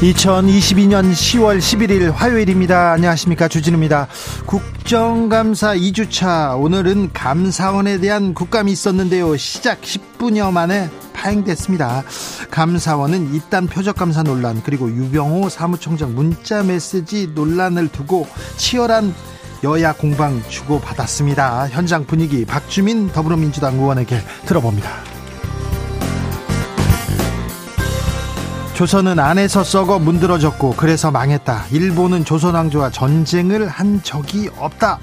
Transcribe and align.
2022년 0.00 1.12
10월 1.12 1.58
11일 1.58 2.12
화요일입니다. 2.12 2.92
안녕하십니까. 2.92 3.48
주진우입니다. 3.48 4.08
국정감사 4.44 5.76
2주차. 5.76 6.60
오늘은 6.60 7.12
감사원에 7.12 7.98
대한 7.98 8.34
국감이 8.34 8.72
있었는데요. 8.72 9.36
시작 9.36 9.80
10분여 9.82 10.52
만에 10.52 10.90
파행됐습니다. 11.14 12.02
감사원은 12.50 13.34
이딴 13.34 13.68
표적감사 13.68 14.24
논란 14.24 14.62
그리고 14.64 14.90
유병호 14.90 15.48
사무총장 15.48 16.14
문자 16.14 16.62
메시지 16.62 17.28
논란을 17.34 17.88
두고 17.88 18.26
치열한 18.56 19.14
여야 19.62 19.94
공방 19.94 20.42
주고받았습니다. 20.48 21.68
현장 21.68 22.04
분위기 22.04 22.44
박주민 22.44 23.08
더불어민주당 23.08 23.76
의원에게 23.76 24.18
들어봅니다. 24.44 25.13
조선은 28.74 29.20
안에서 29.20 29.62
썩어 29.62 30.00
문드러졌고 30.00 30.74
그래서 30.76 31.12
망했다. 31.12 31.66
일본은 31.70 32.24
조선왕조와 32.24 32.90
전쟁을 32.90 33.68
한 33.68 34.02
적이 34.02 34.50
없다. 34.58 34.98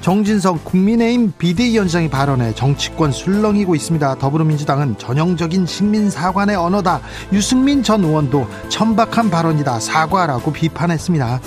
정진석 0.00 0.64
국민의힘 0.64 1.32
비대위원장이 1.36 2.08
발언해 2.08 2.54
정치권 2.54 3.10
술렁이고 3.10 3.74
있습니다. 3.74 4.14
더불어민주당은 4.14 4.96
전형적인 4.96 5.66
식민사관의 5.66 6.54
언어다. 6.54 7.00
유승민 7.32 7.82
전 7.82 8.04
의원도 8.04 8.48
천박한 8.68 9.28
발언이다. 9.28 9.80
사과라고 9.80 10.52
비판했습니다. 10.52 11.40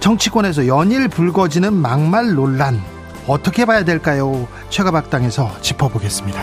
정치권에서 0.00 0.66
연일 0.66 1.08
불거지는 1.08 1.72
막말 1.72 2.34
논란 2.34 2.78
어떻게 3.26 3.64
봐야 3.64 3.84
될까요? 3.84 4.46
최가박당에서 4.68 5.50
짚어보겠습니다. 5.62 6.40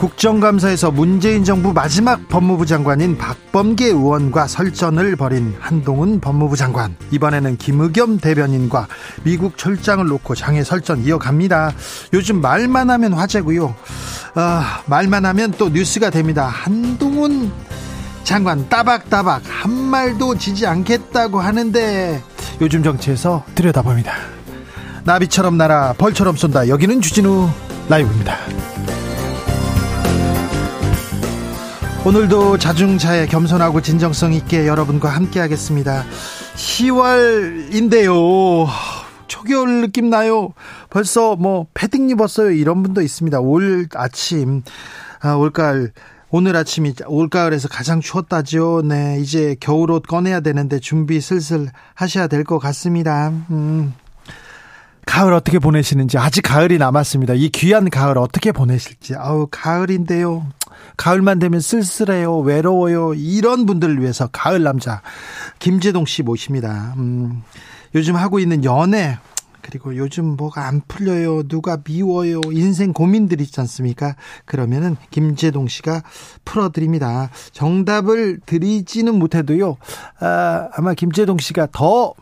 국정감사에서 0.00 0.90
문재인 0.90 1.44
정부 1.44 1.74
마지막 1.74 2.26
법무부 2.30 2.64
장관인 2.64 3.18
박범계 3.18 3.88
의원과 3.88 4.46
설전을 4.46 5.14
벌인 5.16 5.54
한동훈 5.60 6.20
법무부 6.20 6.56
장관. 6.56 6.96
이번에는 7.10 7.58
김의겸 7.58 8.16
대변인과 8.16 8.88
미국 9.24 9.58
철장을 9.58 10.02
놓고 10.06 10.34
장애 10.36 10.64
설전 10.64 11.04
이어갑니다. 11.04 11.74
요즘 12.14 12.40
말만 12.40 12.88
하면 12.88 13.12
화제고요. 13.12 13.74
아, 14.36 14.80
말만 14.86 15.26
하면 15.26 15.50
또 15.58 15.68
뉴스가 15.68 16.08
됩니다. 16.08 16.46
한동훈 16.46 17.52
장관 18.24 18.70
따박따박 18.70 19.42
한 19.46 19.70
말도 19.70 20.38
지지 20.38 20.66
않겠다고 20.66 21.40
하는데 21.40 22.22
요즘 22.62 22.82
정치에서 22.82 23.44
들여다봅니다. 23.54 24.14
나비처럼 25.04 25.58
날아 25.58 25.92
벌처럼 25.98 26.36
쏜다. 26.36 26.68
여기는 26.68 27.02
주진우 27.02 27.50
라이브입니다. 27.90 28.38
오늘도 32.06 32.56
자중차에 32.58 33.26
겸손하고 33.26 33.82
진정성 33.82 34.32
있게 34.32 34.66
여러분과 34.66 35.10
함께 35.10 35.38
하겠습니다. 35.38 36.04
10월인데요. 36.56 38.66
초겨울 39.28 39.82
느낌 39.82 40.08
나요. 40.10 40.54
벌써 40.88 41.36
뭐 41.36 41.66
패딩 41.74 42.08
입었어요. 42.10 42.50
이런 42.52 42.82
분도 42.82 43.02
있습니다. 43.02 43.40
올 43.40 43.86
아침, 43.94 44.62
아, 45.20 45.34
올가을, 45.34 45.92
오늘 46.30 46.56
아침이 46.56 46.94
올가을에서 47.06 47.68
가장 47.68 48.00
추웠다죠. 48.00 48.82
네, 48.84 49.18
이제 49.20 49.54
겨울옷 49.60 50.04
꺼내야 50.06 50.40
되는데 50.40 50.78
준비 50.80 51.20
슬슬 51.20 51.68
하셔야 51.94 52.26
될 52.28 52.44
것 52.44 52.58
같습니다. 52.58 53.28
음. 53.50 53.92
가을 55.06 55.32
어떻게 55.32 55.58
보내시는지 55.58 56.18
아직 56.18 56.42
가을이 56.42 56.78
남았습니다. 56.78 57.34
이 57.34 57.48
귀한 57.50 57.90
가을 57.90 58.18
어떻게 58.18 58.52
보내실지. 58.52 59.14
아우 59.16 59.48
가을인데요. 59.50 60.46
가을만 60.96 61.38
되면 61.38 61.60
쓸쓸해요, 61.60 62.38
외로워요. 62.38 63.14
이런 63.14 63.66
분들을 63.66 64.00
위해서 64.00 64.28
가을 64.28 64.62
남자 64.62 65.02
김재동 65.58 66.04
씨 66.06 66.22
모십니다. 66.22 66.94
음, 66.96 67.42
요즘 67.94 68.16
하고 68.16 68.38
있는 68.38 68.64
연애 68.64 69.18
그리고 69.62 69.96
요즘 69.96 70.36
뭐가 70.36 70.66
안 70.66 70.80
풀려요. 70.88 71.44
누가 71.44 71.78
미워요. 71.84 72.40
인생 72.52 72.92
고민들 72.92 73.40
있지 73.40 73.60
않습니까? 73.60 74.16
그러면은 74.44 74.96
김재동 75.10 75.68
씨가 75.68 76.02
풀어드립니다. 76.44 77.30
정답을 77.52 78.40
드리지는 78.46 79.18
못해도요. 79.18 79.76
아, 80.20 80.68
아마 80.74 80.94
김재동 80.94 81.38
씨가 81.38 81.68
더 81.72 82.14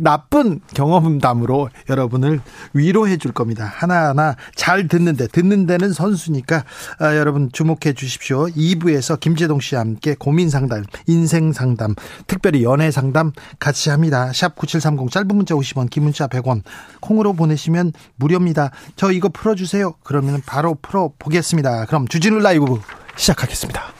나쁜 0.00 0.60
경험담으로 0.74 1.68
여러분을 1.88 2.40
위로해 2.72 3.16
줄 3.16 3.32
겁니다. 3.32 3.64
하나하나 3.64 4.36
잘 4.54 4.88
듣는데 4.88 5.26
듣는 5.28 5.66
데는 5.66 5.92
선수니까 5.92 6.64
아, 6.98 7.16
여러분 7.16 7.50
주목해 7.52 7.92
주십시오. 7.94 8.46
2부에서 8.46 9.20
김재동 9.20 9.60
씨와 9.60 9.82
함께 9.82 10.14
고민 10.18 10.50
상담, 10.50 10.84
인생 11.06 11.52
상담, 11.52 11.94
특별히 12.26 12.62
연애 12.62 12.90
상담 12.90 13.32
같이 13.58 13.90
합니다. 13.90 14.32
샵 14.32 14.56
9730 14.56 15.10
짧은 15.10 15.28
문자 15.28 15.54
50원, 15.54 15.90
긴 15.90 16.04
문자 16.04 16.26
100원. 16.26 16.62
콩으로 17.00 17.32
보내시면 17.34 17.92
무료입니다. 18.16 18.70
저 18.96 19.12
이거 19.12 19.28
풀어 19.28 19.54
주세요. 19.54 19.94
그러면 20.02 20.42
바로 20.46 20.76
풀어 20.80 21.12
보겠습니다. 21.18 21.86
그럼 21.86 22.08
주진우 22.08 22.38
라이브 22.40 22.80
시작하겠습니다. 23.16 23.99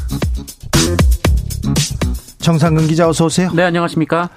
정상근 2.39 2.87
기자 2.87 3.07
어서 3.07 3.25
오세요. 3.25 3.51
네, 3.53 3.63
안녕하십니까? 3.63 4.29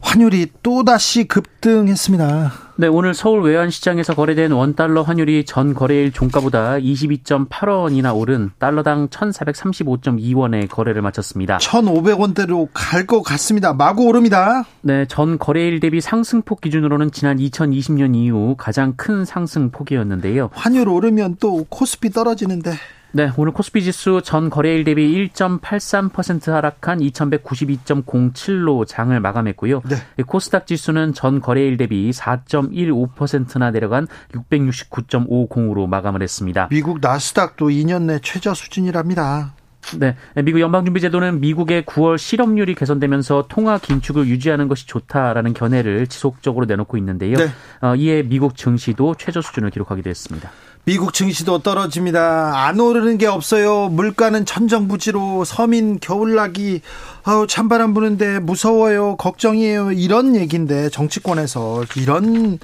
환율이 0.00 0.48
또다시 0.62 1.24
급등했습니다. 1.24 2.52
네, 2.76 2.86
오늘 2.88 3.14
서울 3.14 3.42
외환시장에서 3.42 4.14
거래된 4.14 4.50
원달러 4.50 5.02
환율이 5.02 5.44
전 5.44 5.74
거래일 5.74 6.10
종가보다 6.10 6.74
22.8원이나 6.78 8.16
오른 8.16 8.50
달러당 8.58 9.08
1,435.2원에 9.08 10.68
거래를 10.68 11.02
마쳤습니다. 11.02 11.58
1,500원대로 11.58 12.68
갈 12.72 13.06
것 13.06 13.22
같습니다. 13.22 13.74
마구 13.74 14.06
오릅니다. 14.06 14.64
네, 14.80 15.04
전 15.06 15.38
거래일 15.38 15.78
대비 15.80 16.00
상승폭 16.00 16.62
기준으로는 16.62 17.12
지난 17.12 17.36
2020년 17.38 18.16
이후 18.16 18.56
가장 18.58 18.94
큰 18.96 19.24
상승폭이었는데요. 19.24 20.50
환율 20.54 20.88
오르면 20.88 21.36
또 21.38 21.66
코스피 21.68 22.10
떨어지는데. 22.10 22.72
네, 23.16 23.30
오늘 23.36 23.52
코스피 23.52 23.84
지수 23.84 24.22
전 24.24 24.50
거래일 24.50 24.82
대비 24.82 25.06
1.83% 25.28 26.50
하락한 26.50 26.98
2192.07로 26.98 28.84
장을 28.88 29.18
마감했고요. 29.20 29.82
네. 29.88 30.24
코스닥 30.26 30.66
지수는 30.66 31.14
전 31.14 31.40
거래일 31.40 31.76
대비 31.76 32.10
4.15%나 32.10 33.70
내려간 33.70 34.08
669.50으로 34.32 35.86
마감을 35.86 36.22
했습니다. 36.22 36.66
미국 36.72 36.98
나스닥도 37.00 37.68
2년 37.68 38.02
내 38.02 38.18
최저 38.20 38.52
수준이랍니다. 38.52 39.54
네. 40.00 40.16
미국 40.42 40.58
연방준비제도는 40.58 41.40
미국의 41.40 41.84
9월 41.84 42.18
실업률이 42.18 42.74
개선되면서 42.74 43.46
통화 43.48 43.78
긴축을 43.78 44.26
유지하는 44.26 44.66
것이 44.66 44.88
좋다라는 44.88 45.54
견해를 45.54 46.08
지속적으로 46.08 46.66
내놓고 46.66 46.96
있는데요. 46.98 47.36
네. 47.36 47.46
어, 47.80 47.94
이에 47.94 48.24
미국 48.24 48.56
증시도 48.56 49.14
최저 49.14 49.40
수준을 49.40 49.70
기록하기도 49.70 50.10
했습니다. 50.10 50.50
미국 50.86 51.14
증시도 51.14 51.60
떨어집니다. 51.60 52.66
안 52.66 52.78
오르는 52.78 53.16
게 53.16 53.26
없어요. 53.26 53.88
물가는 53.88 54.44
천정부지로 54.44 55.44
서민 55.44 55.98
겨울나기 55.98 56.82
아우 57.22 57.46
찬바람 57.46 57.94
부는데 57.94 58.38
무서워요. 58.40 59.16
걱정이에요. 59.16 59.92
이런 59.92 60.36
얘기인데 60.36 60.90
정치권에서 60.90 61.84
이런 61.96 62.58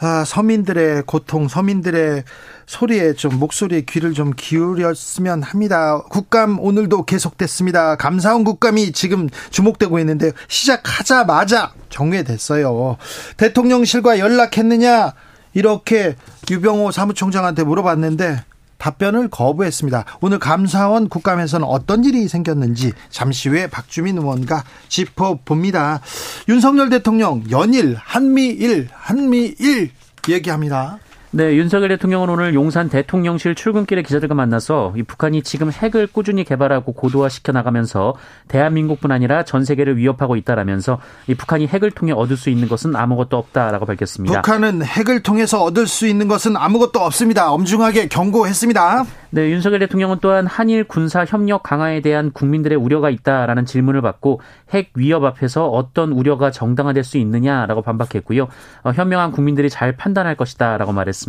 아, 0.00 0.24
서민들의 0.24 1.04
고통, 1.06 1.46
서민들의 1.46 2.24
소리에 2.66 3.12
좀 3.12 3.38
목소리에 3.38 3.82
귀를 3.82 4.14
좀 4.14 4.32
기울였으면 4.36 5.44
합니다. 5.44 6.02
국감 6.10 6.58
오늘도 6.58 7.04
계속됐습니다. 7.04 7.94
감사원 7.94 8.42
국감이 8.42 8.90
지금 8.90 9.28
주목되고 9.50 10.00
있는데 10.00 10.32
시작하자마자 10.48 11.72
정회됐어요. 11.88 12.96
대통령실과 13.36 14.18
연락했느냐? 14.18 15.12
이렇게 15.54 16.16
유병호 16.50 16.90
사무총장한테 16.90 17.64
물어봤는데 17.64 18.44
답변을 18.78 19.28
거부했습니다. 19.28 20.04
오늘 20.20 20.38
감사원 20.38 21.08
국감에서는 21.08 21.66
어떤 21.66 22.04
일이 22.04 22.28
생겼는지 22.28 22.92
잠시 23.08 23.48
후에 23.48 23.68
박주민 23.68 24.18
의원과 24.18 24.64
짚어봅니다. 24.88 26.00
윤석열 26.48 26.90
대통령 26.90 27.42
연일 27.50 27.96
한미일 27.98 28.88
한미일 28.92 29.90
얘기합니다. 30.28 30.98
네, 31.36 31.56
윤석열 31.56 31.88
대통령은 31.88 32.28
오늘 32.28 32.54
용산 32.54 32.88
대통령실 32.88 33.56
출근길에 33.56 34.02
기자들과 34.02 34.36
만나서 34.36 34.94
이 34.96 35.02
북한이 35.02 35.42
지금 35.42 35.72
핵을 35.72 36.06
꾸준히 36.06 36.44
개발하고 36.44 36.92
고도화시켜 36.92 37.50
나가면서 37.50 38.14
대한민국뿐 38.46 39.10
아니라 39.10 39.42
전 39.42 39.64
세계를 39.64 39.96
위협하고 39.96 40.36
있다라면서 40.36 41.00
이 41.26 41.34
북한이 41.34 41.66
핵을 41.66 41.90
통해 41.90 42.12
얻을 42.12 42.36
수 42.36 42.50
있는 42.50 42.68
것은 42.68 42.94
아무것도 42.94 43.36
없다라고 43.36 43.84
밝혔습니다. 43.84 44.42
북한은 44.42 44.84
핵을 44.84 45.24
통해서 45.24 45.64
얻을 45.64 45.88
수 45.88 46.06
있는 46.06 46.28
것은 46.28 46.56
아무것도 46.56 47.00
없습니다. 47.00 47.50
엄중하게 47.50 48.06
경고했습니다. 48.06 49.04
네, 49.30 49.50
윤석열 49.50 49.80
대통령은 49.80 50.18
또한 50.20 50.46
한일 50.46 50.84
군사 50.84 51.24
협력 51.24 51.64
강화에 51.64 52.00
대한 52.00 52.30
국민들의 52.30 52.78
우려가 52.78 53.10
있다라는 53.10 53.66
질문을 53.66 54.02
받고 54.02 54.40
핵 54.70 54.92
위협 54.94 55.24
앞에서 55.24 55.66
어떤 55.66 56.12
우려가 56.12 56.52
정당화될 56.52 57.02
수 57.02 57.18
있느냐라고 57.18 57.82
반박했고요. 57.82 58.46
어, 58.84 58.92
현명한 58.92 59.32
국민들이 59.32 59.68
잘 59.68 59.96
판단할 59.96 60.36
것이다라고 60.36 60.92
말했습니다. 60.92 61.23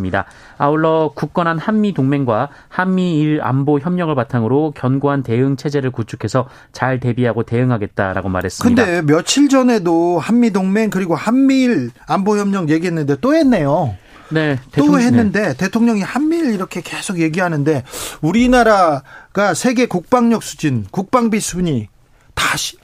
아울러 0.58 1.12
굳건한 1.14 1.58
한미 1.58 1.94
동맹과 1.94 2.48
한미일 2.68 3.40
안보 3.42 3.78
협력을 3.78 4.14
바탕으로 4.14 4.72
견고한 4.76 5.22
대응 5.22 5.56
체제를 5.56 5.90
구축해서 5.90 6.48
잘 6.72 7.00
대비하고 7.00 7.42
대응하겠다라고 7.44 8.28
말했습니다. 8.28 8.84
근데 8.84 9.02
며칠 9.02 9.48
전에도 9.48 10.18
한미 10.18 10.50
동맹 10.50 10.90
그리고 10.90 11.14
한미일 11.14 11.90
안보 12.06 12.38
협력 12.38 12.70
얘기했는데 12.70 13.16
또 13.20 13.34
했네요. 13.34 13.94
네, 14.28 14.58
또 14.72 14.98
했는데 14.98 15.48
네. 15.48 15.56
대통령이 15.56 16.02
한미일 16.02 16.52
이렇게 16.52 16.80
계속 16.80 17.20
얘기하는데 17.20 17.84
우리나라가 18.22 19.54
세계 19.54 19.86
국방력 19.86 20.42
수준, 20.42 20.84
국방비 20.90 21.38
순위 21.38 21.88
다시 22.34 22.76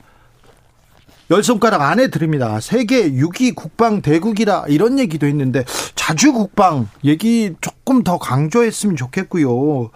열 1.32 1.42
손가락 1.42 1.80
안에 1.80 2.08
들립니다. 2.08 2.60
세계 2.60 3.10
6위 3.10 3.54
국방 3.54 4.02
대국이라 4.02 4.66
이런 4.68 4.98
얘기도 4.98 5.26
했는데 5.26 5.64
자주 5.94 6.34
국방 6.34 6.88
얘기 7.04 7.54
조금 7.62 8.04
더 8.04 8.18
강조했으면 8.18 8.96
좋겠고요. 8.96 9.90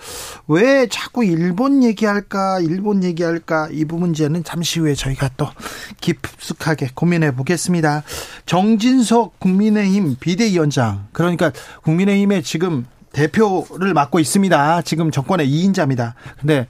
왜 0.49 0.87
자꾸 0.87 1.27
일본 1.27 1.85
얘기할까? 1.85 2.61
일본 2.61 3.05
얘기할까? 3.05 3.69
이 3.71 3.85
문제는 3.85 4.45
잠시 4.45 4.81
후에 4.81 4.95
저희가 4.95 5.29
또 5.37 5.47
깊숙하게 6.01 6.93
고민해 6.95 7.35
보겠습니다. 7.35 8.03
정진석 8.47 9.39
국민의힘 9.39 10.17
비대위원장 10.19 11.09
그러니까 11.13 11.53
국민의힘의 11.83 12.45
지금 12.45 12.87
대표를 13.13 13.93
맡고 13.93 14.21
있습니다. 14.21 14.81
지금 14.83 15.11
정권의 15.11 15.47
2인자입니다. 15.51 16.15
근데 16.41 16.67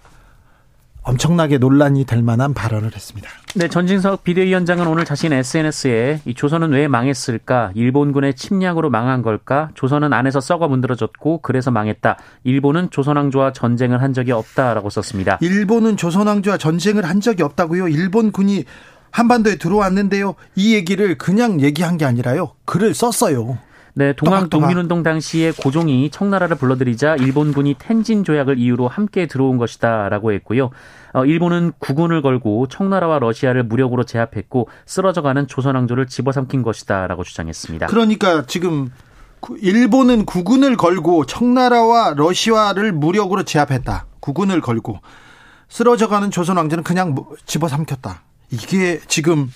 엄청나게 1.06 1.58
논란이 1.58 2.04
될 2.04 2.20
만한 2.20 2.52
발언을 2.52 2.92
했습니다. 2.94 3.30
네, 3.54 3.68
전진석 3.68 4.24
비대위원장은 4.24 4.88
오늘 4.88 5.04
자신 5.04 5.32
SNS에 5.32 6.20
이 6.24 6.34
조선은 6.34 6.72
왜 6.72 6.88
망했을까? 6.88 7.70
일본군의 7.74 8.34
침략으로 8.34 8.90
망한 8.90 9.22
걸까? 9.22 9.70
조선은 9.74 10.12
안에서 10.12 10.40
썩어 10.40 10.66
문드러졌고 10.66 11.42
그래서 11.42 11.70
망했다. 11.70 12.18
일본은 12.42 12.90
조선왕조와 12.90 13.52
전쟁을 13.52 14.02
한 14.02 14.12
적이 14.12 14.32
없다라고 14.32 14.90
썼습니다. 14.90 15.38
일본은 15.40 15.96
조선왕조와 15.96 16.58
전쟁을 16.58 17.04
한 17.04 17.20
적이 17.20 17.44
없다고요? 17.44 17.86
일본군이 17.86 18.64
한반도에 19.12 19.56
들어왔는데요. 19.56 20.34
이 20.56 20.74
얘기를 20.74 21.16
그냥 21.16 21.60
얘기한 21.60 21.98
게 21.98 22.04
아니라요. 22.04 22.50
글을 22.64 22.94
썼어요. 22.94 23.58
네, 23.98 24.12
동학 24.12 24.50
독민운동 24.50 25.02
당시에 25.02 25.52
고종이 25.52 26.10
청나라를 26.10 26.58
불러들이자 26.58 27.16
일본군이 27.16 27.76
텐진 27.78 28.24
조약을 28.24 28.58
이유로 28.58 28.88
함께 28.88 29.24
들어온 29.26 29.56
것이다라고 29.56 30.32
했고요. 30.32 30.68
어, 31.14 31.24
일본은 31.24 31.72
구군을 31.78 32.20
걸고 32.20 32.66
청나라와 32.68 33.18
러시아를 33.20 33.62
무력으로 33.62 34.04
제압했고 34.04 34.68
쓰러져가는 34.84 35.46
조선 35.46 35.76
왕조를 35.76 36.08
집어삼킨 36.08 36.62
것이다라고 36.62 37.24
주장했습니다. 37.24 37.86
그러니까 37.86 38.44
지금 38.44 38.90
일본은 39.62 40.26
구군을 40.26 40.76
걸고 40.76 41.24
청나라와 41.24 42.12
러시아를 42.18 42.92
무력으로 42.92 43.44
제압했다. 43.44 44.04
구군을 44.20 44.60
걸고 44.60 45.00
쓰러져가는 45.70 46.30
조선 46.30 46.58
왕조는 46.58 46.84
그냥 46.84 47.14
뭐 47.14 47.34
집어삼켰다. 47.46 48.24
이게 48.50 49.00
지금 49.08 49.50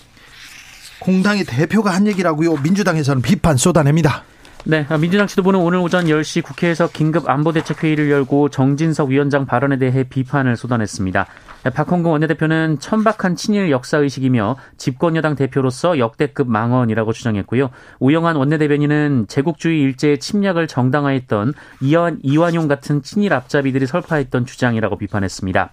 공당의 0.99 1.43
대표가 1.43 1.91
한 1.91 2.07
얘기라고요. 2.07 2.57
민주당에서는 2.57 3.21
비판 3.21 3.57
쏟아냅니다. 3.57 4.23
네, 4.63 4.85
민주당 4.99 5.25
지도부는 5.25 5.59
오늘 5.59 5.79
오전 5.79 6.05
10시 6.05 6.43
국회에서 6.43 6.87
긴급 6.87 7.27
안보대책회의를 7.27 8.11
열고 8.11 8.49
정진석 8.49 9.09
위원장 9.09 9.47
발언에 9.47 9.77
대해 9.77 10.03
비판을 10.03 10.55
쏟아냈습니다. 10.55 11.25
박홍근 11.73 12.11
원내대표는 12.11 12.77
천박한 12.79 13.35
친일 13.35 13.71
역사의식이며 13.71 14.57
집권여당 14.77 15.35
대표로서 15.35 15.97
역대급 15.97 16.47
망언이라고 16.47 17.11
주장했고요. 17.11 17.71
우영한 17.99 18.35
원내대변인은 18.35 19.25
제국주의 19.27 19.81
일제의 19.81 20.19
침략을 20.19 20.67
정당화했던 20.67 21.53
이완, 21.81 22.19
이완용 22.21 22.67
같은 22.67 23.01
친일 23.01 23.33
앞잡이들이 23.33 23.87
설파했던 23.87 24.45
주장이라고 24.45 24.95
비판했습니다. 24.97 25.71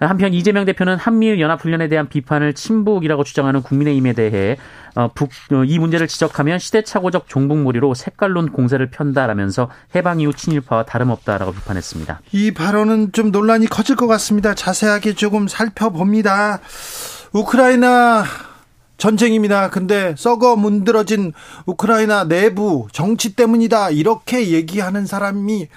한편 0.00 0.34
이재명 0.34 0.64
대표는 0.64 0.96
한미일 0.96 1.40
연합훈련에 1.40 1.88
대한 1.88 2.08
비판을 2.08 2.54
친북이라고 2.54 3.24
주장하는 3.24 3.62
국민의힘에 3.62 4.12
대해 4.12 4.56
어, 4.94 5.08
북, 5.14 5.30
어, 5.52 5.64
이 5.64 5.78
문제를 5.78 6.08
지적하면 6.08 6.58
시대착오적 6.58 7.28
종북몰이로 7.28 7.94
색깔론 7.94 8.52
공세를 8.52 8.90
편다라면서 8.90 9.70
해방 9.94 10.20
이후 10.20 10.32
친일파와 10.32 10.84
다름없다라고 10.84 11.52
비판했습니다. 11.52 12.20
이 12.32 12.52
발언은 12.52 13.12
좀 13.12 13.30
논란이 13.30 13.66
커질 13.66 13.96
것 13.96 14.06
같습니다. 14.06 14.54
자세하게 14.54 15.14
조금 15.14 15.48
살펴봅니다. 15.48 16.60
우크라이나 17.32 18.24
전쟁입니다. 18.98 19.68
근데 19.70 20.14
썩어 20.16 20.56
문드러진 20.56 21.32
우크라이나 21.66 22.24
내부 22.24 22.86
정치 22.92 23.36
때문이다. 23.36 23.90
이렇게 23.90 24.50
얘기하는 24.50 25.04
사람이 25.04 25.68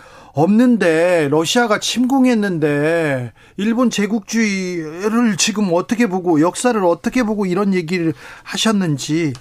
없는데 0.43 1.27
러시아가 1.29 1.79
침공했는데 1.79 3.33
일본 3.57 3.89
제국주의를 3.89 5.37
지금 5.37 5.69
어떻게 5.73 6.07
보고 6.07 6.41
역사를 6.41 6.81
어떻게 6.83 7.23
보고 7.23 7.45
이런 7.45 7.73
얘기를 7.73 8.13
하셨는지 8.43 9.33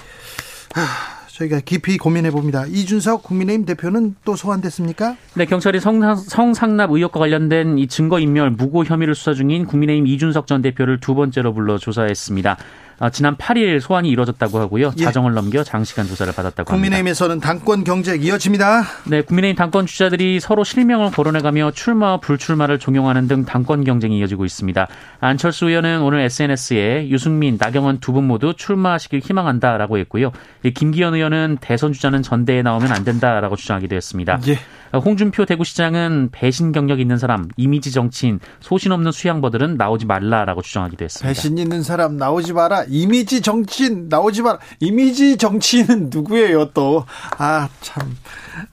아, 0.74 1.18
저희가 1.28 1.60
깊이 1.60 1.98
고민해 1.98 2.30
봅니다. 2.32 2.64
이준석 2.66 3.22
국민의힘 3.22 3.64
대표는 3.64 4.16
또 4.24 4.34
소환됐습니까? 4.34 5.16
네, 5.34 5.44
경찰이 5.46 5.78
성, 5.78 6.16
성상납 6.16 6.90
의혹과 6.90 7.20
관련된 7.20 7.78
이 7.78 7.86
증거 7.86 8.18
인멸 8.18 8.50
무고 8.50 8.84
혐의를 8.84 9.14
수사 9.14 9.34
중인 9.34 9.66
국민의힘 9.66 10.06
이준석 10.06 10.46
전 10.48 10.62
대표를 10.62 10.98
두 10.98 11.14
번째로 11.14 11.54
불러 11.54 11.78
조사했습니다. 11.78 12.56
아, 13.00 13.10
지난 13.10 13.36
8일 13.36 13.80
소환이 13.80 14.08
이뤄졌다고 14.10 14.58
하고요. 14.58 14.92
예. 14.98 15.04
자정을 15.04 15.32
넘겨 15.32 15.62
장시간 15.62 16.06
조사를 16.06 16.32
받았다고 16.32 16.70
합니다. 16.70 16.74
국민의힘에서는 16.74 17.38
당권 17.40 17.84
경쟁 17.84 18.20
이어집니다. 18.20 18.82
네, 19.04 19.22
국민의힘 19.22 19.56
당권 19.56 19.86
주자들이 19.86 20.40
서로 20.40 20.64
실명을 20.64 21.12
거론해가며 21.12 21.70
출마와 21.72 22.18
불출마를 22.20 22.78
종용하는 22.80 23.28
등 23.28 23.44
당권 23.44 23.84
경쟁이 23.84 24.18
이어지고 24.18 24.44
있습니다. 24.44 24.88
안철수 25.20 25.66
의원은 25.68 26.00
오늘 26.02 26.20
SNS에 26.20 27.08
유승민, 27.08 27.56
나경원 27.58 28.00
두 28.00 28.12
분 28.12 28.24
모두 28.26 28.54
출마하시길 28.56 29.20
희망한다라고 29.20 29.98
했고요. 29.98 30.32
김기현 30.74 31.14
의원은 31.14 31.58
대선 31.60 31.92
주자는 31.92 32.22
전대에 32.22 32.62
나오면 32.62 32.90
안 32.90 33.04
된다라고 33.04 33.54
주장하기도 33.54 33.94
했습니다. 33.94 34.40
예. 34.48 34.58
홍준표 34.92 35.44
대구시장은 35.44 36.30
배신 36.32 36.72
경력 36.72 37.00
있는 37.00 37.18
사람, 37.18 37.48
이미지 37.56 37.92
정치인, 37.92 38.40
소신 38.60 38.92
없는 38.92 39.12
수양버들은 39.12 39.76
나오지 39.76 40.06
말라라고 40.06 40.62
주장하기도 40.62 41.04
했습니다. 41.04 41.28
배신 41.28 41.58
있는 41.58 41.82
사람 41.82 42.16
나오지 42.16 42.52
마라. 42.52 42.84
이미지 42.88 43.40
정치인 43.40 44.08
나오지 44.08 44.42
마라. 44.42 44.58
이미지 44.80 45.36
정치인은 45.36 46.10
누구예요 46.10 46.70
또? 46.72 47.04
아 47.38 47.68
참. 47.80 48.16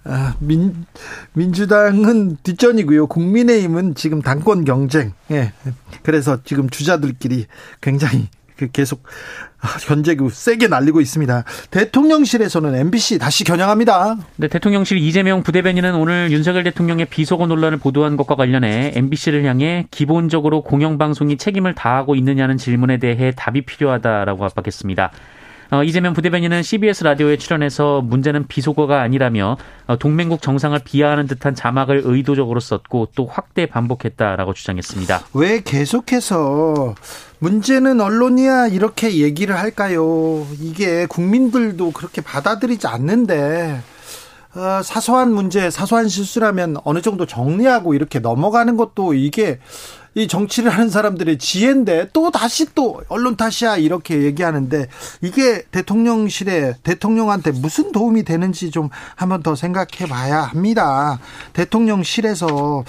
아, 0.03 0.36
민 0.39 0.86
민주당은 1.34 2.38
뒷전이고요. 2.43 3.07
국민의힘은 3.07 3.95
지금 3.95 4.22
당권 4.22 4.65
경쟁. 4.65 5.13
예. 5.31 5.53
그래서 6.03 6.39
지금 6.43 6.69
주자들끼리 6.69 7.45
굉장히 7.81 8.27
그 8.27 8.44
계속 8.71 9.03
견제구 9.85 10.29
세게 10.29 10.67
날리고 10.67 11.01
있습니다. 11.01 11.43
대통령실에서는 11.71 12.75
MBC 12.75 13.19
다시 13.19 13.43
겨냥합니다. 13.43 14.17
네, 14.38 14.47
대통령실 14.47 14.97
이재명 14.97 15.43
부대변인은 15.43 15.95
오늘 15.95 16.31
윤석열 16.31 16.63
대통령의 16.63 17.05
비속어 17.05 17.47
논란을 17.47 17.77
보도한 17.77 18.17
것과 18.17 18.35
관련해 18.35 18.93
MBC를 18.95 19.45
향해 19.45 19.88
기본적으로 19.91 20.62
공영방송이 20.62 21.38
책임을 21.38 21.74
다하고 21.74 22.15
있느냐는 22.15 22.57
질문에 22.57 22.97
대해 22.97 23.31
답이 23.35 23.63
필요하다라고 23.63 24.45
압박했습니다. 24.45 25.12
어, 25.72 25.84
이재명 25.84 26.13
부대변인은 26.13 26.63
CBS 26.63 27.03
라디오에 27.03 27.38
출연해서 27.38 28.01
문제는 28.01 28.48
비속어가 28.48 29.01
아니라며 29.01 29.57
어, 29.88 29.98
동맹국 29.98 30.41
정상을 30.41 30.77
비하하는 30.84 31.27
듯한 31.27 31.55
자막을 31.55 32.01
의도적으로 32.05 32.60
썼고 32.60 33.10
또 33.15 33.25
확대 33.25 33.65
반복했다라고 33.65 34.53
주장했습니다. 34.53 35.22
왜 35.34 35.62
계속해서 35.62 36.95
문제는 37.39 38.00
언론이야 38.00 38.67
이렇게 38.67 39.17
얘기를 39.17 39.57
할까요? 39.57 40.45
이게 40.60 41.05
국민들도 41.07 41.91
그렇게 41.91 42.22
받아들이지 42.22 42.88
않는데 42.88 43.81
어, 44.55 44.81
사소한 44.84 45.34
문제, 45.34 45.69
사소한 45.69 46.07
실수라면 46.07 46.77
어느 46.86 47.01
정도 47.01 47.25
정리하고 47.25 47.93
이렇게 47.93 48.19
넘어가는 48.19 48.77
것도 48.77 49.13
이게 49.13 49.60
이 50.15 50.27
정치를 50.27 50.72
하는 50.72 50.89
사람들의 50.89 51.38
지혜인데 51.38 52.10
또 52.13 52.31
다시 52.31 52.74
또 52.74 53.01
언론 53.10 53.36
탓이야 53.36 53.75
이렇게 53.77 54.24
얘기하는데 54.24 54.88
이게 55.22 55.63
대통령실에 55.72 56.75
대통령한테 56.84 57.51
무슨 57.51 57.91
도움이 57.91 58.24
되는지 58.24 58.72
좀 58.72 58.89
한번 59.15 59.43
더 59.43 59.55
생각해 59.55 60.07
봐야 60.10 60.41
합니다. 60.41 61.19
대통령실에서 61.53 62.86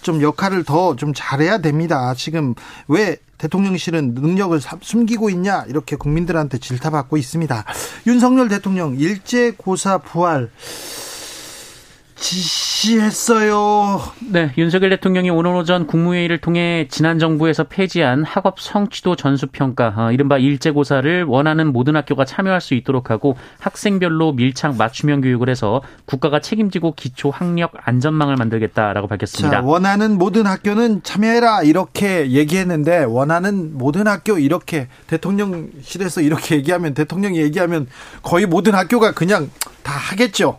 좀 0.00 0.22
역할을 0.22 0.64
더 0.64 0.94
좀 0.96 1.12
잘해야 1.14 1.58
됩니다. 1.58 2.14
지금 2.16 2.54
왜 2.88 3.16
대통령실은 3.38 4.14
능력을 4.14 4.58
숨기고 4.82 5.30
있냐 5.30 5.64
이렇게 5.68 5.96
국민들한테 5.96 6.58
질타받고 6.58 7.16
있습니다. 7.16 7.64
윤석열 8.06 8.48
대통령 8.48 8.96
일제 8.98 9.52
고사 9.56 9.98
부활 9.98 10.50
지시했어요. 12.20 14.00
네, 14.28 14.52
윤석열 14.58 14.90
대통령이 14.90 15.30
오늘 15.30 15.54
오전 15.54 15.86
국무회의를 15.86 16.38
통해 16.38 16.86
지난 16.90 17.18
정부에서 17.18 17.64
폐지한 17.64 18.24
학업 18.24 18.60
성취도 18.60 19.16
전수평가, 19.16 19.94
어, 19.96 20.12
이른바 20.12 20.36
일제고사를 20.38 21.24
원하는 21.24 21.72
모든 21.72 21.96
학교가 21.96 22.26
참여할 22.26 22.60
수 22.60 22.74
있도록 22.74 23.10
하고 23.10 23.36
학생별로 23.58 24.32
밀착 24.34 24.76
맞춤형 24.76 25.22
교육을 25.22 25.48
해서 25.48 25.82
국가가 26.04 26.40
책임지고 26.40 26.94
기초 26.94 27.30
학력 27.30 27.72
안전망을 27.74 28.36
만들겠다라고 28.36 29.08
밝혔습니다. 29.08 29.62
자, 29.62 29.62
원하는 29.62 30.18
모든 30.18 30.46
학교는 30.46 31.02
참여해라 31.02 31.62
이렇게 31.62 32.30
얘기했는데 32.30 33.04
원하는 33.04 33.76
모든 33.76 34.06
학교 34.06 34.38
이렇게 34.38 34.88
대통령실에서 35.06 36.20
이렇게 36.20 36.56
얘기하면 36.56 36.92
대통령이 36.92 37.40
얘기하면 37.40 37.86
거의 38.22 38.44
모든 38.46 38.74
학교가 38.74 39.12
그냥 39.12 39.50
다 39.82 39.92
하겠죠. 39.92 40.58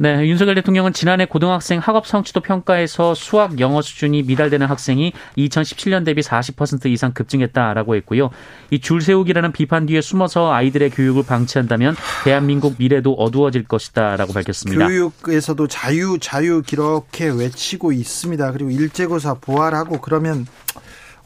네, 0.00 0.26
윤석열 0.28 0.54
대통령은 0.54 0.92
지난해 0.92 1.24
고등학생 1.24 1.80
학업 1.80 2.06
성취도 2.06 2.40
평가에서 2.40 3.14
수학 3.14 3.58
영어 3.58 3.82
수준이 3.82 4.22
미달되는 4.22 4.66
학생이 4.66 5.12
2017년 5.36 6.04
대비 6.04 6.20
40% 6.22 6.86
이상 6.86 7.12
급증했다라고 7.12 7.96
했고요. 7.96 8.30
이 8.70 8.78
줄 8.78 9.02
세우기라는 9.02 9.52
비판 9.52 9.86
뒤에 9.86 10.00
숨어서 10.00 10.52
아이들의 10.52 10.90
교육을 10.90 11.24
방치한다면 11.24 11.94
대한민국 12.24 12.76
미래도 12.78 13.12
어두워질 13.14 13.64
것이다라고 13.64 14.32
밝혔습니다. 14.32 14.86
교육에서도 14.86 15.66
자유 15.66 16.16
자유 16.20 16.62
이렇게 16.72 17.28
외치고 17.28 17.92
있습니다. 17.92 18.52
그리고 18.52 18.70
일제고사 18.70 19.34
부활하고 19.34 20.00
그러면 20.00 20.46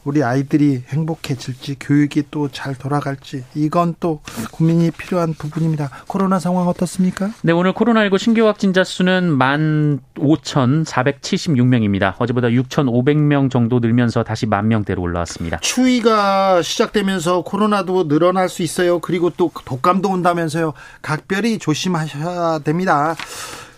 우리 0.03 0.23
아이들이 0.23 0.83
행복해질지 0.87 1.77
교육이 1.79 2.23
또 2.31 2.47
잘 2.51 2.75
돌아갈지 2.75 3.43
이건 3.55 3.95
또 3.99 4.21
고민이 4.51 4.91
필요한 4.91 5.33
부분입니다. 5.33 5.89
코로나 6.07 6.37
상황 6.39 6.67
어떻습니까? 6.67 7.31
네, 7.41 7.51
오늘 7.51 7.73
코로나19 7.73 8.17
신규 8.19 8.45
확진자 8.45 8.83
수는 8.83 9.37
15,476명입니다. 9.39 12.13
어제보다 12.19 12.49
6,500명 12.49 13.49
정도 13.49 13.79
늘면서 13.79 14.23
다시 14.23 14.45
만 14.45 14.67
명대로 14.67 15.01
올라왔습니다. 15.01 15.57
추위가 15.59 16.61
시작되면서 16.61 17.41
코로나도 17.43 18.07
늘어날 18.07 18.49
수 18.49 18.61
있어요. 18.61 18.99
그리고 18.99 19.29
또 19.31 19.51
독감도 19.65 20.09
온다면서요. 20.09 20.73
각별히 21.01 21.57
조심하셔야 21.59 22.59
됩니다. 22.59 23.15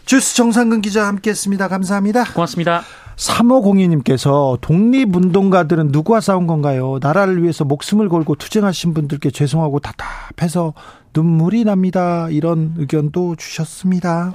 주스 0.05 0.35
정상근 0.35 0.81
기자 0.81 1.07
함께했습니다. 1.07 1.67
감사합니다. 1.67 2.25
고맙습니다. 2.33 2.83
3502님께서 3.15 4.59
독립운동가들은 4.61 5.89
누구와 5.91 6.21
싸운 6.21 6.47
건가요? 6.47 6.99
나라를 7.01 7.41
위해서 7.41 7.63
목숨을 7.63 8.09
걸고 8.09 8.35
투쟁하신 8.35 8.93
분들께 8.93 9.31
죄송하고 9.31 9.79
답답해서 9.79 10.73
눈물이 11.13 11.63
납니다. 11.63 12.27
이런 12.29 12.73
의견도 12.77 13.35
주셨습니다. 13.37 14.33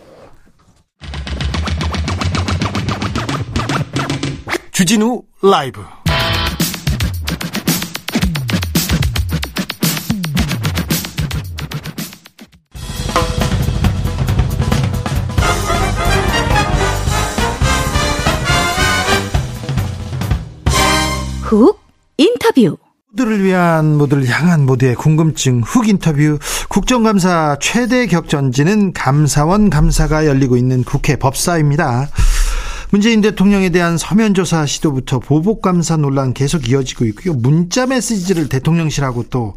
주진우 4.73 5.23
라이브 5.43 5.83
훅 21.51 21.81
인터뷰 22.17 22.77
모두를 23.11 23.43
위한 23.43 23.99
모두를 23.99 24.25
향한 24.29 24.65
모두의 24.67 24.95
궁금증 24.95 25.63
훅 25.63 25.89
인터뷰 25.89 26.39
국정감사 26.69 27.57
최대 27.61 28.07
격전지는 28.07 28.93
감사원 28.93 29.69
감사가 29.69 30.27
열리고 30.27 30.57
있는 30.57 30.85
국회 30.85 31.17
법사입니다. 31.17 32.09
문재인 32.91 33.21
대통령에 33.21 33.69
대한 33.69 33.97
서면 33.97 34.35
조사 34.35 34.67
시도부터 34.67 35.21
보복 35.21 35.63
감사 35.63 35.97
논란 35.97 36.35
계속 36.35 36.69
이어지고 36.69 37.05
있고요. 37.07 37.35
문자 37.35 37.87
메시지를 37.87 38.49
대통령실하고 38.49 39.25
또 39.31 39.55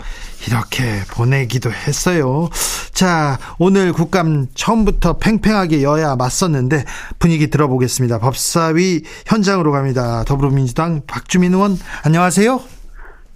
이렇게 0.47 1.01
보내기도 1.09 1.71
했어요. 1.71 2.49
자, 2.93 3.39
오늘 3.57 3.91
국감 3.91 4.47
처음부터 4.53 5.17
팽팽하게 5.17 5.81
여야 5.81 6.15
맞섰는데 6.15 6.85
분위기 7.17 7.49
들어보겠습니다. 7.49 8.19
법사위 8.19 9.01
현장으로 9.25 9.71
갑니다. 9.71 10.23
더불어민주당 10.25 11.01
박주민 11.07 11.53
의원, 11.53 11.79
안녕하세요. 12.03 12.82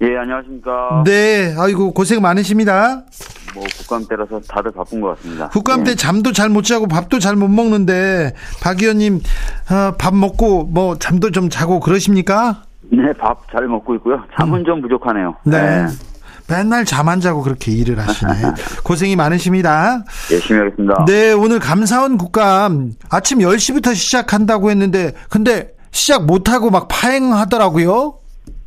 예, 0.01 0.15
안녕하십니까. 0.15 1.03
네, 1.05 1.55
아이고, 1.57 1.91
고생 1.91 2.21
많으십니다. 2.21 3.03
뭐, 3.55 3.63
국감 3.79 4.05
때라서 4.07 4.39
다들 4.47 4.71
바쁜 4.71 5.01
것 5.01 5.15
같습니다. 5.17 5.49
국감 5.49 5.83
때 5.83 5.91
예. 5.91 5.95
잠도 5.95 6.31
잘 6.31 6.49
못 6.49 6.61
자고 6.63 6.87
밥도 6.87 7.17
잘 7.19 7.35
못 7.35 7.47
먹는데, 7.47 8.33
박 8.61 8.79
의원님, 8.79 9.15
어, 9.71 9.95
밥 9.97 10.13
먹고, 10.13 10.65
뭐, 10.65 10.99
잠도 10.99 11.31
좀 11.31 11.49
자고 11.49 11.79
그러십니까? 11.79 12.63
네, 12.91 13.11
밥 13.19 13.41
잘 13.51 13.67
먹고 13.67 13.95
있고요. 13.95 14.23
잠은 14.37 14.59
음. 14.59 14.65
좀 14.65 14.81
부족하네요. 14.81 15.35
네. 15.45 15.85
네. 15.85 15.87
맨날 16.49 16.85
잠 16.85 17.09
안 17.09 17.19
자고 17.19 17.41
그렇게 17.41 17.71
일을 17.73 17.99
하시네. 17.99 18.31
고생이 18.85 19.15
많으십니다. 19.17 20.03
열심히 20.31 20.59
하겠습니다. 20.59 21.05
네, 21.05 21.33
오늘 21.33 21.59
감사원 21.59 22.17
국감 22.17 22.93
아침 23.09 23.39
10시부터 23.39 23.95
시작한다고 23.95 24.69
했는데, 24.69 25.13
근데 25.29 25.71
시작 25.91 26.25
못하고 26.25 26.69
막 26.69 26.87
파행하더라고요? 26.87 28.19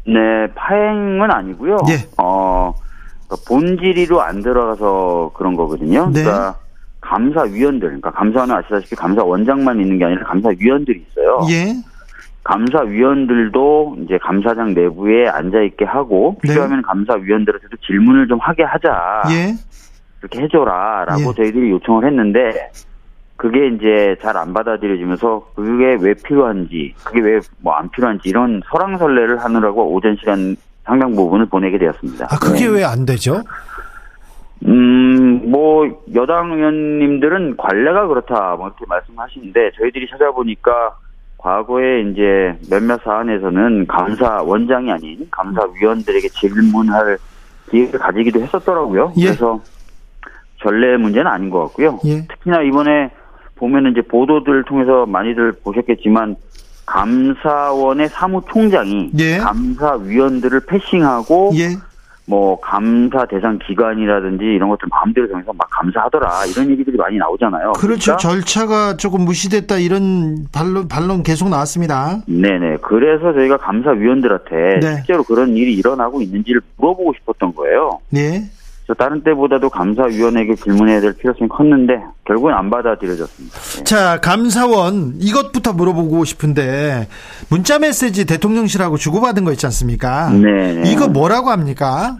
네, 0.07 0.47
파행은 0.54 1.30
아니고요. 1.30 1.78
예. 1.88 2.09
어, 2.19 2.75
그러니까 3.26 3.49
본질이로 3.49 4.21
안 4.21 4.42
들어가서 4.42 5.33
그런 5.35 5.54
거거든요. 5.54 6.11
네. 6.12 6.23
그러니까 6.23 6.57
감사위원들, 7.00 7.88
그러니까 7.88 8.11
감사원은 8.11 8.54
아시다시피 8.54 8.97
감사원장만 8.97 9.80
있는 9.80 9.99
게 9.99 10.04
아니라 10.04 10.25
감사위원들이 10.25 11.04
있어요. 11.11 11.40
예. 11.50 11.75
감사위원들도 12.45 13.99
이제 14.04 14.19
감사장 14.19 14.75
내부에 14.75 15.28
앉아 15.28 15.61
있게 15.62 15.85
하고 15.85 16.37
네. 16.42 16.49
필요하면 16.52 16.78
네. 16.78 16.83
감사위원들한테도 16.87 17.76
질문을 17.87 18.28
좀 18.28 18.38
하게 18.40 18.64
하자. 18.64 19.23
예. 19.30 19.54
그렇게 20.19 20.42
해줘라 20.42 21.04
라고 21.07 21.30
예. 21.30 21.35
저희들이 21.35 21.71
요청을 21.71 22.07
했는데 22.07 22.71
그게 23.40 23.68
이제 23.68 24.16
잘 24.20 24.37
안 24.37 24.52
받아들여지면서 24.52 25.52
그게 25.54 25.97
왜 25.99 26.12
필요한지, 26.12 26.94
그게 27.02 27.20
왜 27.23 27.40
뭐 27.62 27.73
안 27.75 27.88
필요한지 27.88 28.28
이런 28.28 28.61
설랑설레를 28.70 29.38
하느라고 29.42 29.94
오전 29.94 30.14
시간 30.16 30.54
상당 30.85 31.14
부분을 31.16 31.47
보내게 31.47 31.78
되었습니다. 31.78 32.26
아, 32.30 32.37
그게 32.38 32.66
네. 32.66 32.73
왜안 32.80 33.06
되죠? 33.06 33.40
음, 34.66 35.50
뭐, 35.50 35.87
여당 36.14 36.52
의원님들은 36.52 37.56
관례가 37.56 38.09
그렇다, 38.09 38.56
뭐, 38.56 38.68
이렇게 38.68 38.85
말씀하시는데, 38.87 39.70
저희들이 39.78 40.06
찾아보니까, 40.11 40.97
과거에 41.38 42.02
이제 42.02 42.54
몇몇 42.70 43.00
사안에서는 43.02 43.87
감사 43.87 44.42
원장이 44.42 44.92
아닌 44.92 45.26
감사위원들에게 45.30 46.28
질문할 46.28 47.16
기회를 47.70 47.99
가지기도 47.99 48.40
했었더라고요. 48.42 49.14
예. 49.16 49.25
그래서 49.26 49.59
전례 50.59 50.99
문제는 50.99 51.26
아닌 51.26 51.49
것 51.49 51.61
같고요. 51.68 51.99
예. 52.04 52.26
특히나 52.26 52.61
이번에 52.61 53.11
보면은 53.60 53.92
이제 53.92 54.00
보도들 54.00 54.64
통해서 54.64 55.06
많이들 55.06 55.52
보셨겠지만 55.62 56.34
감사원의 56.86 58.08
사무총장이 58.08 59.10
예. 59.18 59.36
감사위원들을 59.36 60.60
패싱하고 60.66 61.52
예. 61.54 61.76
뭐 62.26 62.58
감사 62.60 63.26
대상 63.26 63.58
기관이라든지 63.58 64.44
이런 64.44 64.68
것들 64.70 64.88
마음대로 64.88 65.28
정해서 65.28 65.52
막 65.52 65.68
감사하더라 65.70 66.46
이런 66.46 66.70
얘기들이 66.70 66.96
많이 66.96 67.16
나오잖아요. 67.18 67.72
그렇죠. 67.72 68.16
그러니까 68.16 68.16
절차가 68.16 68.96
조금 68.96 69.24
무시됐다 69.24 69.78
이런 69.78 70.46
반론 70.52 70.88
반론 70.88 71.22
계속 71.22 71.48
나왔습니다. 71.48 72.22
네네. 72.26 72.78
그래서 72.82 73.32
저희가 73.32 73.56
감사위원들한테 73.58 74.80
네. 74.80 74.96
실제로 74.96 75.24
그런 75.24 75.56
일이 75.56 75.74
일어나고 75.74 76.22
있는지를 76.22 76.60
물어보고 76.76 77.14
싶었던 77.18 77.54
거예요. 77.54 77.98
네. 78.10 78.44
다른 78.94 79.23
때보다도 79.23 79.70
감사위원에게 79.70 80.56
질문해야 80.56 81.00
될 81.00 81.14
필요성이 81.14 81.49
컸는데 81.49 82.00
결국은 82.26 82.54
안 82.54 82.70
받아들여졌습니다. 82.70 83.59
네. 83.59 83.85
자, 83.85 84.18
감사원 84.20 85.14
이것부터 85.20 85.73
물어보고 85.73 86.25
싶은데 86.25 87.09
문자 87.49 87.78
메시지 87.78 88.26
대통령실하고 88.26 88.97
주고받은 88.97 89.44
거 89.44 89.52
있지 89.52 89.66
않습니까? 89.66 90.30
네. 90.30 90.82
이거 90.87 91.09
뭐라고 91.09 91.50
합니까? 91.50 92.16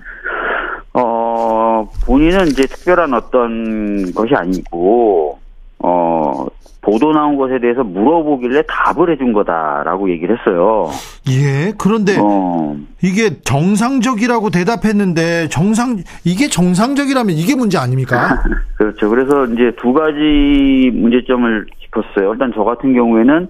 어, 0.93 1.89
본인은 2.07 2.49
이제 2.49 2.67
특별한 2.67 3.15
어떤 3.15 4.13
것이 4.13 4.35
아니고 4.35 5.40
어, 5.83 6.47
보도 6.83 7.13
나온 7.13 7.37
것에 7.37 7.59
대해서 7.59 7.85
물어보길래 7.85 8.63
답을 8.67 9.11
해준 9.11 9.33
거다라고 9.33 10.11
얘기를 10.11 10.39
했어요. 10.39 10.89
예, 11.29 11.73
그런데 11.79 12.17
어. 12.19 12.77
이게 13.03 13.41
정상적이라고 13.43 14.51
대답했는데 14.51 15.49
정상 15.49 15.99
이게 16.25 16.49
정상적이라면 16.49 17.35
이게 17.35 17.55
문제 17.55 17.79
아닙니까? 17.79 18.43
그렇죠. 18.77 19.11
그래서 19.11 19.45
이제 19.47 19.73
두 19.79 19.93
가지 19.93 20.91
문제점을 20.95 21.67
짚었어요. 21.85 22.33
일단 22.33 22.53
저 22.55 22.65
같은 22.65 22.95
경우에는 22.95 23.49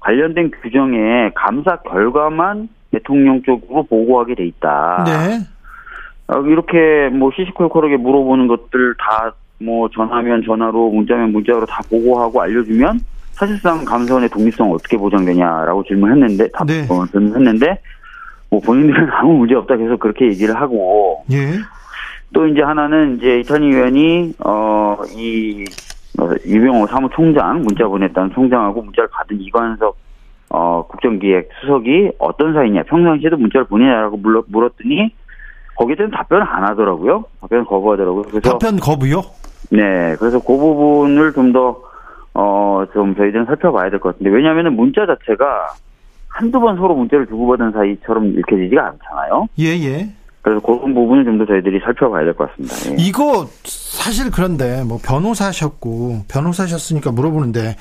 관련된 0.00 0.50
규정에 0.62 1.30
감사 1.34 1.76
결과만 1.76 2.68
대통령 2.92 3.42
쪽으로 3.42 3.84
보고하게 3.84 4.34
돼 4.34 4.46
있다. 4.46 5.04
네. 5.06 5.38
어, 6.28 6.40
이렇게 6.42 7.08
뭐 7.12 7.30
시시콜콜하게 7.34 7.96
물어보는 7.96 8.48
것들 8.48 8.94
다 8.98 9.32
뭐 9.58 9.88
전화면 9.90 10.42
전화로 10.44 10.90
문자면 10.90 11.32
문자로 11.32 11.64
다 11.66 11.82
보고하고 11.88 12.42
알려주면 12.42 13.00
사실상 13.32 13.84
감사원의 13.84 14.28
독립성 14.30 14.70
어떻게 14.72 14.96
보장되냐라고 14.96 15.84
질문했는데 15.84 16.48
답 16.52 16.66
네. 16.66 16.86
어, 16.88 17.06
질문했는데 17.06 17.78
뭐 18.50 18.60
본인들은 18.60 19.08
아무 19.12 19.34
문제 19.34 19.54
없다 19.54 19.76
계속 19.76 19.98
그렇게 19.98 20.26
얘기를 20.26 20.54
하고 20.56 21.24
예. 21.32 21.52
또 22.32 22.46
이제 22.46 22.62
하나는 22.62 23.16
이제 23.16 23.40
이탄희 23.40 23.66
의원이 23.66 24.34
어이 24.38 25.64
어, 26.18 26.30
유병호 26.46 26.86
사무총장 26.86 27.62
문자 27.62 27.86
보냈다는 27.86 28.32
총장하고 28.34 28.82
문자를 28.82 29.08
받은 29.10 29.40
이관석 29.40 29.96
어 30.48 30.86
국정기획 30.88 31.50
수석이 31.60 32.12
어떤 32.18 32.54
사이냐 32.54 32.84
평상시에도 32.84 33.36
문자를 33.36 33.66
보내냐라고 33.66 34.16
물었더니 34.46 35.12
거기에 35.76 35.96
대한 35.96 36.10
답변을 36.10 36.46
안 36.48 36.64
하더라고요. 36.64 37.24
답변 37.40 37.64
거부하더라고요. 37.64 38.22
그래서 38.22 38.40
답변 38.40 38.76
거부요? 38.78 39.22
네, 39.70 40.16
그래서 40.18 40.38
그 40.40 40.56
부분을 40.56 41.32
좀 41.32 41.52
더, 41.52 41.80
어, 42.34 42.84
좀 42.92 43.14
저희들은 43.16 43.46
살펴봐야 43.46 43.90
될 43.90 43.98
것 44.00 44.10
같은데, 44.12 44.30
왜냐하면 44.30 44.74
문자 44.74 45.06
자체가 45.06 45.68
한두 46.28 46.60
번 46.60 46.76
서로 46.76 46.94
문자를 46.94 47.26
주고받은 47.26 47.72
사이처럼 47.72 48.38
읽혀지지가 48.38 48.80
않잖아요. 48.86 49.48
예, 49.58 49.64
예. 49.78 50.10
그래서 50.42 50.60
그런 50.60 50.94
부분을 50.94 51.24
좀 51.24 51.38
더 51.38 51.46
저희들이 51.46 51.80
살펴봐야 51.80 52.24
될 52.24 52.34
것 52.34 52.48
같습니다. 52.50 52.74
예. 52.92 52.96
이거 52.98 53.46
사실 53.64 54.30
그런데 54.30 54.84
뭐 54.84 54.98
변호사셨고, 55.02 56.24
변호사셨으니까 56.28 57.10
물어보는데, 57.12 57.76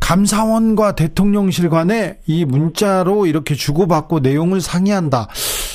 감사원과 0.00 0.94
대통령실 0.94 1.68
간에 1.68 2.18
이 2.26 2.44
문자로 2.46 3.26
이렇게 3.26 3.54
주고받고 3.54 4.20
내용을 4.20 4.60
상의한다. 4.60 5.26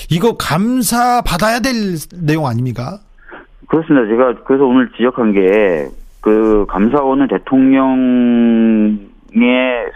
이거 0.10 0.38
감사 0.38 1.22
받아야 1.22 1.60
될 1.60 1.74
내용 2.16 2.48
아닙니까? 2.48 3.00
그렇습니다. 3.74 4.08
제가 4.08 4.44
그래서 4.46 4.66
오늘 4.66 4.92
지적한 4.92 5.34
게 5.34 6.04
그 6.24 6.66
감사원은 6.70 7.28
대통령에 7.28 8.96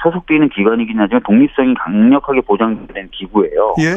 소속되어 0.03 0.35
있는 0.35 0.49
기관이긴 0.49 0.99
하지만 0.99 1.21
독립성이 1.25 1.73
강력하게 1.75 2.41
보장된 2.41 3.07
기구예요. 3.11 3.75
예. 3.79 3.95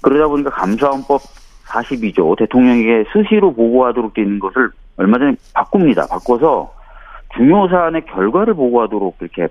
그러다 0.00 0.28
보니까 0.28 0.50
감사원법 0.50 1.20
42조 1.66 2.38
대통령에게 2.38 3.06
수시로 3.12 3.52
보고하도록 3.54 4.14
되어 4.14 4.22
있는 4.22 4.38
것을 4.38 4.70
얼마 4.96 5.18
전에 5.18 5.34
바꿉니다. 5.52 6.06
바꿔서 6.06 6.72
중요 7.36 7.66
사안의 7.66 8.06
결과를 8.06 8.54
보고하도록 8.54 9.16
이렇게 9.20 9.48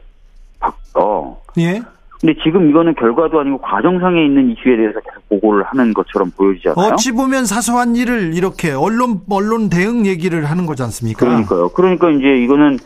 바꿔. 0.61 1.41
예. 1.57 1.81
근데 2.19 2.33
지금 2.43 2.69
이거는 2.69 2.95
결과도 2.95 3.39
아니고 3.39 3.59
과정상에 3.59 4.25
있는 4.25 4.49
이슈에 4.51 4.75
대해서 4.75 4.99
계속 5.01 5.29
보고를 5.29 5.63
하는 5.65 5.93
것처럼 5.93 6.31
보여지잖아요. 6.35 6.93
어찌 6.93 7.11
보면 7.11 7.45
사소한 7.45 7.95
일을 7.95 8.33
이렇게 8.33 8.71
언론 8.71 9.21
언론 9.29 9.69
대응 9.69 10.05
얘기를 10.05 10.45
하는 10.45 10.65
거지 10.65 10.81
않습니까? 10.83 11.19
그러니까요. 11.19 11.69
그러니까 11.69 12.09
이제 12.09 12.37
이거는 12.43 12.77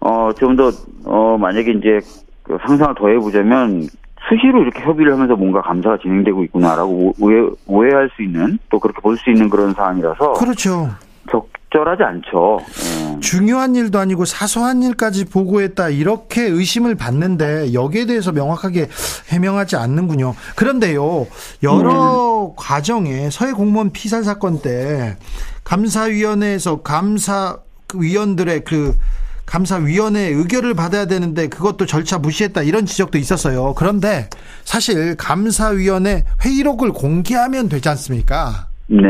어좀 0.00 0.56
더어 0.56 1.38
만약에 1.38 1.70
이제 1.72 2.00
그 2.42 2.58
상상을 2.66 2.94
더 2.96 3.08
해 3.08 3.16
보자면 3.18 3.86
수시로 4.28 4.62
이렇게 4.62 4.82
협의를 4.82 5.12
하면서 5.12 5.36
뭔가 5.36 5.60
감사가 5.62 5.98
진행되고 5.98 6.42
있구나라고 6.44 7.14
오해, 7.20 7.48
오해할 7.66 8.10
수 8.16 8.22
있는 8.22 8.58
또 8.70 8.78
그렇게 8.80 9.00
볼 9.00 9.16
수 9.16 9.30
있는 9.30 9.48
그런 9.48 9.72
사안이라서 9.74 10.32
그렇죠. 10.34 10.88
적절하지 11.30 12.02
않죠. 12.02 12.58
예. 13.16 13.20
중요한 13.20 13.76
일도 13.76 13.98
아니고 13.98 14.24
사소한 14.24 14.82
일까지 14.82 15.24
보고했다 15.24 15.90
이렇게 15.90 16.42
의심을 16.42 16.96
받는데 16.96 17.72
여기에 17.72 18.06
대해서 18.06 18.32
명확하게 18.32 18.88
해명하지 19.28 19.76
않는군요. 19.76 20.34
그런데요 20.56 21.26
여러 21.62 22.46
음. 22.46 22.52
과정에 22.56 23.30
서해 23.30 23.52
공무원 23.52 23.90
피살 23.90 24.24
사건 24.24 24.60
때 24.60 25.16
감사위원회에서 25.64 26.82
감사 26.82 27.58
위원들의 27.94 28.64
그 28.64 28.94
감사위원회 29.46 30.28
의결을 30.28 30.74
받아야 30.74 31.06
되는데 31.06 31.48
그것도 31.48 31.86
절차 31.86 32.18
무시했다 32.18 32.62
이런 32.62 32.86
지적도 32.86 33.18
있었어요. 33.18 33.74
그런데 33.76 34.28
사실 34.64 35.16
감사위원회 35.16 36.24
회의록을 36.44 36.92
공개하면 36.92 37.68
되지 37.68 37.88
않습니까? 37.90 38.68
네, 38.88 39.02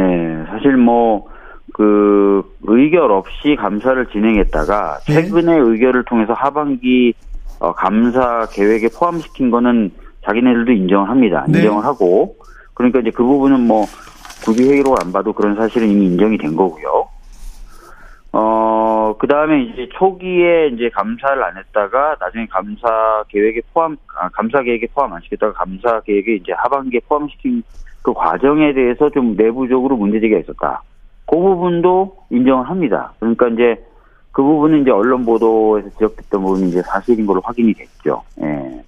사실 0.51 0.77
뭐 0.77 1.32
그 1.73 2.43
의결 2.63 3.11
없이 3.11 3.57
감사를 3.59 4.07
진행했다가 4.07 4.99
네. 5.07 5.15
최근에 5.15 5.55
네. 5.55 5.59
의결을 5.59 6.05
통해서 6.05 6.33
하반기 6.33 7.15
어, 7.61 7.73
감사 7.73 8.47
계획에 8.53 8.89
포함시킨 8.89 9.51
거는 9.51 9.91
자기네들도 10.25 10.73
인정을 10.73 11.09
합니다. 11.09 11.45
네. 11.49 11.59
인정을 11.59 11.85
하고 11.85 12.37
그러니까 12.75 13.01
이제 13.01 13.11
그 13.11 13.23
부분은 13.23 13.67
뭐 13.67 13.85
구비 14.45 14.69
회의로 14.69 14.95
안 15.03 15.13
봐도 15.13 15.33
그런 15.33 15.55
사실은 15.55 15.89
이미 15.89 16.07
인정이 16.07 16.37
된 16.39 16.57
거고요. 16.57 17.09
어, 18.35 19.15
그 19.19 19.27
다음에 19.27 19.63
이제 19.63 19.89
초기에 19.99 20.69
이제 20.69 20.89
감사를 20.91 21.43
안 21.43 21.57
했다가 21.57 22.17
나중에 22.19 22.47
감사 22.47 23.23
계획에 23.29 23.61
포함, 23.73 23.97
아, 24.19 24.29
감사 24.31 24.63
계획에 24.63 24.87
포함 24.95 25.13
안 25.13 25.21
시켰다가 25.23 25.53
감사 25.53 26.01
계획에 26.01 26.37
이제 26.37 26.53
하반기에 26.53 27.01
포함시킨 27.09 27.63
그 28.03 28.13
과정에 28.15 28.73
대해서 28.73 29.11
좀 29.11 29.37
내부적으로 29.37 29.97
문제제기가 29.97 30.41
있었다. 30.41 30.83
그 31.33 31.39
부분도 31.39 32.15
인정을 32.31 32.69
합니다. 32.69 33.15
그러니까 33.19 33.49
이제 33.49 33.83
그 34.33 34.43
부분은 34.43 34.83
이제 34.83 34.91
언론 34.91 35.25
보도에서 35.25 35.89
지적됐던 35.91 36.43
부분이 36.43 36.69
이제 36.69 36.83
사실인 36.83 37.25
걸로 37.25 37.41
확인이 37.43 37.73
됐죠. 37.73 38.23
예. 38.43 38.83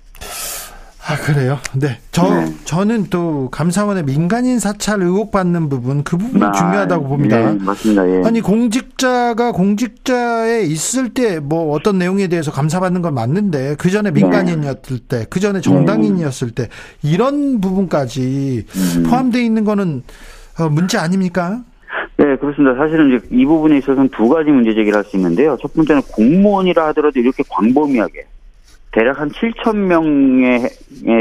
아 1.07 1.17
그래요? 1.17 1.59
네. 1.75 1.99
저 2.13 2.23
네. 2.35 2.47
저는 2.65 3.07
또 3.09 3.49
감사원의 3.51 4.05
민간인 4.05 4.59
사찰 4.59 5.01
의혹 5.03 5.31
받는 5.31 5.71
부분 5.71 6.03
그 6.05 6.19
부분이 6.19 6.43
아, 6.45 6.53
중요하다고 6.53 7.09
봅니다. 7.09 7.39
네, 7.39 7.59
맞습니다. 7.65 8.09
예. 8.11 8.23
아니 8.27 8.43
공직자가 8.43 9.53
공직자에 9.53 10.63
있을 10.65 11.15
때 11.15 11.41
뭐 11.41 11.73
어떤 11.75 11.99
내용에 11.99 12.29
대해서 12.29 12.51
감사받는 12.53 13.01
건 13.01 13.15
맞는데 13.15 13.77
그 13.79 13.91
전에 13.91 14.11
네. 14.11 14.21
민간인이었을 14.21 14.99
네. 14.99 15.09
때, 15.09 15.27
그 15.31 15.41
전에 15.41 15.63
정당인이었을 15.63 16.51
때 16.51 16.69
이런 17.03 17.61
부분까지 17.63 18.67
음. 18.69 19.03
포함되어 19.09 19.41
있는 19.41 19.65
거는 19.65 20.03
어, 20.59 20.69
문제 20.69 20.99
아닙니까? 20.99 21.63
네, 22.35 22.41
그렇습니다. 22.41 22.75
사실은 22.75 23.15
이제 23.15 23.27
이 23.31 23.47
부분에 23.47 23.79
있어서는 23.79 24.09
두 24.09 24.29
가지 24.29 24.51
문제 24.51 24.75
제기를 24.75 24.97
할 24.97 25.05
수 25.05 25.17
있는데요. 25.17 25.57
첫 25.61 25.73
번째는 25.75 26.03
공무원이라 26.13 26.87
하더라도 26.89 27.21
이렇게 27.21 27.45
광범위하게 27.49 28.25
대략 28.91 29.21
한 29.21 29.29
7천 29.31 29.77
명에 29.77 30.69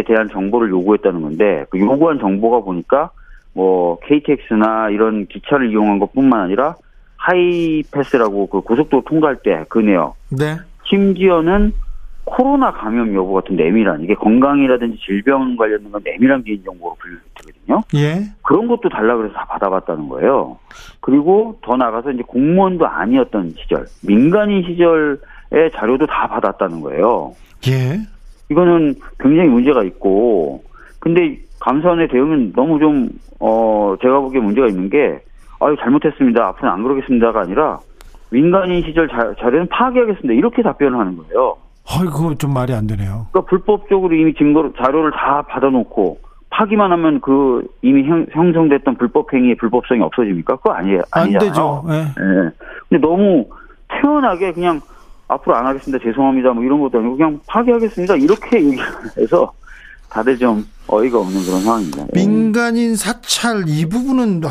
대한 0.08 0.30
정보를 0.30 0.70
요구했다는 0.70 1.22
건데 1.22 1.66
그 1.70 1.80
요구한 1.80 2.20
정보가 2.20 2.62
보니까 2.62 3.12
뭐 3.54 4.00
KTX나 4.08 4.90
이런 4.90 5.28
기차를 5.28 5.70
이용한 5.72 6.00
것뿐만 6.00 6.40
아니라 6.40 6.76
하이패스라고 7.18 8.48
그 8.48 8.62
고속도로 8.62 9.04
통과할 9.06 9.38
때 9.44 9.64
그 9.70 9.80
내역. 9.80 10.16
네. 10.30 10.58
심지어는 10.90 11.74
코로나 12.26 12.72
감염 12.72 13.14
여부 13.14 13.34
같은 13.34 13.56
내밀한 13.56 14.02
이게 14.02 14.14
건강이라든지 14.16 14.98
질병 15.06 15.56
관련된 15.56 15.92
건 15.92 16.02
내밀한 16.04 16.44
개인 16.44 16.64
정보로 16.64 16.96
분류되거든요. 17.00 17.84
예. 17.96 18.24
그런 18.42 18.68
것도 18.68 18.90
달라 18.90 19.18
그래서 19.18 19.34
다 19.34 19.46
받아봤다는 19.46 20.08
거예요. 20.10 20.58
그리고 21.02 21.60
더 21.62 21.76
나가서 21.76 22.12
이제 22.12 22.24
공무원도 22.26 22.88
아니었던 22.88 23.56
시절, 23.58 23.86
민간인 24.08 24.64
시절의 24.64 25.72
자료도 25.74 26.06
다 26.08 26.28
받았다는 26.28 26.82
거예요. 26.82 27.34
예. 27.68 28.00
이거는 28.50 28.96
굉장히 29.20 29.50
문제가 29.50 29.84
있고, 29.84 30.64
근데 31.00 31.38
감사원의 31.60 32.08
대응은 32.08 32.54
너무 32.54 32.80
좀, 32.80 33.10
어, 33.40 33.96
제가 34.02 34.20
보기에 34.22 34.40
문제가 34.40 34.68
있는 34.68 34.90
게, 34.90 35.20
아유, 35.60 35.76
잘못했습니다. 35.80 36.48
앞으로는 36.48 36.74
안 36.74 36.84
그러겠습니다가 36.84 37.42
아니라, 37.42 37.80
민간인 38.30 38.82
시절 38.84 39.08
자, 39.08 39.34
자료는 39.40 39.68
파괴하겠습니다. 39.68 40.34
이렇게 40.34 40.62
답변을 40.62 40.98
하는 40.98 41.18
거예요. 41.18 41.58
아이고, 41.88 42.36
좀 42.36 42.54
말이 42.54 42.74
안 42.74 42.88
되네요. 42.88 43.28
그러니까 43.32 43.50
불법적으로 43.50 44.16
이미 44.16 44.34
증거, 44.34 44.72
자료를 44.78 45.12
다 45.12 45.44
받아놓고, 45.44 46.20
파기만 46.50 46.92
하면 46.92 47.20
그 47.20 47.68
이미 47.82 48.08
형, 48.08 48.26
성됐던 48.54 48.98
불법 48.98 49.34
행위의 49.34 49.56
불법성이 49.56 50.02
없어집니까? 50.02 50.58
그거 50.58 50.72
아니에요. 50.74 51.02
아니잖아요. 51.12 51.38
안 51.38 51.40
되죠. 51.40 51.84
네. 51.88 52.04
네. 52.04 52.50
근데 52.90 53.08
너무 53.08 53.48
태연하게 53.90 54.54
그냥 54.54 54.80
앞으로 55.28 55.56
안 55.56 55.66
하겠습니다. 55.66 56.04
죄송합니다. 56.04 56.52
뭐 56.54 56.64
이런 56.64 56.80
것도 56.80 57.00
아니고 57.00 57.18
그냥 57.18 57.40
파기하겠습니다. 57.48 58.16
이렇게 58.18 58.58
얘기해서 58.58 59.52
다들 60.14 60.38
좀 60.38 60.64
어이가 60.86 61.18
없는 61.18 61.44
그런 61.44 61.64
상황입니다. 61.64 62.06
예. 62.16 62.20
민간인 62.20 62.96
사찰 62.96 63.68
이 63.68 63.88
부분은 63.88 64.42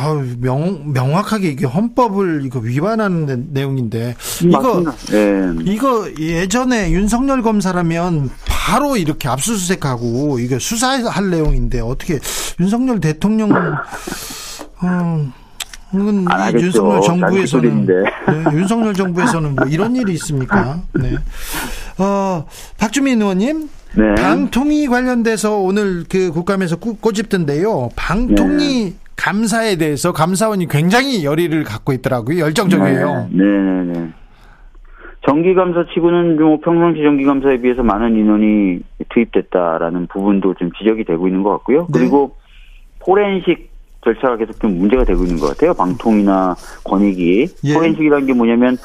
명, 0.40 0.92
명확하게 0.92 1.50
이게 1.50 1.66
헌법을 1.66 2.42
이거 2.44 2.58
위반하는 2.58 3.50
내용인데 3.52 4.16
이거 4.42 4.82
네. 5.10 5.54
이거 5.64 6.10
예전에 6.18 6.90
윤석열 6.90 7.42
검사라면 7.42 8.30
바로 8.44 8.96
이렇게 8.96 9.28
압수수색하고 9.28 10.40
이게 10.40 10.58
수사할 10.58 11.30
내용인데 11.30 11.78
어떻게 11.78 12.18
윤석열 12.58 12.98
대통령 12.98 13.52
음, 14.82 15.32
이건 15.94 16.26
윤석열 16.54 17.02
정부에서는 17.02 17.86
네, 17.86 18.02
윤석열 18.52 18.94
정부에서는 18.94 19.54
뭐 19.54 19.66
이런 19.68 19.94
일이 19.94 20.14
있습니까? 20.14 20.80
네. 20.94 21.14
어, 21.98 22.46
박주민 22.78 23.20
의원님 23.22 23.68
네. 23.96 24.14
방통위 24.14 24.86
관련돼서 24.86 25.58
오늘 25.58 26.04
그 26.08 26.30
국감에서 26.32 26.76
꼬집던데요. 26.76 27.90
방통위 27.96 28.90
네. 28.90 28.94
감사에 29.16 29.76
대해서 29.76 30.12
감사원이 30.12 30.68
굉장히 30.68 31.24
열의를 31.24 31.64
갖고 31.64 31.92
있더라고요. 31.92 32.40
열정적이에요. 32.40 33.28
네, 33.30 33.44
네, 33.44 33.92
네. 33.92 34.08
정기감사 35.24 35.84
치고는 35.94 36.40
뭐 36.40 36.58
평상시 36.60 37.02
정기감사에 37.02 37.58
비해서 37.58 37.82
많은 37.82 38.16
인원이 38.16 38.80
투입됐다라는 39.10 40.08
부분도 40.08 40.54
좀 40.54 40.72
지적이 40.72 41.04
되고 41.04 41.28
있는 41.28 41.42
것 41.42 41.50
같고요. 41.50 41.86
네. 41.92 41.98
그리고 42.00 42.34
포렌식 42.98 43.70
절차가 44.04 44.36
계속 44.36 44.58
좀 44.60 44.78
문제가 44.78 45.04
되고 45.04 45.22
있는 45.22 45.38
것 45.38 45.46
같아요. 45.48 45.74
방통이나 45.74 46.56
권익이. 46.84 47.46
예. 47.64 47.74
포렌식이라는 47.74 48.26
게 48.26 48.32
뭐냐면 48.32 48.76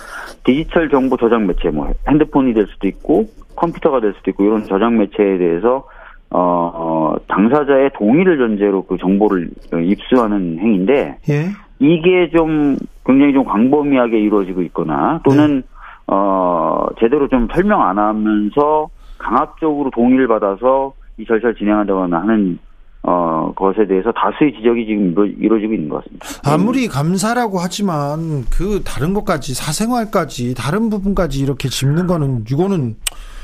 디지털 0.44 0.90
정보 0.90 1.18
저장 1.18 1.48
매체, 1.48 1.70
뭐 1.70 1.92
핸드폰이 2.08 2.54
될 2.54 2.68
수도 2.68 2.88
있고 2.88 3.28
컴퓨터가 3.58 4.00
될 4.00 4.14
수도 4.18 4.32
있고 4.32 4.44
이런 4.44 4.64
저장 4.64 4.98
매체에 4.98 5.38
대해서 5.38 5.86
어, 6.30 6.40
어 6.40 7.16
당사자의 7.28 7.92
동의를 7.98 8.38
전제로 8.38 8.84
그 8.84 8.98
정보를 8.98 9.50
입수하는 9.84 10.60
행위인데 10.60 11.18
예. 11.30 11.50
이게 11.80 12.30
좀 12.36 12.78
굉장히 13.06 13.34
좀 13.34 13.44
광범위하게 13.44 14.20
이루어지고 14.20 14.62
있거나 14.64 15.22
또는 15.24 15.58
네. 15.58 15.68
어 16.08 16.88
제대로 17.00 17.28
좀 17.28 17.48
설명 17.54 17.82
안 17.82 17.98
하면서 17.98 18.90
강압적으로 19.18 19.90
동의를 19.92 20.28
받아서 20.28 20.94
이 21.18 21.26
절차를 21.26 21.56
진행한다거나 21.56 22.22
하는 22.22 22.60
어, 23.04 23.54
것에 23.56 23.88
대해서 23.88 24.12
다수의 24.12 24.54
지적이 24.58 24.86
지금 24.86 25.34
이루, 25.40 25.56
어지고 25.56 25.74
있는 25.74 25.88
것 25.88 26.04
같습니다. 26.04 26.26
아무리 26.44 26.90
감사라고 26.90 27.58
하지만 27.58 28.44
그 28.52 28.82
다른 28.84 29.14
것까지 29.14 29.54
사생활까지 29.54 30.56
다른 30.56 30.90
부분까지 30.90 31.42
이렇게 31.42 31.70
짚는 31.70 32.06
거는 32.08 32.44
이거는 32.52 32.98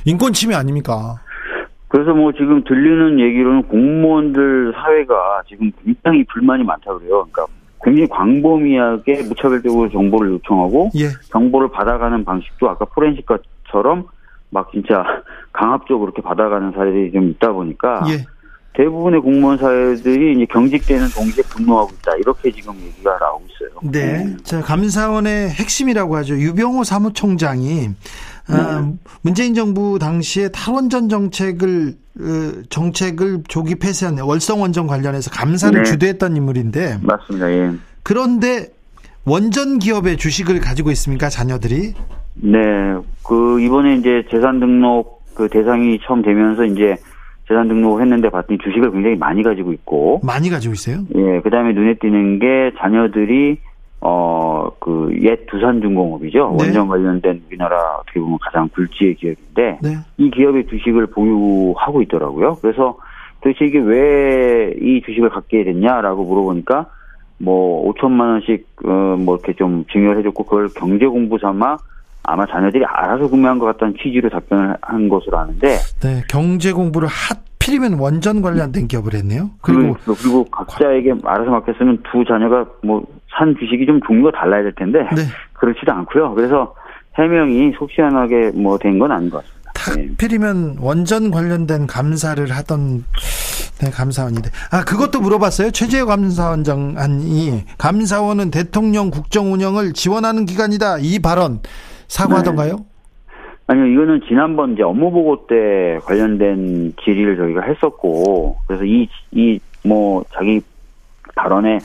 인권 0.05 0.33
침해 0.33 0.55
아닙니까? 0.55 1.19
그래서 1.87 2.11
뭐 2.13 2.31
지금 2.31 2.63
들리는 2.63 3.19
얘기로는 3.19 3.63
공무원들 3.63 4.73
사회가 4.75 5.43
지금 5.47 5.71
굉장히 5.83 6.23
불만이 6.25 6.63
많다 6.63 6.93
그래요. 6.97 7.27
그러니까 7.31 7.45
굉장히 7.83 8.07
광범위하게 8.09 9.23
무차별적으로 9.23 9.89
정보를 9.91 10.31
요청하고 10.31 10.89
예. 10.95 11.09
정보를 11.31 11.69
받아가는 11.69 12.23
방식도 12.25 12.69
아까 12.69 12.85
포렌식과처럼 12.85 14.05
막 14.49 14.71
진짜 14.71 15.03
강압적으로 15.51 16.05
이렇게 16.09 16.21
받아가는 16.21 16.71
사례들이 16.71 17.11
좀 17.11 17.29
있다 17.29 17.51
보니까 17.51 18.03
예. 18.09 18.25
대부분의 18.75 19.21
공무원 19.21 19.57
사회들이 19.57 20.33
이제 20.33 20.45
경직되는 20.45 21.09
동시에 21.09 21.43
분노하고 21.43 21.91
있다. 21.99 22.15
이렇게 22.15 22.51
지금 22.51 22.73
얘기가 22.77 23.17
나오고 23.19 23.45
있어요. 23.45 23.91
네. 23.91 24.23
네. 24.23 24.37
자, 24.43 24.61
감사원의 24.61 25.49
핵심이라고 25.49 26.15
하죠. 26.17 26.35
유병호 26.35 26.83
사무총장이 26.83 27.89
아, 27.89 28.32
네. 28.49 28.55
아, 28.55 28.91
문재인 29.21 29.53
정부 29.53 29.97
당시에 29.99 30.49
탈원전 30.49 31.09
정책을 31.09 31.93
어, 32.19 32.61
정책을 32.69 33.43
조기 33.47 33.75
폐쇄한 33.75 34.19
월성 34.19 34.61
원전 34.61 34.87
관련해서 34.87 35.31
감사를 35.31 35.81
네. 35.81 35.83
주도했던 35.83 36.35
인물인데 36.35 36.99
맞습니다. 37.01 37.51
예. 37.51 37.71
그런데 38.03 38.67
원전 39.25 39.79
기업의 39.79 40.17
주식을 40.17 40.59
가지고 40.59 40.91
있습니까 40.91 41.29
자녀들이? 41.29 41.93
네, 42.35 42.59
그 43.25 43.61
이번에 43.61 43.95
이제 43.95 44.25
재산 44.29 44.59
등록 44.59 45.23
그 45.33 45.47
대상이 45.49 45.99
처음 46.05 46.21
되면서 46.21 46.65
이제 46.65 46.97
재산 47.47 47.67
등록을 47.67 48.01
했는데 48.01 48.29
봤더니 48.29 48.59
주식을 48.63 48.91
굉장히 48.91 49.15
많이 49.15 49.43
가지고 49.43 49.71
있고 49.73 50.19
많이 50.23 50.49
가지고 50.49 50.73
있어요? 50.73 51.03
예, 51.15 51.41
그다음에 51.41 51.73
눈에 51.73 51.95
띄는 51.95 52.39
게 52.39 52.71
자녀들이 52.79 53.59
어 54.05 54.69
그 54.79 55.11
옛 55.23 55.45
두산중공업이죠 55.47 56.55
네. 56.57 56.65
원전 56.65 56.87
관련된 56.87 57.41
우리나라 57.47 57.77
어떻게 58.01 58.19
보면 58.19 58.37
가장 58.41 58.67
굴지의 58.69 59.15
기업인데 59.15 59.79
네. 59.81 59.97
이 60.17 60.29
기업의 60.29 60.67
주식을 60.67 61.07
보유하고 61.07 62.01
있더라고요. 62.01 62.57
그래서 62.61 62.97
도대체 63.41 63.65
이게 63.65 63.79
왜 63.79 64.73
이 64.81 65.01
주식을 65.05 65.29
갖게 65.29 65.63
됐냐라고 65.63 66.23
물어보니까 66.25 66.87
뭐 67.39 67.91
5천만 67.93 68.31
원씩 68.31 68.67
어 68.85 69.15
뭐 69.17 69.35
이렇게 69.35 69.53
좀 69.53 69.85
증여를 69.91 70.19
해줬고 70.19 70.43
그걸 70.45 70.67
경제 70.75 71.05
공부 71.05 71.37
삼아 71.37 71.77
아마 72.23 72.45
자녀들이 72.45 72.83
알아서 72.85 73.27
구매한 73.27 73.59
것 73.59 73.65
같다는 73.67 73.95
취지로 74.01 74.29
답변을 74.29 74.77
한 74.81 75.09
것으로 75.09 75.37
아는데. 75.37 75.77
네, 76.01 76.23
경제 76.29 76.71
공부를 76.71 77.07
하필이면 77.09 77.99
원전 77.99 78.41
관련된 78.41 78.87
기업을 78.87 79.13
했네요. 79.13 79.51
그리고 79.61 79.93
그리고, 80.05 80.15
그리고 80.21 80.43
각자에게 80.45 81.13
알아서 81.23 81.51
맡겼으면 81.51 81.99
두 82.09 82.23
자녀가 82.25 82.65
뭐 82.81 83.03
산 83.37 83.55
주식이 83.59 83.85
좀 83.85 83.99
종류가 84.05 84.37
달라야 84.39 84.63
될 84.63 84.73
텐데 84.73 84.99
네. 85.15 85.23
그렇지도 85.53 85.91
않고요. 85.91 86.33
그래서 86.35 86.73
해명이 87.17 87.73
속 87.77 87.91
시원하게 87.91 88.51
뭐 88.55 88.77
된 88.77 88.99
건 88.99 89.11
아닌 89.11 89.29
것 89.29 89.37
같습니다. 89.43 89.53
하필이면 90.17 90.77
원전 90.79 91.29
관련된 91.31 91.87
감사를 91.87 92.45
하던 92.49 93.03
네, 93.81 93.89
감사원인데. 93.91 94.49
아, 94.71 94.83
그것도 94.85 95.19
물어봤어요. 95.19 95.71
최재형 95.71 96.07
감사원장이 96.07 97.63
감사원은 97.77 98.49
대통령 98.51 99.09
국정 99.09 99.51
운영을 99.51 99.93
지원하는 99.93 100.45
기관이다. 100.45 100.99
이 100.99 101.19
발언 101.19 101.59
사과하던가요? 102.07 102.77
네. 102.77 102.83
아니요, 103.67 103.85
이거는 103.87 104.21
지난번 104.27 104.73
이제 104.73 104.83
업무 104.83 105.11
보고 105.11 105.47
때 105.47 105.97
관련된 106.03 106.93
질의를 107.03 107.37
저희가 107.37 107.61
했었고, 107.63 108.57
그래서 108.67 108.83
이, 108.85 109.07
이, 109.31 109.59
뭐, 109.85 110.23
자기 110.33 110.61
발언에 111.35 111.79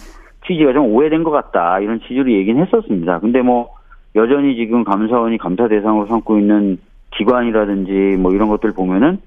취지가 0.48 0.72
좀 0.72 0.86
오해된 0.86 1.22
것 1.22 1.30
같다, 1.30 1.78
이런 1.78 2.00
취지로 2.00 2.32
얘기는 2.32 2.60
했었습니다. 2.60 3.20
근데 3.20 3.42
뭐, 3.42 3.68
여전히 4.16 4.56
지금 4.56 4.82
감사원이 4.82 5.38
감사 5.38 5.68
대상으로 5.68 6.06
삼고 6.06 6.38
있는 6.38 6.78
기관이라든지 7.16 8.16
뭐 8.18 8.32
이런 8.32 8.48
것들 8.48 8.72
보면은, 8.72 9.18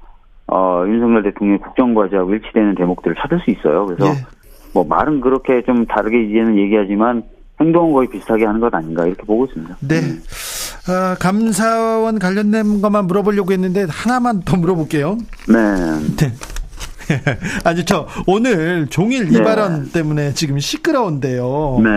어, 0.48 0.84
윤석열 0.88 1.24
대통령의 1.24 1.60
국정과제하고 1.60 2.34
일치되는 2.34 2.76
대목들을 2.76 3.16
찾을 3.22 3.40
수 3.40 3.52
있어요. 3.52 3.86
그래서, 3.86 4.08
예. 4.08 4.26
뭐, 4.74 4.84
말은 4.84 5.22
그렇게 5.22 5.62
좀 5.64 5.86
다르게 5.86 6.24
이제는 6.24 6.58
얘기하지만, 6.58 7.24
행동은 7.62 7.94
거의 7.94 8.10
비슷하게 8.10 8.46
하는 8.46 8.60
것 8.60 8.74
아닌가, 8.74 9.06
이렇게 9.06 9.24
보고 9.24 9.46
있습니다. 9.46 9.78
네. 9.88 10.00
음. 10.00 10.22
어, 10.90 11.16
감사원 11.20 12.18
관련된 12.18 12.82
것만 12.82 13.06
물어보려고 13.06 13.52
했는데 13.52 13.86
하나만 13.88 14.42
더 14.42 14.58
물어볼게요. 14.58 15.16
네. 15.48 15.56
네. 16.18 16.34
아니 17.64 17.86
저 17.86 18.08
오늘 18.28 18.88
종일 18.88 19.30
네. 19.30 19.40
이 19.40 19.44
발언 19.44 19.92
때문에 19.92 20.34
지금 20.34 20.60
시끄러운데요. 20.60 21.82
네. 21.84 21.90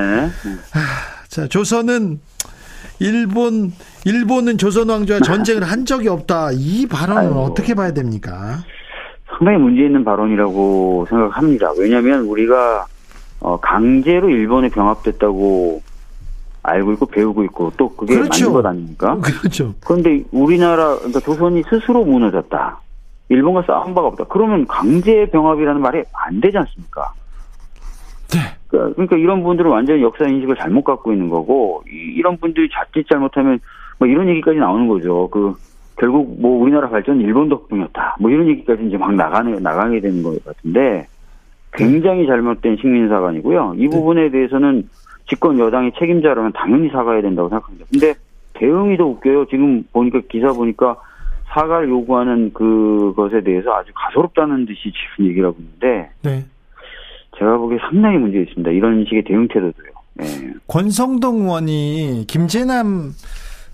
아, 0.72 0.80
자 1.28 1.46
조선은 1.46 2.20
일본 3.00 3.72
일본은 4.04 4.58
조선 4.58 4.88
왕조와 4.88 5.20
전쟁을 5.20 5.64
한 5.64 5.84
적이 5.84 6.08
없다. 6.08 6.50
이 6.52 6.86
발언은 6.86 7.22
아이고. 7.22 7.40
어떻게 7.40 7.74
봐야 7.74 7.92
됩니까? 7.92 8.62
상당히 9.26 9.58
문제 9.58 9.82
있는 9.84 10.04
발언이라고 10.04 11.06
생각합니다. 11.08 11.72
왜냐하면 11.78 12.20
우리가 12.20 12.86
어, 13.40 13.58
강제로 13.60 14.30
일본에 14.30 14.68
병합됐다고 14.68 15.82
알고 16.62 16.92
있고 16.94 17.06
배우고 17.06 17.44
있고 17.44 17.72
또 17.76 17.94
그게 17.94 18.14
그렇죠. 18.14 18.46
맞는 18.46 18.54
것 18.54 18.66
아닙니까? 18.66 19.18
그렇죠. 19.20 19.74
그런데 19.84 20.22
우리나라 20.32 20.96
그러니까 20.96 21.20
조선이 21.20 21.62
스스로 21.68 22.04
무너졌다. 22.04 22.80
일본과 23.28 23.62
싸운 23.62 23.94
바가 23.94 24.08
없다. 24.08 24.24
그러면 24.24 24.66
강제 24.66 25.26
병합이라는 25.26 25.80
말이 25.80 26.02
안 26.12 26.40
되지 26.40 26.58
않습니까? 26.58 27.12
네. 28.32 28.40
그러니까, 28.68 28.94
그러니까 28.94 29.16
이런 29.16 29.42
분들은 29.42 29.70
완전히 29.70 30.02
역사 30.02 30.26
인식을 30.26 30.56
잘못 30.56 30.84
갖고 30.84 31.12
있는 31.12 31.28
거고 31.28 31.82
이, 31.90 32.20
런 32.22 32.36
분들이 32.36 32.68
자칫 32.70 33.08
잘못하면 33.08 33.60
뭐 33.98 34.08
이런 34.08 34.28
얘기까지 34.28 34.58
나오는 34.58 34.88
거죠. 34.88 35.28
그 35.30 35.54
결국 35.96 36.40
뭐 36.40 36.60
우리나라 36.60 36.88
발전 36.88 37.20
일본 37.20 37.48
덕분이었다. 37.48 38.16
뭐 38.20 38.30
이런 38.30 38.48
얘기까지 38.48 38.84
이제 38.86 38.96
막 38.96 39.14
나가네 39.14 39.60
나가게 39.60 40.00
되는 40.00 40.22
것 40.22 40.44
같은데 40.44 41.06
굉장히 41.72 42.26
잘못된 42.26 42.76
식민사관이고요. 42.80 43.74
이 43.76 43.88
부분에 43.88 44.30
대해서는 44.30 44.88
집권 45.28 45.58
여당이 45.58 45.92
책임자라면 45.98 46.52
당연히 46.52 46.88
사과해야 46.90 47.22
된다고 47.22 47.48
생각합니다. 47.48 47.86
근데 47.90 48.14
대응이 48.54 48.96
더 48.96 49.06
웃겨요. 49.06 49.46
지금 49.46 49.84
보니까 49.92 50.20
기사 50.28 50.52
보니까 50.52 50.96
사과를 51.54 51.88
요구하는 51.88 52.52
그것에 52.52 53.42
대해서 53.42 53.72
아주 53.74 53.92
가소롭다는 53.94 54.66
듯이 54.66 54.92
지금 54.92 55.30
얘기를 55.30 55.48
하고 55.48 55.56
있는데 55.60 56.10
네. 56.22 56.44
제가 57.38 57.56
보기에 57.56 57.78
상당히 57.78 58.18
문제 58.18 58.40
있습니다. 58.40 58.70
이런 58.70 59.04
식의 59.04 59.24
대응 59.24 59.48
태도도요. 59.48 59.92
네. 60.14 60.24
권성동 60.66 61.42
의원이 61.42 62.24
김재남 62.28 63.12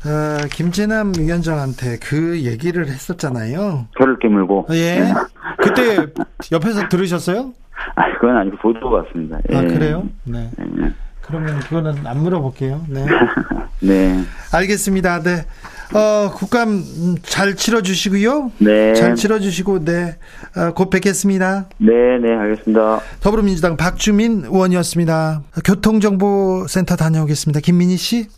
어, 0.06 0.46
김재남 0.50 1.12
위원장한테 1.18 1.98
그 2.02 2.40
얘기를 2.42 2.86
했었잖아요. 2.86 3.86
혀를 3.98 4.18
깨물고. 4.18 4.66
예. 4.70 5.00
네. 5.00 5.12
그때 5.58 6.06
옆에서 6.52 6.88
들으셨어요? 6.88 7.52
아, 7.96 8.12
그건 8.14 8.36
아니고 8.36 8.56
보도 8.58 8.90
같습니다. 8.90 9.38
예. 9.50 9.56
아, 9.56 9.60
그래요? 9.62 10.06
네. 10.24 10.50
네. 10.56 10.90
그러면 11.22 11.60
그거는 11.60 12.06
안 12.06 12.18
물어볼게요. 12.18 12.82
네. 12.88 13.04
네. 13.80 14.20
알겠습니다. 14.54 15.20
네. 15.22 15.44
어, 15.92 16.30
국감 16.34 16.84
잘 17.22 17.56
치러주시고요. 17.56 18.52
네. 18.58 18.94
잘 18.94 19.16
치러주시고, 19.16 19.84
네. 19.84 20.16
어, 20.56 20.72
곧 20.74 20.90
뵙겠습니다. 20.90 21.68
네, 21.78 21.92
네, 22.22 22.34
알겠습니다. 22.34 23.00
더불어민주당 23.20 23.76
박주민 23.76 24.44
의원이었습니다. 24.44 25.42
교통정보센터 25.64 26.96
다녀오겠습니다. 26.96 27.60
김민희 27.60 27.96
씨. 27.96 28.28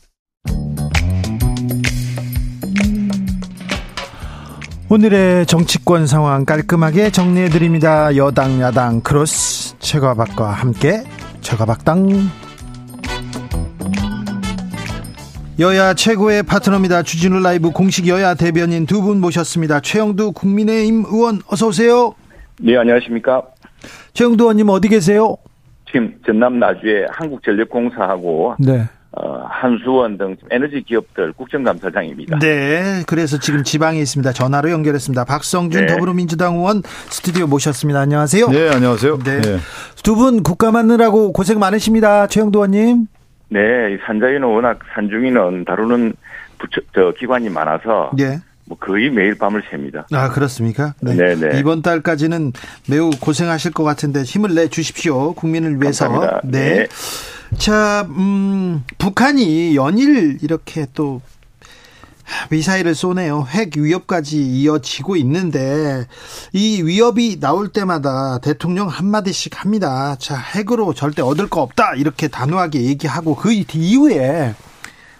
오늘의 4.88 5.46
정치권 5.46 6.06
상황 6.06 6.44
깔끔하게 6.44 7.10
정리해 7.12 7.48
드립니다. 7.48 8.14
여당 8.16 8.60
야당 8.60 9.00
크로스 9.00 9.78
최가박과 9.78 10.50
함께 10.50 11.02
최가박당 11.40 12.30
여야 15.58 15.94
최고의 15.94 16.42
파트너입니다. 16.44 17.02
주진우 17.02 17.40
라이브 17.40 17.70
공식 17.70 18.08
여야 18.08 18.34
대변인 18.34 18.86
두 18.86 19.02
분 19.02 19.20
모셨습니다. 19.20 19.80
최형두 19.80 20.32
국민의힘 20.32 21.04
의원 21.06 21.40
어서 21.48 21.66
오세요. 21.68 22.14
네, 22.60 22.76
안녕하십니까? 22.76 23.42
최영두 24.14 24.44
의원님 24.44 24.68
어디 24.70 24.88
계세요? 24.88 25.36
지금 25.86 26.14
전남 26.24 26.58
나주에 26.58 27.06
한국전력공사하고 27.10 28.54
네. 28.60 28.88
어, 29.14 29.44
한수원 29.46 30.16
등 30.16 30.36
에너지 30.50 30.82
기업들 30.86 31.32
국정감사장입니다. 31.34 32.38
네, 32.38 33.02
그래서 33.06 33.38
지금 33.38 33.62
지방에 33.62 33.98
있습니다. 34.00 34.32
전화로 34.32 34.70
연결했습니다. 34.70 35.24
박성준 35.24 35.86
네. 35.86 35.92
더불어민주당 35.92 36.54
의원 36.56 36.82
스튜디오 37.10 37.46
모셨습니다. 37.46 38.00
안녕하세요. 38.00 38.48
네, 38.48 38.70
안녕하세요. 38.70 39.18
네. 39.18 39.40
네. 39.42 39.58
두분 40.02 40.42
국감하느라고 40.42 41.32
고생 41.32 41.58
많으십니다. 41.58 42.26
최영도 42.28 42.60
의원님. 42.60 43.06
네, 43.52 43.98
산자위는 44.06 44.44
워낙 44.44 44.78
산중위는 44.94 45.64
다루는 45.66 46.14
부처, 46.58 46.80
저 46.94 47.12
기관이 47.18 47.50
많아서 47.50 48.10
네. 48.16 48.38
뭐 48.64 48.78
거의 48.78 49.10
매일 49.10 49.36
밤을 49.36 49.62
셉니다. 49.70 50.06
아 50.12 50.30
그렇습니까? 50.30 50.94
네. 51.00 51.14
네네. 51.14 51.48
네. 51.50 51.58
이번 51.58 51.82
달까지는 51.82 52.52
매우 52.88 53.10
고생하실 53.10 53.72
것 53.72 53.84
같은데 53.84 54.22
힘을 54.22 54.54
내 54.54 54.68
주십시오. 54.68 55.34
국민을 55.34 55.80
위해서. 55.82 56.08
감사합니다. 56.08 56.40
네. 56.44 56.74
네. 56.74 56.86
자, 57.58 58.06
음, 58.08 58.82
북한이 58.96 59.76
연일 59.76 60.38
이렇게 60.42 60.86
또 60.94 61.20
미사일을 62.50 62.94
쏘네요. 62.94 63.46
핵 63.48 63.76
위협까지 63.76 64.38
이어지고 64.38 65.16
있는데 65.16 66.06
이 66.52 66.82
위협이 66.82 67.40
나올 67.40 67.68
때마다 67.68 68.38
대통령 68.38 68.88
한마디씩 68.88 69.62
합니다. 69.62 70.16
자, 70.18 70.36
핵으로 70.36 70.94
절대 70.94 71.22
얻을 71.22 71.48
거 71.48 71.62
없다. 71.62 71.94
이렇게 71.96 72.28
단호하게 72.28 72.82
얘기하고 72.82 73.36
그 73.36 73.52
이후에 73.52 74.54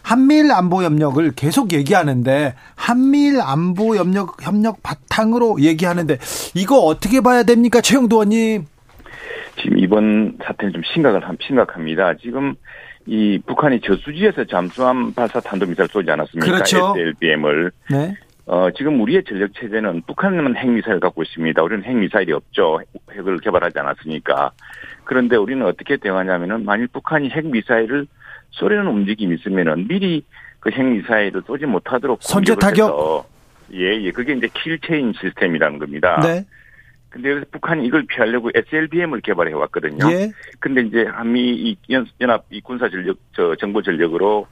한미일 0.03 0.51
안보 0.51 0.83
협력을 0.83 1.31
계속 1.33 1.73
얘기하는데 1.73 2.55
한미일 2.75 3.41
안보 3.41 3.97
협력 3.97 4.43
협력 4.43 4.83
바탕으로 4.83 5.61
얘기하는데 5.61 6.19
이거 6.55 6.81
어떻게 6.81 7.21
봐야 7.21 7.45
됩니까, 7.45 7.81
최영도 7.81 8.17
의원님? 8.17 8.67
지금 9.63 9.79
이번 9.79 10.39
사태는 10.45 10.73
좀 10.73 10.83
심각을 10.93 11.23
심각합니다. 11.47 12.15
지금 12.21 12.57
이 13.07 13.39
북한이 13.47 13.81
저수지에서 13.81 14.45
잠수함 14.45 15.13
발사 15.13 15.41
탄도미사일 15.41 15.89
쏘지 15.89 16.11
않았습니까? 16.11 16.47
그렇죠. 16.47 16.95
SLBM을. 16.97 17.73
네. 17.91 18.15
어, 18.47 18.69
지금 18.77 19.01
우리의 19.01 19.25
전력 19.25 19.55
체제는 19.55 20.03
북한은 20.07 20.57
핵미사일 20.57 21.01
갖고 21.01 21.23
있습니다. 21.23 21.63
우리는 21.63 21.85
핵미사일이 21.85 22.33
없죠. 22.33 22.81
핵을 23.13 23.39
개발하지 23.39 23.79
않았으니까. 23.79 24.51
그런데 25.05 25.37
우리는 25.37 25.65
어떻게 25.65 25.97
대응하냐면은 25.97 26.65
만일 26.65 26.89
북한이 26.89 27.31
핵미사일을 27.31 28.07
쏘려는 28.51 28.91
움직임이 28.91 29.37
있으면은 29.37 29.89
미리 29.89 30.25
그 30.61 30.71
핵미사일을 30.71 31.43
쏘지 31.47 31.67
못하도록 31.67 32.19
선제 32.23 32.55
타격. 32.57 33.29
예, 33.75 34.01
예. 34.03 34.11
그게 34.11 34.35
이제 34.35 34.49
kill 34.53 34.80
chain 34.80 35.13
시스템이라는 35.19 35.79
겁니다. 35.79 36.21
네. 36.23 36.45
근데 37.13 37.29
그래서 37.29 37.47
북한이 37.53 37.87
이걸 37.87 38.05
피하려고 38.07 38.51
SLBM을 38.55 39.21
개발해 39.21 39.53
왔거든요. 39.53 40.11
예. 40.11 40.31
근데 40.59 40.81
이제 40.81 41.05
한미 41.05 41.41
이 41.41 41.77
연합 42.21 42.45
이 42.51 42.61
군사 42.63 42.89
전력 42.89 43.19
저 43.37 43.55
정보 43.57 43.83
전력으로 43.83 44.47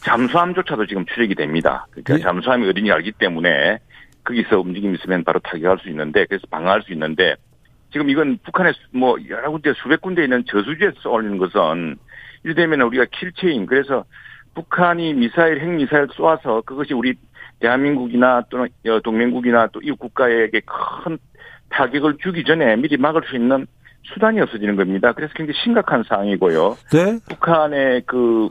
잠수함조차도 0.00 0.86
지금 0.86 1.06
추적이 1.06 1.36
됩니다. 1.36 1.86
그러니까 1.90 2.14
예. 2.14 2.18
잠수함이 2.18 2.68
어딘지 2.68 2.90
알기 2.90 3.12
때문에 3.12 3.78
거기서 4.24 4.60
움직임 4.60 4.92
이 4.92 4.94
있으면 4.96 5.22
바로 5.22 5.38
타격할 5.38 5.78
수 5.78 5.88
있는데 5.88 6.26
그래서 6.26 6.46
방어할 6.50 6.82
수 6.82 6.92
있는데 6.92 7.36
지금 7.92 8.10
이건 8.10 8.38
북한에 8.44 8.72
뭐 8.90 9.16
여러 9.28 9.52
군데 9.52 9.72
수백 9.74 10.00
군데 10.00 10.24
있는 10.24 10.44
저수지에서 10.46 11.00
쏘는 11.00 11.38
것은 11.38 11.96
이를테면 12.42 12.80
우리가 12.82 13.06
kill 13.12 13.36
chain 13.36 13.66
그래서 13.66 14.04
북한이 14.54 15.14
미사일 15.14 15.60
핵 15.60 15.68
미사일 15.68 16.08
쏘아서 16.12 16.62
그것이 16.62 16.94
우리 16.94 17.14
대한민국이나 17.60 18.42
또는 18.50 18.68
동맹국이나 19.04 19.68
또 19.68 19.80
이웃 19.82 19.96
국가에게 19.96 20.60
큰 20.60 21.18
타격을 21.70 22.18
주기 22.22 22.44
전에 22.44 22.76
미리 22.76 22.96
막을 22.96 23.22
수 23.28 23.36
있는 23.36 23.66
수단이 24.14 24.40
없어지는 24.40 24.76
겁니다. 24.76 25.12
그래서 25.12 25.32
굉장히 25.34 25.58
심각한 25.62 26.04
상황이고요. 26.04 26.76
네. 26.92 27.18
북한의 27.28 28.02
그, 28.06 28.50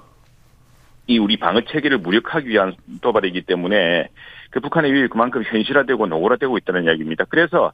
이 1.07 1.17
우리 1.17 1.37
방어 1.37 1.61
체계를 1.61 1.99
무력하기 1.99 2.49
위한 2.49 2.75
도발이기 3.01 3.43
때문에 3.43 4.09
그 4.49 4.59
북한의 4.59 4.91
위협이 4.93 5.09
그만큼 5.09 5.43
현실화되고 5.43 6.07
노골화되고 6.07 6.57
있다는 6.57 6.85
이야기입니다. 6.85 7.25
그래서 7.29 7.71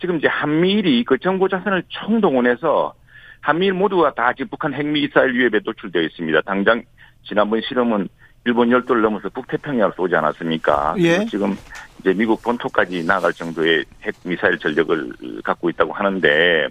지금 0.00 0.16
이제 0.16 0.28
한미일이 0.28 1.04
그 1.04 1.18
정보 1.18 1.48
자산을 1.48 1.84
총동원해서 1.88 2.94
한미일 3.40 3.74
모두가 3.74 4.14
다 4.14 4.32
지금 4.32 4.48
북한 4.48 4.74
핵미사일 4.74 5.34
위협에 5.34 5.60
노출되어 5.64 6.02
있습니다. 6.02 6.40
당장 6.42 6.84
지난번 7.24 7.60
실험은 7.62 8.08
일본 8.44 8.70
열도를 8.70 9.02
넘어서 9.02 9.28
북태평양을 9.28 9.92
쏘지 9.96 10.16
않았습니까? 10.16 10.94
예. 10.98 11.24
지금 11.26 11.56
이제 12.00 12.14
미국 12.14 12.42
본토까지 12.42 13.04
나갈 13.04 13.32
정도의 13.32 13.84
핵 14.02 14.14
미사일 14.24 14.58
전력을 14.58 15.12
갖고 15.44 15.68
있다고 15.68 15.92
하는데 15.92 16.68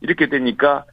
이렇게 0.00 0.28
되니까 0.28 0.84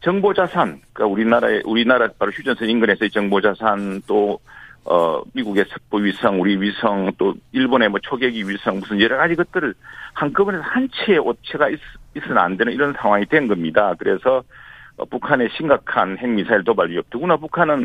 정보 0.00 0.32
자산, 0.32 0.80
그러니까 0.92 1.12
우리나라의 1.12 1.62
우리나라 1.64 2.08
바로 2.18 2.30
휴전선 2.30 2.68
인근에서의 2.68 3.10
정보 3.10 3.40
자산 3.40 4.00
또 4.06 4.38
어, 4.84 5.22
미국의 5.34 5.66
석부 5.68 6.02
위성, 6.04 6.40
우리 6.40 6.58
위성, 6.58 7.12
또 7.18 7.34
일본의 7.52 7.88
뭐 7.90 8.00
초계기 8.00 8.48
위성, 8.48 8.78
무슨 8.78 9.00
여러 9.00 9.18
가지 9.18 9.34
것들을 9.34 9.74
한꺼번에 10.14 10.58
한 10.62 10.88
채의 10.94 11.18
오체가 11.18 11.68
있, 11.68 11.78
있어는 12.16 12.38
안 12.38 12.56
되는 12.56 12.72
이런 12.72 12.94
상황이 12.94 13.26
된 13.26 13.48
겁니다. 13.48 13.94
그래서 13.98 14.42
어, 14.96 15.04
북한의 15.04 15.50
심각한 15.56 16.16
핵미사일 16.16 16.64
도발 16.64 16.90
위협. 16.90 17.10
더구나 17.10 17.36
북한은 17.36 17.84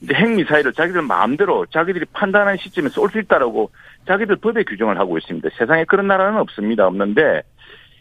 이제 0.00 0.14
핵미사일을 0.14 0.72
자기들 0.72 1.02
마음대로 1.02 1.66
자기들이 1.66 2.06
판단하는 2.12 2.56
시점에 2.58 2.88
쏠 2.88 3.10
수 3.10 3.18
있다라고 3.18 3.70
자기들 4.06 4.36
법에 4.36 4.62
규정을 4.64 4.98
하고 4.98 5.18
있습니다. 5.18 5.48
세상에 5.58 5.84
그런 5.84 6.06
나라는 6.06 6.38
없습니다. 6.40 6.86
없는데 6.86 7.42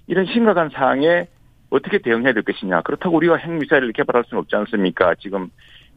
이런 0.07 0.25
심각한 0.25 0.69
상황에 0.69 1.27
어떻게 1.69 1.97
대응해야 1.97 2.33
될 2.33 2.43
것이냐. 2.43 2.81
그렇다고 2.81 3.17
우리가 3.17 3.35
핵미사일을 3.37 3.91
개발할 3.93 4.23
수는 4.27 4.41
없지 4.41 4.55
않습니까? 4.55 5.15
지금 5.15 5.49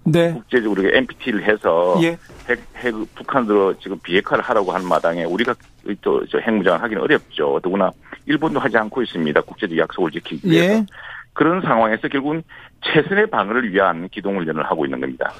네. 0.04 0.32
국제적으로 0.32 0.82
NPT를 0.96 1.44
해서 1.44 1.98
예. 2.02 2.16
핵, 2.48 2.58
핵 2.76 2.94
북한으로 3.14 3.78
지금 3.78 3.98
비핵화를 4.02 4.42
하라고 4.42 4.72
하는 4.72 4.88
마당에 4.88 5.24
우리가 5.24 5.54
또 6.00 6.24
핵무장을 6.34 6.82
하기는 6.82 7.02
어렵죠. 7.02 7.60
더구나 7.62 7.90
일본도 8.26 8.58
하지 8.58 8.78
않고 8.78 9.02
있습니다. 9.02 9.40
국제적 9.42 9.76
약속을 9.76 10.10
지키기 10.12 10.48
위해서. 10.50 10.74
예. 10.74 10.86
그런 11.32 11.60
상황에서 11.60 12.08
결국은 12.08 12.42
최선의 12.82 13.30
방어를 13.30 13.72
위한 13.72 14.08
기동훈련을 14.08 14.64
하고 14.64 14.84
있는 14.84 15.00
겁니다. 15.00 15.32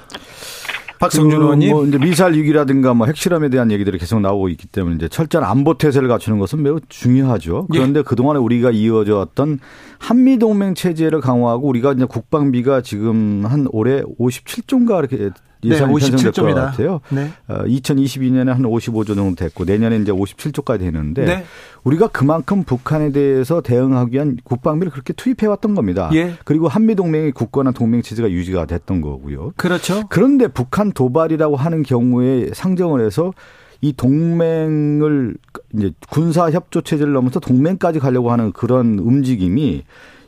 박성준 1.01 1.39
그 1.39 1.43
의원님. 1.43 1.71
뭐 1.71 1.85
이제 1.85 1.97
미사일 1.97 2.35
위기라든가 2.35 2.93
뭐 2.93 3.07
핵실험에 3.07 3.49
대한 3.49 3.71
얘기들이 3.71 3.97
계속 3.97 4.21
나오고 4.21 4.49
있기 4.49 4.67
때문에 4.67 4.97
이제 4.97 5.07
철저한 5.07 5.49
안보 5.49 5.75
태세를 5.75 6.07
갖추는 6.07 6.37
것은 6.37 6.61
매우 6.61 6.79
중요하죠. 6.89 7.67
예. 7.73 7.79
그런데 7.79 7.99
예. 7.99 8.03
그동안에 8.03 8.39
우리가 8.39 8.69
이어져 8.69 9.17
왔던 9.17 9.59
한미 9.97 10.37
동맹 10.37 10.75
체제를 10.75 11.19
강화하고 11.19 11.67
우리가 11.67 11.93
이제 11.93 12.05
국방비가 12.05 12.81
지금 12.81 13.45
한 13.45 13.67
올해 13.71 14.03
57조인가 14.03 14.99
이렇게 14.99 15.31
예산이 15.63 15.93
네, 15.93 16.11
편성될 16.11 16.31
것 16.31 16.55
같아요. 16.55 17.01
네. 17.09 17.31
어, 17.47 17.63
2022년에 17.63 18.47
한 18.47 18.61
55조 18.63 19.15
정도 19.15 19.35
됐고 19.35 19.65
내년에 19.65 19.97
이제 19.97 20.11
57조까지 20.11 20.79
되는데 20.79 21.25
네. 21.25 21.45
우리가 21.83 22.07
그만큼 22.07 22.63
북한에 22.63 23.11
대해서 23.11 23.61
대응하기 23.61 24.13
위한 24.13 24.37
국방비를 24.43 24.91
그렇게 24.91 25.13
투입해 25.13 25.47
왔던 25.47 25.75
겁니다. 25.75 26.09
예. 26.13 26.33
그리고 26.45 26.67
한미 26.67 26.95
동맹의 26.95 27.31
국가나 27.31 27.71
동맹 27.71 28.01
체제가 28.01 28.29
유지가 28.31 28.65
됐던 28.65 29.01
거고요. 29.01 29.53
그렇죠. 29.55 30.03
그런데 30.09 30.47
북한 30.47 30.91
도발이라고 30.91 31.55
하는 31.55 31.83
경우에 31.83 32.49
상정을 32.53 33.05
해서 33.05 33.33
이 33.81 33.93
동맹을 33.93 35.35
이제 35.73 35.91
군사 36.09 36.51
협조 36.51 36.81
체제를 36.81 37.13
넘어서 37.13 37.39
동맹까지 37.39 37.99
가려고 37.99 38.31
하는 38.31 38.51
그런 38.51 38.99
움직임이 38.99 39.83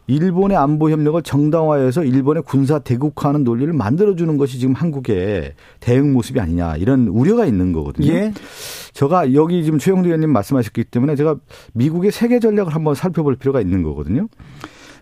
일본의 0.07 0.57
안보 0.57 0.89
협력을 0.89 1.21
정당화해서 1.21 2.03
일본의 2.03 2.43
군사 2.43 2.79
대국화하는 2.79 3.43
논리를 3.43 3.71
만들어주는 3.71 4.37
것이 4.37 4.59
지금 4.59 4.73
한국의 4.73 5.53
대응 5.79 6.13
모습이 6.13 6.39
아니냐 6.39 6.75
이런 6.77 7.07
우려가 7.07 7.45
있는 7.45 7.71
거거든요. 7.71 8.11
예. 8.11 8.33
제가 8.93 9.33
여기 9.33 9.63
지금 9.63 9.79
최영두 9.79 10.07
의원님 10.07 10.31
말씀하셨기 10.31 10.85
때문에 10.85 11.15
제가 11.15 11.37
미국의 11.73 12.11
세계 12.11 12.39
전략을 12.39 12.75
한번 12.75 12.95
살펴볼 12.95 13.35
필요가 13.35 13.61
있는 13.61 13.81
거거든요. 13.81 14.27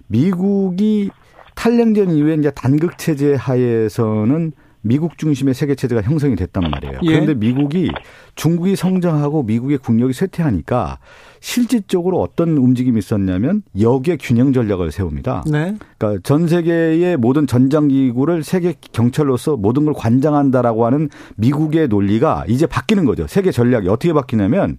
미국이 0.08 1.10
탈냉전 1.56 2.12
이후에 2.12 2.36
이제 2.36 2.52
단극 2.52 2.98
체제 2.98 3.34
하에서는 3.34 4.52
미국 4.82 5.18
중심의 5.18 5.54
세계 5.54 5.76
체제가 5.76 6.02
형성이 6.02 6.36
됐단 6.36 6.70
말이에요. 6.70 7.00
예. 7.04 7.08
그런데 7.08 7.34
미국이 7.36 7.92
중국이 8.36 8.76
성장하고 8.76 9.44
미국의 9.44 9.78
국력이 9.78 10.14
쇠퇴하니까 10.14 11.00
실질적으로 11.40 12.20
어떤 12.22 12.58
움직임이 12.58 13.00
있었냐면 13.00 13.64
역의 13.80 14.18
균형 14.20 14.54
전략을 14.54 14.92
세웁니다. 14.92 15.44
네. 15.52 15.76
그러니까 15.98 16.22
전 16.24 16.48
세계의 16.48 17.18
모든 17.18 17.48
전장 17.48 17.88
기구를 17.88 18.44
세계 18.44 18.74
경찰로서 18.92 19.58
모든 19.58 19.86
걸 19.86 19.94
관장한다라고 19.94 20.86
하는 20.86 21.10
미국의 21.38 21.88
논리가 21.88 22.46
이제 22.48 22.66
바뀌는 22.66 23.06
거죠. 23.06 23.28
세계 23.28 23.52
전략이 23.52 23.88
어떻게 23.88 24.14
바뀌냐면 24.14 24.78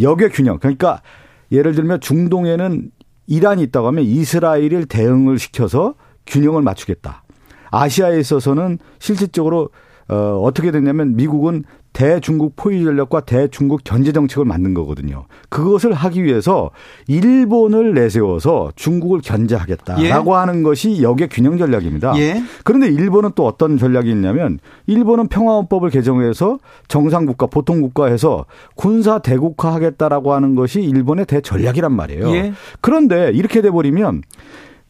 역의 0.00 0.30
균형. 0.30 0.58
그러니까 0.58 1.02
예를 1.50 1.74
들면 1.74 2.00
중동에는 2.00 2.90
이란이 3.26 3.62
있다고 3.64 3.86
하면 3.88 4.04
이스라엘을 4.04 4.86
대응을 4.86 5.38
시켜서 5.38 5.94
균형을 6.26 6.62
맞추겠다. 6.62 7.21
아시아에 7.72 8.20
있어서는 8.20 8.78
실질적으로 9.00 9.70
어, 10.08 10.40
어떻게 10.44 10.70
됐냐면 10.70 11.16
미국은 11.16 11.64
대중국 11.92 12.56
포위 12.56 12.84
전략과 12.84 13.20
대중국 13.20 13.82
견제 13.84 14.12
정책을 14.12 14.44
만든 14.44 14.72
거거든요. 14.72 15.26
그것을 15.50 15.92
하기 15.92 16.24
위해서 16.24 16.70
일본을 17.06 17.94
내세워서 17.94 18.72
중국을 18.76 19.20
견제하겠다라고 19.20 20.32
예. 20.32 20.36
하는 20.36 20.62
것이 20.62 21.02
역의 21.02 21.28
균형 21.28 21.58
전략입니다. 21.58 22.14
예. 22.18 22.42
그런데 22.64 22.88
일본은 22.88 23.32
또 23.34 23.46
어떤 23.46 23.76
전략이 23.76 24.10
있냐면 24.10 24.58
일본은 24.86 25.28
평화헌법을 25.28 25.90
개정해서 25.90 26.58
정상국가, 26.88 27.46
보통국가에서 27.46 28.46
군사 28.74 29.18
대국화하겠다라고 29.18 30.32
하는 30.32 30.54
것이 30.54 30.80
일본의 30.80 31.26
대전략이란 31.26 31.92
말이에요. 31.92 32.34
예. 32.34 32.52
그런데 32.80 33.30
이렇게 33.32 33.60
돼 33.60 33.70
버리면 33.70 34.22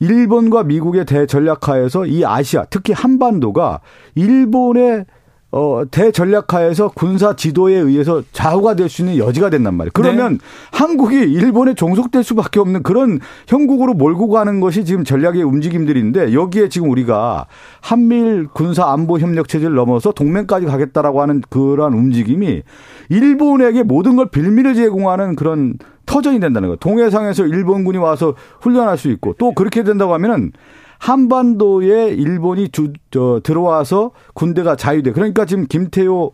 일본과 0.02 0.64
미국의 0.64 1.04
대전략하에서 1.04 2.06
이 2.06 2.24
아시아, 2.24 2.64
특히 2.64 2.92
한반도가 2.92 3.80
일본의 4.16 5.06
어, 5.54 5.82
대전략하에서 5.90 6.92
군사 6.94 7.36
지도에 7.36 7.74
의해서 7.74 8.22
좌우가 8.32 8.74
될 8.74 8.88
수 8.88 9.02
있는 9.02 9.18
여지가 9.18 9.50
된단 9.50 9.74
말이에요. 9.74 9.90
그러면 9.94 10.32
네. 10.32 10.38
한국이 10.72 11.16
일본에 11.16 11.74
종속될 11.74 12.24
수밖에 12.24 12.58
없는 12.60 12.82
그런 12.82 13.20
형국으로 13.46 13.94
몰고 13.94 14.28
가는 14.28 14.60
것이 14.60 14.84
지금 14.84 15.04
전략의 15.04 15.42
움직임들인데 15.42 16.32
여기에 16.32 16.68
지금 16.68 16.90
우리가 16.90 17.46
한미일 17.80 18.48
군사 18.52 18.90
안보 18.92 19.18
협력 19.18 19.48
체제를 19.48 19.74
넘어서 19.74 20.12
동맹까지 20.12 20.66
가겠다라고 20.66 21.20
하는 21.22 21.42
그러한 21.48 21.92
움직임이 21.92 22.62
일본에게 23.10 23.82
모든 23.82 24.16
걸 24.16 24.30
빌미를 24.30 24.74
제공하는 24.74 25.36
그런 25.36 25.74
터전이 26.06 26.40
된다는 26.40 26.68
거예요. 26.68 26.76
동해상에서 26.76 27.46
일본군이 27.46 27.98
와서 27.98 28.34
훈련할 28.60 28.98
수 28.98 29.10
있고 29.10 29.34
또 29.38 29.52
그렇게 29.52 29.84
된다고 29.84 30.14
하면은 30.14 30.52
한반도에 31.02 32.10
일본이 32.10 32.68
주, 32.68 32.92
저, 33.10 33.40
들어와서 33.42 34.12
군대가 34.34 34.76
자유돼. 34.76 35.10
그러니까 35.10 35.44
지금 35.44 35.66
김태호 35.66 36.32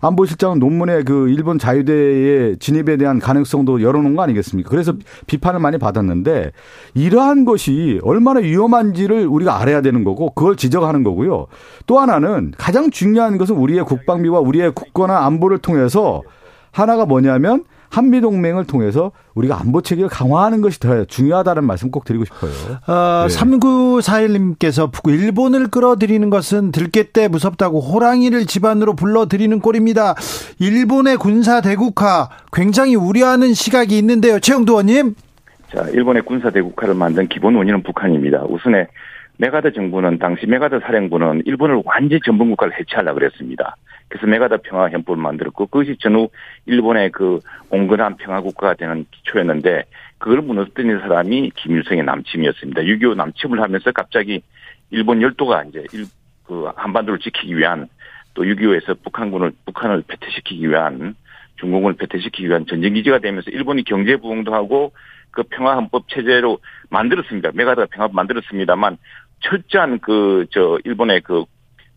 안보실장은 0.00 0.60
논문에 0.60 1.02
그 1.02 1.28
일본 1.30 1.58
자유대의 1.58 2.58
진입에 2.60 2.96
대한 2.96 3.18
가능성도 3.18 3.82
열어놓은 3.82 4.14
거 4.14 4.22
아니겠습니까? 4.22 4.70
그래서 4.70 4.92
비판을 5.26 5.58
많이 5.58 5.78
받았는데 5.78 6.52
이러한 6.94 7.44
것이 7.44 7.98
얼마나 8.04 8.38
위험한지를 8.38 9.26
우리가 9.26 9.60
알아야 9.60 9.80
되는 9.80 10.04
거고 10.04 10.30
그걸 10.30 10.54
지적하는 10.54 11.02
거고요. 11.02 11.46
또 11.86 11.98
하나는 11.98 12.52
가장 12.56 12.90
중요한 12.90 13.36
것은 13.36 13.56
우리의 13.56 13.84
국방비와 13.84 14.38
우리의 14.38 14.74
국가나 14.76 15.24
안보를 15.26 15.58
통해서 15.58 16.22
하나가 16.70 17.04
뭐냐면 17.04 17.64
한미 17.94 18.20
동맹을 18.20 18.66
통해서 18.66 19.12
우리가 19.34 19.60
안보 19.60 19.80
체계를 19.80 20.08
강화하는 20.08 20.60
것이 20.60 20.80
더 20.80 21.04
중요하다는 21.04 21.62
말씀 21.64 21.92
꼭 21.92 22.04
드리고 22.04 22.24
싶어요. 22.24 22.50
어, 22.88 23.28
네. 23.28 23.36
3941님께서 23.36 24.90
일본을 25.08 25.68
끌어들이는 25.68 26.28
것은 26.28 26.72
들개 26.72 27.12
떼 27.12 27.28
무섭다고 27.28 27.80
호랑이를 27.80 28.46
집안으로 28.46 28.96
불러들이는 28.96 29.60
꼴입니다. 29.60 30.16
일본의 30.58 31.18
군사 31.18 31.60
대국화 31.60 32.30
굉장히 32.52 32.96
우려하는 32.96 33.54
시각이 33.54 33.96
있는데요. 33.98 34.40
최형두 34.40 34.72
의원님. 34.72 35.14
자, 35.72 35.88
일본의 35.90 36.22
군사 36.22 36.50
대국화를 36.50 36.94
만든 36.94 37.28
기본 37.28 37.54
원인은 37.54 37.84
북한입니다. 37.84 38.42
우선에 38.48 38.88
맥아더 39.36 39.72
정부는 39.72 40.18
당시 40.18 40.46
맥아더 40.46 40.80
사령부는 40.82 41.42
일본을 41.44 41.82
완전히 41.84 42.20
전범 42.24 42.50
국가를 42.50 42.78
해체하려고 42.78 43.20
그랬습니다. 43.20 43.76
그래서 44.08 44.26
맥아더 44.26 44.58
평화 44.58 44.88
헌법을 44.88 45.20
만들었고 45.20 45.66
그것이 45.66 45.96
전후 45.98 46.28
일본의 46.66 47.10
그 47.10 47.40
온건한 47.70 48.16
평화 48.16 48.40
국가가 48.40 48.74
되는 48.74 49.06
기초였는데 49.10 49.84
그걸 50.18 50.42
무너뜨린 50.42 51.00
사람이 51.00 51.50
김일성의 51.56 52.04
남침이었습니다. 52.04 52.82
6.25 52.82 53.16
남침을 53.16 53.60
하면서 53.60 53.90
갑자기 53.92 54.42
일본 54.90 55.20
열도가 55.20 55.64
이제 55.64 55.84
일, 55.92 56.04
그 56.44 56.70
한반도를 56.76 57.18
지키기 57.18 57.56
위한 57.56 57.88
또 58.34 58.44
6.25에서 58.44 59.02
북한군을 59.02 59.52
북한을 59.66 60.04
패퇴시키기 60.06 60.68
위한 60.68 61.16
중공을 61.56 61.94
패퇴시키기 61.94 62.48
위한 62.48 62.66
전쟁 62.66 62.94
기지가 62.94 63.18
되면서 63.18 63.50
일본이 63.50 63.84
경제 63.84 64.16
부흥도 64.16 64.54
하고 64.54 64.92
그 65.30 65.42
평화 65.44 65.74
헌법 65.74 66.08
체제로 66.08 66.58
만들었습니다. 66.90 67.50
메가다가 67.54 67.88
평화 67.90 68.08
만들었습니다만 68.12 68.98
철저한 69.40 69.98
그 69.98 70.46
저 70.50 70.78
일본의 70.84 71.20
그, 71.22 71.44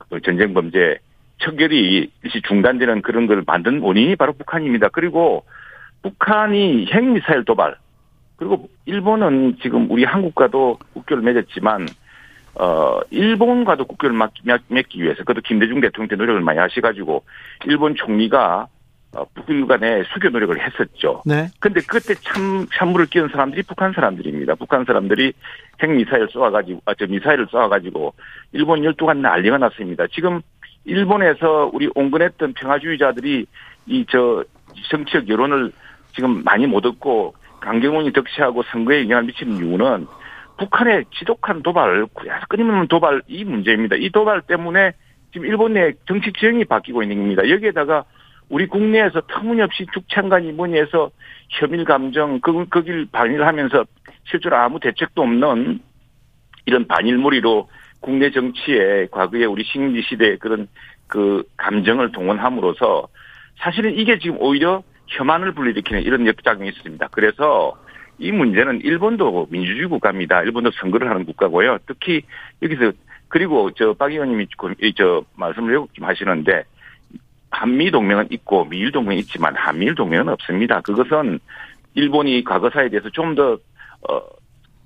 그 0.10 0.20
전쟁 0.22 0.54
범죄 0.54 1.00
척결이 1.40 2.12
일시 2.24 2.42
중단되는 2.48 3.02
그런 3.02 3.28
걸 3.28 3.44
만든 3.46 3.80
원인이 3.80 4.16
바로 4.16 4.34
북한입니다. 4.34 4.90
그리고 4.90 5.46
북한이 6.02 6.88
핵미사일 6.92 7.46
도발 7.46 7.76
그리고 8.38 8.70
일본은 8.86 9.58
지금 9.62 9.90
우리 9.90 10.04
한국과도 10.04 10.80
국교를 10.94 11.24
맺었지만 11.24 11.88
어 12.56 13.00
일본과도 13.12 13.86
국교를 13.86 14.18
맺기 14.68 15.02
위해서 15.02 15.20
그것도 15.20 15.42
김대중 15.42 15.80
대통령 15.80 16.08
때 16.08 16.16
노력을 16.16 16.42
많이 16.42 16.60
하셔가지고 16.60 17.24
일본 17.66 17.96
총리가 17.96 18.68
어, 19.14 19.26
북일 19.34 19.66
간에 19.68 20.04
수교 20.14 20.30
노력을 20.30 20.60
했었죠. 20.60 21.24
네. 21.26 21.48
근데 21.60 21.80
그때 21.88 22.14
참, 22.16 22.68
찬물을 22.74 23.08
끼운 23.08 23.30
사람들이 23.30 23.64
북한 23.64 23.94
사람들입니다. 23.94 24.56
북한 24.56 24.84
사람들이 24.86 25.34
핵미사일 25.82 26.28
쏘아가지고, 26.30 26.82
아, 26.86 26.94
저 26.94 27.08
미사일을 27.08 27.48
쏘아가지고, 27.50 28.14
일본 28.52 28.82
12간 28.82 29.18
난리가 29.18 29.58
났습니다. 29.60 30.06
지금 30.12 30.42
일본에서 30.88 31.70
우리 31.74 31.90
온건했던 31.94 32.54
평화주의자들이 32.54 33.46
이 33.88 34.06
저 34.10 34.44
정치적 34.90 35.28
여론을 35.30 35.72
지금 36.14 36.44
많이 36.44 36.68
못 36.68 36.86
얻고 36.86 37.36
강경원이 37.60 38.14
덕시하고 38.14 38.64
선거에 38.64 39.04
영향을 39.04 39.24
미치는 39.26 39.58
이유는 39.58 40.08
북한의 40.58 41.06
지독한 41.18 41.62
도발, 41.62 42.08
끊임없는 42.50 42.88
도발 42.88 43.22
이 43.28 43.44
문제입니다. 43.44 43.96
이 43.96 44.10
도발 44.10 44.42
때문에 44.42 44.94
지금 45.32 45.48
일본 45.48 45.74
내 45.74 45.94
정치 46.08 46.32
지형이 46.34 46.66
바뀌고 46.66 47.04
있는 47.04 47.18
겁니다. 47.18 47.48
여기에다가 47.48 48.06
우리 48.50 48.66
국내에서 48.66 49.22
터무니없이 49.28 49.86
죽창간이 49.94 50.54
뭐니 50.54 50.80
해서 50.80 51.12
혐일 51.50 51.84
감정, 51.86 52.40
그, 52.40 52.66
거길 52.70 53.08
반일하면서 53.12 53.86
실제로 54.24 54.56
아무 54.56 54.80
대책도 54.80 55.22
없는 55.22 55.80
이런 56.66 56.88
반일몰이로 56.88 57.68
국내 58.00 58.32
정치에 58.32 59.08
과거에 59.12 59.46
우리 59.46 59.64
식민지 59.64 60.08
시대의 60.08 60.38
그런 60.38 60.68
그 61.08 61.44
감정을 61.58 62.12
동원함으로써 62.12 63.08
사실은 63.60 63.98
이게 63.98 64.20
지금 64.20 64.38
오히려 64.40 64.84
혐한을 65.08 65.54
불러일으키는 65.54 66.04
이런 66.04 66.28
역작용이 66.28 66.70
있습니다. 66.70 67.08
그래서 67.12 67.78
이 68.20 68.32
문제는 68.32 68.82
일본도 68.82 69.48
민주주의 69.50 69.88
국가입니다. 69.88 70.42
일본도 70.44 70.72
선거를 70.72 71.10
하는 71.10 71.26
국가고요. 71.26 71.80
특히 71.88 72.22
여기서 72.62 72.92
그리고 73.30 73.72
저 73.72 73.94
박 73.94 74.12
의원님이 74.12 74.48
저 74.96 75.24
말씀을 75.36 75.86
좀 75.94 76.06
하시는데 76.06 76.64
한미 77.50 77.92
동맹은 77.92 78.28
있고 78.32 78.66
미일 78.66 78.92
동맹이 78.92 79.20
있지만 79.22 79.56
한미일 79.56 79.96
동맹은 79.96 80.30
없습니다. 80.30 80.82
그것은 80.82 81.40
일본이 81.96 82.44
과거사에 82.44 82.90
대해서 82.90 83.10
좀더 83.10 83.58
어, 84.10 84.22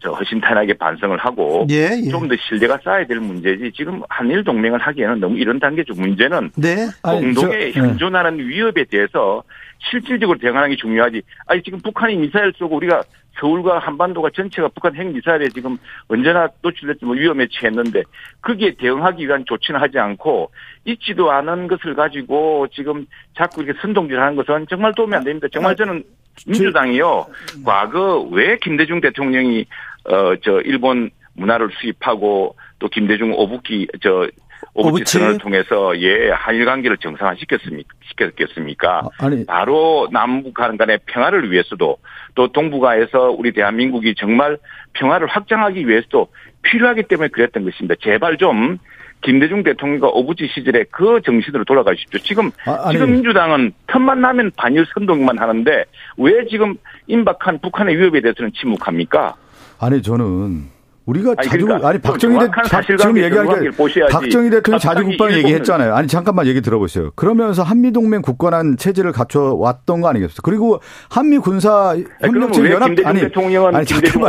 저 0.04 0.12
허심탄회하게 0.12 0.74
반성을 0.74 1.16
하고 1.18 1.68
예, 1.70 1.92
예. 2.04 2.10
좀더 2.10 2.36
신뢰가 2.48 2.80
쌓아야 2.84 3.06
될 3.06 3.20
문제지 3.20 3.72
지금 3.76 4.02
한일 4.10 4.44
동맹을 4.44 4.80
하기에는 4.80 5.20
너무 5.20 5.38
이런 5.38 5.60
단계적 5.60 6.00
문제는 6.00 6.52
네. 6.58 6.88
아니, 7.04 7.22
공동의 7.22 7.72
저- 7.74 7.82
네. 7.82 7.88
현존하는 7.88 8.40
위협에 8.40 8.86
대해서 8.90 9.44
실질적으로 9.90 10.38
대응하는 10.40 10.70
게 10.72 10.76
중요하지. 10.76 11.22
아니 11.46 11.62
지금 11.64 11.80
북한이 11.82 12.16
미사일 12.16 12.52
쏘고 12.58 12.76
우리가 12.78 13.04
서울과 13.40 13.80
한반도가 13.80 14.30
전체가 14.36 14.68
북한 14.70 14.96
핵 14.96 15.08
미사일에 15.08 15.50
지금 15.50 15.78
언제나 16.08 16.48
노출됐지 16.62 17.06
뭐 17.06 17.16
위험에 17.16 17.48
처했는데 17.52 18.04
거기에 18.42 18.76
대응하기 18.78 19.26
위한 19.26 19.46
조치는 19.48 19.80
하지 19.80 19.98
않고 20.00 20.52
있지도 20.86 21.32
않은 21.32 21.68
것을 21.68 21.94
가지고 21.96 22.68
지금 22.74 23.06
자꾸 23.38 23.64
이렇게 23.64 23.80
선동질하는 23.82 24.36
것은 24.36 24.66
정말 24.70 24.94
도움이 24.96 25.16
안 25.16 25.24
됩니다. 25.24 25.48
정말 25.52 25.76
저는 25.76 26.04
민주당이요 26.48 27.26
과거 27.66 28.22
왜 28.32 28.58
김대중 28.58 29.02
대통령이 29.02 29.66
어 30.06 30.36
저 30.44 30.60
일본 30.62 31.10
문화를 31.34 31.70
수입하고 31.80 32.56
또 32.80 32.88
김대중 32.90 33.34
오부기 33.34 33.88
저 34.02 34.28
오부치 34.74 34.90
오부치? 34.90 35.18
선언을 35.18 35.38
통해서 35.40 36.00
예 36.00 36.30
한일 36.32 36.66
관계를 36.66 36.98
정상화시켰습니까? 36.98 37.90
시켰겠습니까? 38.10 39.02
아, 39.20 39.26
아니 39.26 39.46
바로 39.46 40.08
남북 40.12 40.54
간의 40.54 41.00
평화를 41.06 41.52
위해서도 41.52 41.98
또 42.36 42.48
동북아에서 42.52 43.32
우리 43.32 43.52
대한민국이 43.52 44.16
정말 44.16 44.58
평화를 44.94 45.28
확장하기 45.28 45.88
위해서도 45.88 46.28
필요하기 46.64 47.04
때문에 47.04 47.30
그랬던 47.30 47.64
것입니다. 47.66 47.96
제발 48.02 48.38
좀 48.38 48.78
김대중 49.22 49.62
대통령과 49.64 50.08
오부지 50.10 50.50
시절에 50.54 50.86
그 50.92 51.22
정신으로 51.24 51.64
돌아가십시오. 51.66 52.20
지금 52.20 52.52
아. 52.66 52.90
지금 52.92 53.12
민주당은 53.12 53.72
틈만 53.88 54.22
나면 54.22 54.52
반일 54.58 54.86
선동만 54.94 55.38
하는데 55.38 55.86
왜 56.18 56.46
지금 56.50 56.76
임박한 57.08 57.60
북한의 57.62 57.98
위협에 57.98 58.22
대해서는 58.22 58.52
침묵합니까? 58.54 59.36
아니 59.82 60.02
저는 60.04 60.66
우리가 61.08 61.34
아니, 61.36 61.50
자주 61.50 61.66
그러니까 61.66 61.90
아니 61.90 62.00
좀 62.00 62.12
박정희 62.12 62.34
대 62.36 62.40
정확한 62.46 62.62
박- 62.62 62.70
사실관계, 62.70 63.22
지금 63.22 63.40
얘기한 63.40 63.64
게. 63.64 64.08
박정희 64.12 64.50
대통령 64.52 64.80
자주 64.80 65.04
국방 65.04 65.30
일본은- 65.30 65.38
얘기했잖아요. 65.40 65.96
아니 65.96 66.08
잠깐만 66.08 66.46
얘기 66.46 66.62
들어보세요. 66.62 67.10
그러면서 67.16 67.64
한미 67.64 67.92
동맹 67.92 68.22
굳건한 68.22 68.78
체제를 68.78 69.12
갖춰 69.12 69.56
왔던 69.56 70.02
거 70.02 70.10
아니겠어요? 70.10 70.38
그리고 70.44 70.80
한미 71.10 71.40
군사 71.40 71.98
협력체 72.22 72.62
왜 72.62 72.72
연합 72.72 72.86
김대중 72.90 73.10
아니 73.10 73.20
대통령은 73.22 73.76
아니, 73.76 73.86
김대중 73.88 74.22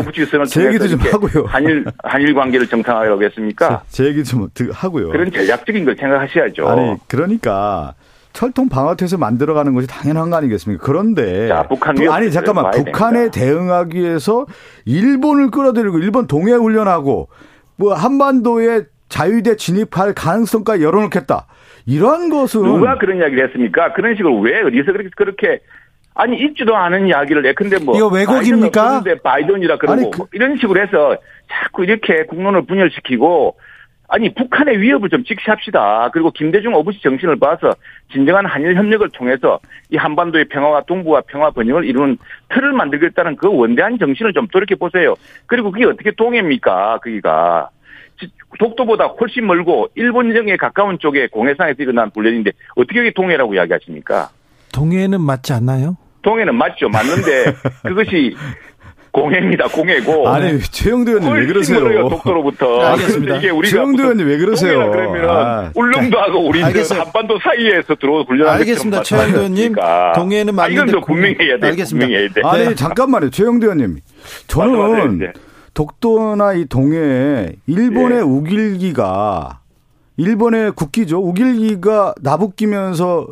제 0.49 0.67
얘기도 0.67 0.89
좀 0.89 0.99
하고요. 1.01 1.45
한일 1.47 1.85
한일 2.03 2.35
관계를 2.35 2.67
정상화하려고 2.67 3.23
했습니까? 3.25 3.83
제 3.91 4.07
얘기 4.07 4.25
좀 4.25 4.49
드- 4.55 4.71
하고요. 4.73 5.11
그런 5.11 5.31
전략적인 5.31 5.85
걸 5.85 5.95
생각하셔야죠. 6.01 6.67
아니 6.69 6.97
그러니까 7.07 7.93
철통 8.33 8.69
방어태세 8.69 9.17
만들어가는 9.17 9.75
것이 9.75 9.87
당연한 9.87 10.31
거 10.31 10.37
아니겠습니까? 10.37 10.85
그런데 10.85 11.49
자, 11.49 11.67
북한 11.69 11.95
부- 11.95 12.11
아니 12.13 12.31
잠깐만 12.31 12.71
북한에 12.71 13.31
됩니다. 13.31 13.41
대응하기 13.41 13.99
위해서 14.01 14.47
일본을 14.87 15.51
끌어들이고 15.51 15.99
일본 15.99 16.27
동해 16.27 16.53
훈련하고 16.53 17.29
뭐 17.77 17.95
한반도에 17.95 18.83
자유대 19.09 19.57
진입할 19.57 20.15
가능성까지 20.15 20.83
열어놓겠다. 20.83 21.47
이러한 21.87 22.31
것은 22.31 22.63
누가 22.63 22.97
그런 22.97 23.19
이야기를 23.19 23.47
했습니까? 23.49 23.93
그런 23.93 24.17
식으로 24.17 24.41
왜 24.41 24.63
어디서 24.63 24.93
그렇게 24.93 25.11
그렇게 25.17 25.61
아니 26.15 26.37
있지도 26.45 26.77
않은 26.77 27.07
이야기를 27.09 27.45
해. 27.47 27.55
근데 27.55 27.79
뭐 27.79 27.97
이거 27.97 28.07
왜곡입니까? 28.09 29.01
바이든 29.03 29.19
바이든이라 29.23 29.79
그러고 29.79 29.93
아니, 29.93 30.11
그- 30.11 30.19
뭐 30.19 30.29
이런 30.33 30.57
식으로 30.59 30.81
해서 30.81 31.17
자꾸 31.51 31.85
이렇게 31.85 32.25
국론을 32.27 32.67
분열시키고 32.67 33.57
아니 34.15 34.29
북한의 34.35 34.79
위협을 34.79 35.09
좀 35.09 35.25
직시합시다. 35.25 36.11
그리고 36.13 36.31
김대중 36.31 36.75
오부시 36.75 37.01
정신을 37.03 37.37
봐서 37.39 37.75
진정한 38.13 38.45
한일 38.45 38.77
협력을 38.77 39.09
통해서 39.09 39.59
이 39.89 39.97
한반도의 39.97 40.49
평화와 40.51 40.83
동북아 40.83 41.23
평화 41.23 41.51
번영을 41.51 41.87
이루는 41.87 42.19
틀을 42.51 42.73
만들겠다는 42.75 43.37
그 43.37 43.49
원대한 43.51 43.99
정신을 43.99 44.35
좀 44.35 44.47
돌이켜 44.49 44.77
보세요. 44.77 45.15
그리고 45.47 45.71
그게 45.73 45.87
어떻게 45.87 46.11
동해입니까? 46.11 46.99
거기가 47.03 47.71
지- 48.21 48.29
독도보다 48.59 49.07
훨씬 49.07 49.47
멀고 49.47 49.89
일본령에 49.95 50.59
가까운 50.59 50.99
쪽에 50.99 51.29
공해상에서 51.29 51.83
일어난 51.83 52.11
훈련인데 52.15 52.51
어떻게 52.77 52.99
여기 52.99 53.15
동해라고 53.15 53.55
이야기하십니까? 53.55 54.29
동해는 54.75 55.23
맞지 55.23 55.55
않나요? 55.55 55.97
동해는 56.21 56.55
맞죠. 56.55 56.91
맞는데 56.91 57.45
그것이 57.89 58.37
공해입니다. 59.13 59.69
공해고. 59.69 60.27
아니 60.29 60.59
최영도 60.59 61.11
의원님 61.13 61.33
왜 61.35 61.47
그러세요? 61.47 62.09
독도로부터. 62.09 62.81
알겠습니다. 62.81 63.37
이게 63.37 63.51
우리가 63.51 63.71
최영도 63.71 64.03
의원님 64.03 64.27
왜 64.27 64.39
그러세요? 64.39 64.91
그러면 64.91 65.29
아, 65.29 65.71
울릉도 65.75 66.19
하고 66.19 66.49
우리는 66.49 66.67
알겠어요. 66.67 67.01
한반도 67.03 67.39
사이에서 67.41 67.95
들어오 67.95 68.23
훈련하는 68.25 68.61
알겠습니다. 68.61 69.03
최영도 69.03 69.39
의원님. 69.39 69.75
동해는 70.15 70.59
아, 70.59 70.67
이건 70.69 70.87
맞는데 70.87 70.93
또 70.93 71.01
분명히 71.03 71.37
해야 71.41 71.59
돼. 71.59 71.67
알겠습니다. 71.69 72.07
분명히 72.07 72.25
해야 72.25 72.33
돼. 72.33 72.41
아니 72.45 72.69
네. 72.71 72.75
잠깐만요, 72.75 73.31
최영도 73.31 73.67
의원님. 73.67 73.99
저는 74.47 74.79
맞아, 74.79 75.05
맞아. 75.07 75.33
독도나 75.75 76.55
이 76.55 76.65
동해 76.67 77.53
일본의 77.67 78.19
예. 78.19 78.23
우길기가 78.23 79.61
일본의 80.17 80.73
국기죠. 80.73 81.19
우길기가 81.19 82.15
나부끼면서 82.23 83.27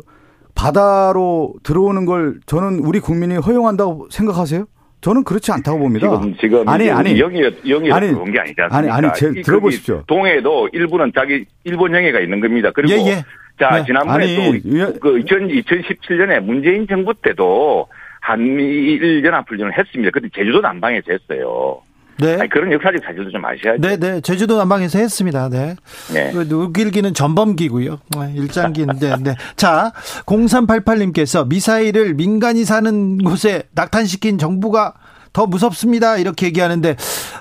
바다로 0.53 1.53
들어오는 1.63 2.05
걸 2.05 2.39
저는 2.45 2.79
우리 2.79 2.99
국민이 2.99 3.35
허용한다고 3.37 4.07
생각하세요? 4.11 4.65
저는 5.01 5.23
그렇지 5.23 5.51
않다고 5.51 5.79
봅니다. 5.79 6.07
지금 6.07 6.35
지금 6.39 6.69
아니 6.69 6.89
아니 6.89 7.15
영이 7.17 7.41
영이 7.65 7.91
아니, 7.91 8.07
그런 8.13 8.31
게 8.31 8.39
아니지 8.39 8.61
않습니까? 8.61 8.95
아니, 8.95 9.07
아니, 9.07 9.13
제- 9.15 9.31
이 9.35 9.41
들어보십시오. 9.41 10.03
동해도 10.07 10.69
일부는 10.71 11.11
자기 11.15 11.45
일본 11.63 11.93
영해가 11.93 12.19
있는 12.19 12.39
겁니다. 12.39 12.71
그리고 12.73 12.93
예, 12.93 13.07
예. 13.07 13.23
자 13.59 13.77
네. 13.77 13.83
지난번에 13.85 14.23
아니, 14.23 14.35
또 14.63 14.77
예. 14.77 14.85
그 15.01 15.19
2000, 15.19 15.47
2017년에 15.47 16.39
문재인 16.41 16.87
정부 16.87 17.13
때도 17.15 17.87
한미일 18.21 19.23
연합훈련을 19.25 19.77
했습니다. 19.77 20.11
근데 20.11 20.29
제주도 20.33 20.61
남방에서 20.61 21.11
했어요. 21.11 21.81
네. 22.21 22.37
아니, 22.39 22.49
그런 22.49 22.71
역사적 22.71 23.03
사실도 23.03 23.31
좀 23.31 23.43
아셔야죠. 23.43 23.81
네, 23.81 23.97
네. 23.97 24.21
제주도 24.21 24.57
남방에서 24.57 24.99
했습니다. 24.99 25.49
네. 25.49 25.75
네. 26.13 26.31
그 26.31 26.41
우길기는 26.41 27.13
전범기고요. 27.13 27.99
네, 28.15 28.33
일장기인데, 28.35 29.15
네. 29.23 29.35
자, 29.55 29.91
0388님께서 30.25 31.47
미사일을 31.47 32.13
민간이 32.13 32.63
사는 32.63 33.17
곳에 33.17 33.63
낙탄시킨 33.73 34.37
정부가 34.37 34.93
더 35.33 35.47
무섭습니다. 35.47 36.17
이렇게 36.17 36.47
얘기하는데, 36.47 36.91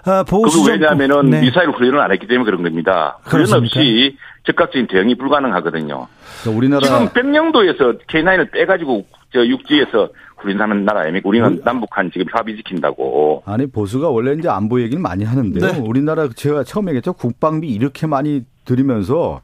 어, 0.07 0.25
보수 0.25 0.65
왜냐하면은 0.71 1.29
네. 1.29 1.41
미사일 1.41 1.71
훈련을 1.71 2.01
안 2.01 2.13
했기 2.13 2.27
때문에 2.27 2.45
그런 2.45 2.63
겁니다. 2.63 3.19
훈련? 3.25 3.53
없이 3.53 4.17
즉각적인 4.47 4.87
대응이 4.87 5.17
불가능하거든요. 5.17 6.07
우리나라 6.49 6.81
지금 6.83 7.09
백령도에서 7.13 7.99
K9을 8.09 8.51
빼가지고 8.53 9.05
저 9.33 9.45
육지에서 9.45 10.09
훈련하는 10.43 10.85
나라 10.85 11.01
아닙니까? 11.03 11.29
우리는 11.29 11.61
남북한 11.65 12.11
지금 12.13 12.27
합의 12.33 12.57
지킨다고. 12.57 13.43
아니 13.47 13.67
보수가 13.67 14.09
원래 14.09 14.33
이제 14.33 14.49
안보 14.49 14.81
얘기를 14.81 15.01
많이 15.01 15.25
하는데요. 15.25 15.73
네. 15.73 15.79
우리나라 15.79 16.29
제가 16.29 16.65
처음에 16.65 16.91
얘기했죠. 16.91 17.13
국방비 17.13 17.69
이렇게 17.69 18.07
많이 18.07 18.45
들이면서 18.65 19.41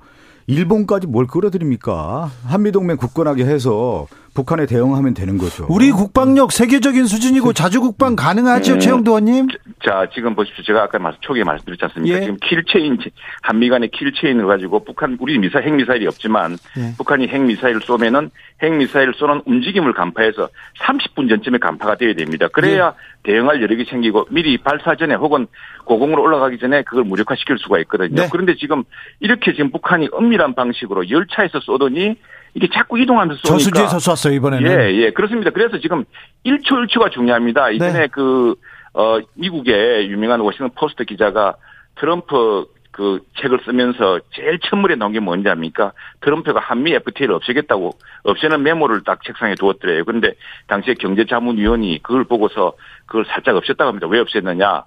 일본까지 0.46 1.06
뭘 1.08 1.26
끌어들입니까? 1.26 2.30
한미동맹 2.46 2.96
굳건하게 2.96 3.44
해서 3.44 4.06
북한에 4.36 4.66
대응하면 4.66 5.14
되는 5.14 5.38
거죠. 5.38 5.66
우리 5.68 5.90
국방력 5.90 6.52
세계적인 6.52 7.06
수준이고 7.06 7.54
자주 7.54 7.80
국방 7.80 8.14
가능하죠, 8.14 8.74
음. 8.74 8.78
최형두 8.78 9.12
의원님? 9.12 9.48
자, 9.82 10.06
지금 10.14 10.34
보십시오. 10.34 10.62
제가 10.62 10.84
아까 10.84 10.98
말씀, 10.98 11.18
초기에 11.22 11.42
말씀드렸지 11.42 11.84
않습니까? 11.86 12.16
예. 12.18 12.20
지금 12.20 12.36
kill 12.42 12.65
chain, 12.65 12.98
한미 13.42 13.70
간의 13.70 13.90
kill 13.90 14.09
chain을 14.09 14.46
가지고 14.46 14.84
북한, 14.84 15.16
우리 15.20 15.38
미사, 15.38 15.58
핵미사일이 15.58 16.06
없지만 16.06 16.58
예. 16.78 16.94
북한이 16.98 17.28
핵미사일을 17.28 17.80
쏘면은 17.80 18.30
핵미사일을 18.62 19.14
쏘는 19.14 19.42
움직임을 19.46 19.94
간파해서 19.94 20.48
30분 20.80 21.28
전쯤에 21.28 21.58
간파가 21.58 21.96
되어야 21.96 22.14
됩니다. 22.14 22.48
그래야 22.52 22.88
예. 22.88 23.16
대응할 23.32 23.62
여력이 23.62 23.86
생기고 23.90 24.26
미리 24.30 24.58
발사 24.58 24.94
전에 24.94 25.14
혹은 25.14 25.46
고공으로 25.84 26.22
올라가기 26.22 26.58
전에 26.58 26.82
그걸 26.82 27.04
무력화시킬 27.04 27.58
수가 27.58 27.78
있거든요. 27.80 28.22
네. 28.22 28.28
그런데 28.30 28.54
지금 28.56 28.84
이렇게 29.20 29.52
지금 29.52 29.70
북한이 29.70 30.08
은밀한 30.14 30.54
방식으로 30.54 31.10
열차에서 31.10 31.60
쏘더니 31.60 32.16
이게 32.56 32.68
자꾸 32.72 32.98
이동하면서 32.98 33.42
쏘니까 33.44 33.58
저수지에서 33.58 34.16
쐈어요, 34.16 34.34
이번에는. 34.34 34.70
예, 34.70 34.94
예, 34.94 35.10
그렇습니다. 35.10 35.50
그래서 35.50 35.78
지금 35.78 36.04
1초 36.46 36.88
1초가 36.88 37.12
중요합니다. 37.12 37.70
이전에 37.70 37.92
네. 37.92 38.06
그, 38.06 38.54
어, 38.94 39.18
미국의 39.34 40.08
유명한 40.08 40.40
워싱턴 40.40 40.70
포스트 40.74 41.04
기자가 41.04 41.56
트럼프 41.96 42.66
그 42.92 43.20
책을 43.42 43.60
쓰면서 43.66 44.20
제일 44.32 44.58
첫물에 44.58 44.94
나온 44.94 45.12
게 45.12 45.20
뭔지 45.20 45.50
압니까? 45.50 45.92
트럼프가 46.22 46.60
한미 46.60 46.94
FTA를 46.94 47.34
없애겠다고 47.34 47.90
없애는 48.22 48.62
메모를 48.62 49.02
딱 49.04 49.22
책상에 49.22 49.54
두었더래요. 49.54 50.06
그런데 50.06 50.32
당시에 50.66 50.94
경제자문위원이 50.94 52.02
그걸 52.02 52.24
보고서 52.24 52.72
그걸 53.04 53.26
살짝 53.26 53.54
없앴다고 53.56 53.84
합니다. 53.84 54.06
왜 54.06 54.22
없앴느냐? 54.22 54.84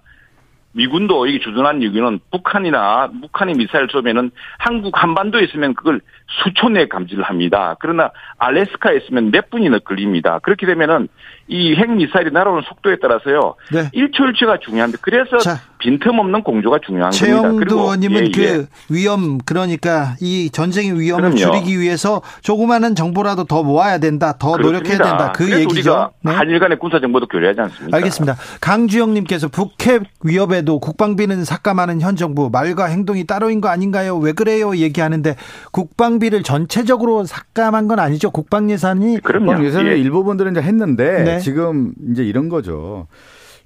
미군도 0.71 1.27
이게 1.27 1.39
주둔한 1.39 1.81
이유는 1.81 2.19
북한이나 2.31 3.11
북한이 3.21 3.53
미사일 3.53 3.87
쏘면은 3.91 4.31
한국 4.57 5.01
한반도에 5.01 5.43
있으면 5.43 5.73
그걸 5.73 6.01
수초 6.43 6.69
내에 6.69 6.87
감지를 6.87 7.23
합니다. 7.23 7.75
그러나 7.79 8.11
알래스카에 8.37 8.97
있으면 8.97 9.31
몇 9.31 9.49
분이나 9.49 9.79
걸립니다. 9.79 10.39
그렇게 10.43 10.65
되면은 10.65 11.07
이 11.51 11.73
핵 11.79 11.89
미사일이 11.91 12.29
날아오는 12.31 12.61
속도에 12.67 12.97
따라서요. 13.01 13.55
네. 13.73 13.89
1초 13.95 14.33
1초가 14.33 14.61
중요한데 14.61 14.99
그래서 15.01 15.37
자. 15.39 15.59
빈틈없는 15.79 16.43
공조가 16.43 16.77
중요한 16.85 17.09
겁니다. 17.11 17.25
최영두 17.25 17.75
의원님은 17.79 18.27
예, 18.27 18.31
그 18.31 18.41
예. 18.43 18.93
위험 18.93 19.37
그러니까 19.39 20.15
이 20.21 20.49
전쟁의 20.51 20.99
위험을 20.99 21.31
그럼요. 21.31 21.37
줄이기 21.37 21.79
위해서 21.79 22.21
조그마한 22.41 22.93
정보라도 22.95 23.45
더 23.45 23.63
모아야 23.63 23.97
된다, 23.97 24.33
더 24.37 24.51
그렇습니다. 24.51 24.79
노력해야 24.79 24.97
된다. 25.09 25.31
그 25.31 25.49
얘기죠. 25.59 26.11
네. 26.21 26.31
한일 26.33 26.59
간의 26.59 26.77
군사 26.77 26.99
정보도 26.99 27.25
교류하지 27.27 27.61
않습니까? 27.61 27.97
알겠습니다. 27.97 28.35
강주영 28.61 29.13
님께서 29.15 29.47
북핵 29.47 30.03
위협에도 30.23 30.79
국방비는 30.79 31.45
삭감하는 31.45 32.01
현 32.01 32.15
정부 32.15 32.49
말과 32.51 32.85
행동이 32.85 33.25
따로인 33.25 33.59
거 33.61 33.69
아닌가요? 33.69 34.17
왜 34.17 34.33
그래요? 34.33 34.75
얘기하는데 34.75 35.35
국방 35.71 36.18
비를 36.19 36.43
전체적으로 36.43 37.25
삭감한 37.25 37.87
건 37.87 37.99
아니죠. 37.99 38.31
국방 38.31 38.69
예산이 38.69 39.19
국방 39.19 39.65
예산을 39.65 39.93
예. 39.93 39.97
일부분들은 39.99 40.51
이제 40.51 40.61
했는데 40.61 41.23
네. 41.23 41.39
지금 41.39 41.93
이제 42.11 42.23
이런 42.23 42.49
거죠. 42.49 43.07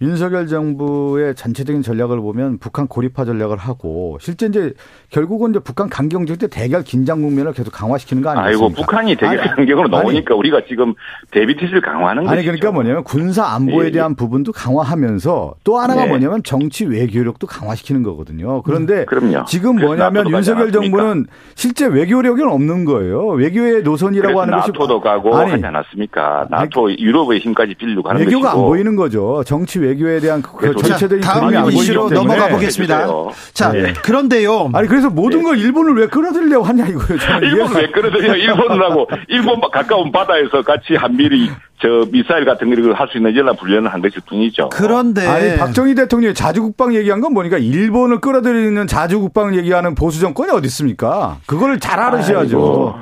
윤석열 0.02 0.48
정부의 0.48 1.36
전체적인 1.36 1.82
전략을 1.82 2.20
보면 2.20 2.58
북한 2.60 2.88
고립화 2.88 3.26
전략을 3.26 3.58
하고 3.58 4.18
실제 4.20 4.48
이제 4.48 4.74
결국은 5.10 5.52
이제 5.52 5.60
북한 5.60 5.90
강경적 5.90 6.40
때 6.40 6.48
대결 6.48 6.84
긴장 6.84 7.22
국면을 7.22 7.54
계속 7.54 7.72
강화시키는 7.72 8.24
거 8.24 8.30
아니겠습니까? 8.30 8.66
아이고 8.66 8.82
북한이 8.82 9.16
대결 9.16 9.38
강경으로 9.56 9.88
나오니까 9.90 10.36
우리가 10.36 10.62
지금 10.68 10.94
대비태세를 11.32 11.82
강화하는 11.82 12.24
거죠. 12.24 12.34
아니 12.34 12.44
그러니까 12.44 12.72
뭐냐면 12.72 13.04
군사 13.04 13.46
안보에 13.46 13.84
예, 13.84 13.88
예. 13.88 13.92
대한 13.92 14.16
부분도 14.16 14.52
강화하면서 14.52 15.56
또 15.64 15.78
하나가 15.78 16.04
네. 16.04 16.10
뭐냐면 16.10 16.42
정치 16.44 16.86
외교력도 16.86 17.48
강화시키는 17.48 18.04
거거든요. 18.04 18.62
그런데 18.64 19.06
음, 19.12 19.44
지금 19.48 19.78
뭐냐면 19.78 20.30
윤석열 20.30 20.72
정부는 20.72 21.28
실제 21.56 21.86
외교력은 21.86 22.48
없는 22.48 22.86
거예요. 22.86 23.28
외교의 23.30 23.84
노선이라고 23.84 24.42
하는 24.42 24.58
것이 24.58 24.72
나토도 24.72 25.02
가고 25.02 25.36
아니, 25.36 25.52
하지 25.52 25.66
않았습니까? 25.66 26.48
나토 26.50 26.98
유럽의 26.98 27.40
힘까지 27.40 27.76
빌리고 27.76 28.10
하는 28.10 28.22
외교가 28.22 28.50
것이고. 28.50 28.62
안 28.62 28.68
보이는 28.68 28.96
거죠. 28.96 29.44
정치 29.46 29.80
외교 29.84 30.04
외교에 30.04 30.20
대한 30.20 30.42
그 30.42 30.74
전체적인 30.76 31.22
그림이 31.22 31.58
안 31.58 31.72
이슈로 31.72 32.10
넘어가 32.10 32.50
보겠습니다. 32.50 33.08
자, 33.54 33.72
네. 33.72 33.94
그런데요. 33.94 34.70
아니 34.74 34.88
그래서 34.88 35.10
모든 35.10 35.40
네. 35.40 35.44
걸 35.46 35.58
일본을 35.58 35.96
왜 35.96 36.08
끌어들려고 36.08 36.66
하냐 36.66 36.88
이거예요. 36.88 37.20
저는 37.20 37.48
일본을 37.48 37.82
왜 37.82 37.92
끌어들려? 37.92 38.36
일본을 38.36 38.84
하고 38.84 39.08
일본 39.30 39.62
가까운 39.72 40.12
바다에서 40.12 40.62
같이 40.64 40.96
한미리 40.96 41.50
저 41.82 42.06
미사일 42.12 42.46
같은 42.46 42.70
걸 42.74 42.94
할 42.94 43.08
수 43.12 43.18
있는 43.18 43.36
연락 43.36 43.62
훈련을 43.62 43.92
한 43.94 44.02
것일 44.02 44.22
뿐이죠. 44.28 44.70
그런데 44.70 45.26
아니 45.28 45.58
박정희 45.58 45.96
대통령이 45.96 46.34
자주국방 46.34 46.96
얘기한 46.96 47.22
건 47.22 47.34
뭐니까 47.34 47.58
일본을 47.58 48.20
끌어들이는 48.22 48.88
자주국방을 48.88 49.58
얘기하는 49.58 49.96
보수 49.96 50.20
정권이 50.20 50.52
어디 50.52 50.68
있습니까? 50.68 51.38
그거를 51.46 51.80
잘 51.80 52.00
알으셔야죠. 52.00 52.58
아이고. 52.58 52.96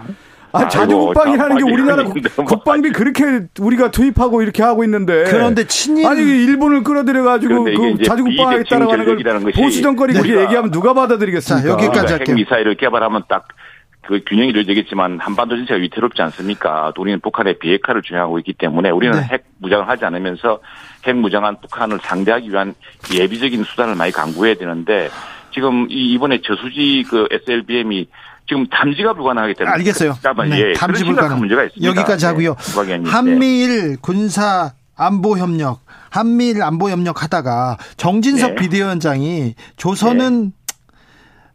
아, 0.54 0.68
자주 0.68 0.98
국방이라는 0.98 1.58
게 1.58 1.64
우리나라 1.64 2.04
국방비 2.04 2.92
그렇게 2.92 3.48
우리가 3.60 3.92
투입하고 3.92 4.42
이렇게 4.42 4.64
하고 4.64 4.84
있는데. 4.84 5.24
그런데 5.26 5.66
친일. 5.66 6.06
아니, 6.06 6.22
일본을 6.22 6.84
끌어들여가지고 6.84 7.64
그 7.64 8.04
자주 8.04 8.24
국방 8.24 8.48
하겠다라고 8.50 8.92
하는 8.92 9.06
걸 9.06 9.52
보수 9.54 9.82
정권이 9.82 10.14
그렇게 10.14 10.42
얘기하면 10.42 10.72
누가 10.72 10.94
받아들이겠습니까? 10.94 11.68
자, 11.68 11.74
여기까지 11.74 12.14
할게요. 12.14 12.36
핵미사일을 12.36 12.76
개발하면 12.76 13.24
딱 13.28 13.48
그 14.12 14.20
균형이 14.28 14.50
이루어지겠지만 14.50 15.20
한반도 15.20 15.56
전체가 15.56 15.80
위태롭지 15.80 16.22
않습니까? 16.24 16.92
우리는 16.98 17.20
북한의 17.20 17.60
비핵화를 17.60 18.02
주장하고 18.02 18.40
있기 18.40 18.54
때문에 18.54 18.90
우리는 18.90 19.18
네. 19.18 19.28
핵 19.32 19.46
무장을 19.60 19.88
하지 19.88 20.06
않으면서 20.06 20.60
핵 21.06 21.16
무장한 21.16 21.58
북한을 21.62 22.00
상대하기 22.02 22.50
위한 22.50 22.74
예비적인 23.14 23.64
수단을 23.64 23.96
많이 23.96 24.12
강구해야 24.12 24.56
되는데 24.56 25.10
지금 25.54 25.88
이번에 25.90 26.42
저수지 26.42 27.06
그 27.10 27.28
SLBM이 27.32 28.08
지금 28.48 28.68
탐지가 28.68 29.14
불가능하기 29.14 29.54
때문에 29.56 29.74
알겠어요. 29.76 30.18
네, 30.50 30.60
예, 30.60 30.74
탐지 30.74 31.04
불가능 31.04 31.40
문제가 31.40 31.64
있습니다. 31.64 31.88
여기까지 31.88 32.26
하고요. 32.26 32.56
네, 32.86 33.02
한미일 33.06 33.98
군사 34.02 34.74
안보 34.96 35.38
협력, 35.38 35.80
한미일 36.10 36.62
안보 36.62 36.90
협력 36.90 37.24
하다가 37.24 37.78
정진석 37.98 38.52
네. 38.52 38.56
비대위원장이 38.56 39.56
조선은 39.78 40.46
네. 40.46 40.62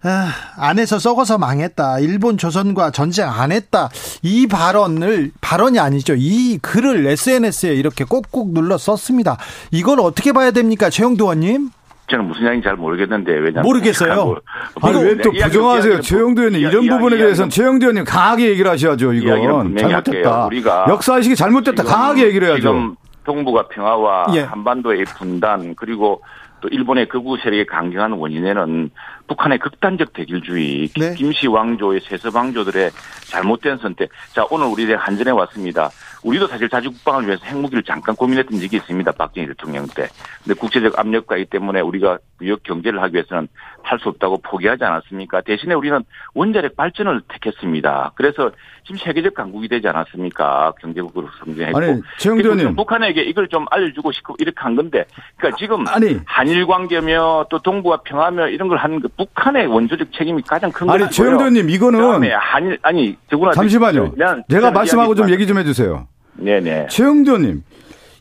아, 0.09 0.31
안에서 0.57 0.99
썩어서 0.99 1.37
망했다. 1.37 1.99
일본 1.99 2.39
조선과 2.39 2.93
전쟁 2.93 3.29
안 3.29 3.51
했다. 3.51 3.89
이 4.23 4.47
발언을 4.47 5.33
발언이 5.41 5.81
아니죠. 5.81 6.15
이 6.17 6.59
글을 6.63 7.07
SNS에 7.07 7.75
이렇게 7.75 8.05
꼭꼭 8.05 8.53
눌러 8.53 8.79
썼습니다. 8.79 9.37
이걸 9.73 9.99
어떻게 10.01 10.33
봐야 10.33 10.53
됩니까, 10.53 10.91
최영두 10.91 11.25
의원님? 11.25 11.71
저는 12.09 12.27
무슨 12.27 12.43
이야기인지 12.45 12.65
잘 12.67 12.77
모르겠는데 12.77 13.33
왜냐면 13.33 13.63
모르겠어요. 13.63 14.37
아니 14.83 15.03
왜 15.03 15.17
또 15.17 15.31
부정하세요? 15.33 16.01
최영도 16.01 16.43
의원님 16.43 16.61
이런 16.61 16.73
이야기, 16.85 16.89
부분에 16.89 17.17
대해서는 17.17 17.51
최영도 17.51 17.87
의원님 17.87 18.05
강하게 18.05 18.49
얘기를 18.51 18.71
하셔야죠. 18.71 19.13
이건 19.15 19.77
잘못됐다. 19.77 20.47
우리가 20.47 20.87
역사 20.89 21.17
의식이 21.17 21.35
잘못됐다. 21.37 21.83
강하게 21.83 22.27
얘기를 22.27 22.49
해야죠. 22.49 22.61
지금 22.61 22.97
동북아 23.25 23.67
평화와 23.69 24.27
예. 24.35 24.41
한반도의 24.43 25.05
분단 25.19 25.75
그리고 25.77 26.23
또 26.61 26.69
일본의 26.69 27.09
극우 27.09 27.37
세력의 27.39 27.67
강경한 27.67 28.13
원인에는 28.13 28.91
북한의 29.29 29.59
극단적 29.59 30.15
대결주의, 30.15 30.89
네. 30.99 31.15
김씨 31.15 31.49
왕조의 31.49 32.01
세습 32.09 32.35
왕조들의 32.35 32.91
잘못된 33.27 33.77
선택. 33.79 34.09
자, 34.33 34.47
오늘 34.51 34.67
우리 34.67 34.91
한전에 34.95 35.33
왔습니다. 35.33 35.91
우리도 36.27 36.49
사실 36.49 36.69
자주국방을 36.69 37.27
위해서 37.27 37.45
핵무기를 37.47 37.85
잠깐 37.85 38.17
고민했던 38.17 38.59
적이 38.59 38.77
있습니다. 38.79 39.13
박정희 39.13 39.47
대통령 39.47 39.87
때. 39.87 40.09
근데 40.43 40.59
국제적 40.59 40.99
압력과 40.99 41.37
있기 41.37 41.51
때문에 41.51 41.81
우리가 41.81 42.19
무역 42.41 42.65
경제를 42.65 43.01
하기 43.03 43.15
위해서는 43.15 43.49
할 43.83 44.01
수 44.01 44.09
없다고 44.09 44.39
포기하지 44.39 44.83
않았습니까? 44.83 45.43
대신에 45.43 45.73
우리는 45.75 46.03
원자력 46.35 46.75
발전을 46.77 47.23
택했습니다. 47.29 48.13
그래서 48.17 48.51
지금 48.85 48.99
세계적 48.99 49.35
강국이 49.35 49.69
되지 49.69 49.87
않았습니까? 49.87 50.73
경제국으로 50.81 51.29
성장했고. 51.39 51.79
아니, 51.79 52.01
최영도님. 52.19 52.75
북한에게 52.75 53.23
이걸 53.23 53.47
좀 53.47 53.65
알려주고 53.71 54.11
싶고 54.11 54.35
이렇게 54.41 54.57
한 54.59 54.75
건데. 54.75 55.05
그러니까 55.37 55.57
지금 55.57 55.87
아니. 55.87 56.19
한일 56.25 56.67
관계며 56.67 57.47
또 57.49 57.61
동북아 57.61 57.99
평화며 58.05 58.49
이런 58.49 58.67
걸 58.69 58.79
하는 58.79 58.99
그 59.01 59.07
북한의 59.17 59.67
원조적 59.69 60.09
책임이 60.13 60.43
가장 60.43 60.73
큰 60.73 60.89
거예요. 60.89 61.05
아니, 61.05 61.13
최영도님 61.13 61.71
이거는. 61.71 62.01
한일, 62.35 62.79
아니, 62.83 63.17
저구나. 63.31 63.53
잠시만요. 63.53 64.15
제가 64.51 64.73
말씀하고 64.73 65.15
좀 65.15 65.31
얘기 65.31 65.47
좀 65.47 65.57
해 65.59 65.65
주세요. 65.65 66.09
네네. 66.39 66.89
최영도 66.91 67.33
의원님. 67.33 67.63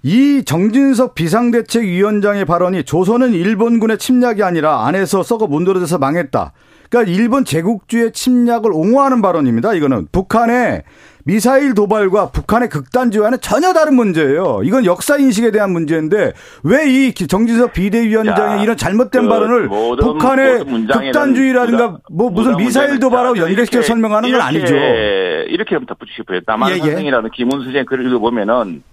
이 0.08 0.44
정진석 0.46 1.16
비상대책위원장의 1.16 2.46
발언이 2.46 2.84
조선은 2.84 3.34
일본군의 3.34 3.98
침략이 3.98 4.44
아니라 4.44 4.86
안에서 4.86 5.24
썩어 5.24 5.48
문드러져서 5.48 5.98
망했다. 5.98 6.52
그러니까 6.92 7.12
일본 7.12 7.44
제국주의 7.44 8.12
침략을 8.12 8.72
옹호하는 8.72 9.24
발언입니다. 9.24 9.74
이거는 9.74 10.08
북한의 10.12 10.84
미사일 11.24 11.74
도발과 11.74 12.30
북한의 12.30 12.70
극단주의와는 12.70 13.40
전혀 13.42 13.74
다른 13.74 13.96
문제예요. 13.96 14.62
이건 14.64 14.86
역사 14.86 15.18
인식에 15.18 15.50
대한 15.50 15.72
문제인데 15.72 16.34
왜 16.62 16.86
이 16.88 17.12
정진석 17.16 17.74
비대위원장의 17.74 18.60
야, 18.60 18.62
이런 18.62 18.78
잘못된 18.78 19.24
그 19.24 19.28
발언을 19.28 19.68
모든, 19.68 20.06
북한의 20.06 20.66
모든 20.66 20.86
극단주의라든가 20.86 21.98
뭐 22.12 22.30
무슨 22.30 22.58
미사일 22.58 23.00
도발하고 23.00 23.40
연결시켜 23.40 23.82
설명하는 23.82 24.32
건 24.32 24.40
아니죠. 24.40 24.76
이렇게 24.76 25.80
덧붙이고 25.84 26.14
싶어요. 26.18 26.42
남한산성이라는 26.46 27.24
예, 27.24 27.32
예. 27.34 27.36
김훈수 27.36 27.64
선생 27.66 27.86
글을 27.88 28.06
읽어보면은 28.06 28.84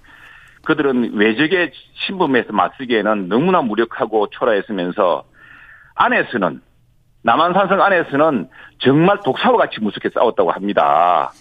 그들은 0.64 1.14
외적의 1.14 1.72
신분에서 2.06 2.52
맞서기에는 2.52 3.28
너무나 3.28 3.62
무력하고 3.62 4.28
초라했으면서 4.30 5.24
안에서는 5.94 6.60
남한산성 7.22 7.80
안에서는 7.80 8.48
정말 8.78 9.18
독사와 9.24 9.56
같이 9.56 9.80
무섭게 9.80 10.10
싸웠다고 10.10 10.50
합니다. 10.50 11.32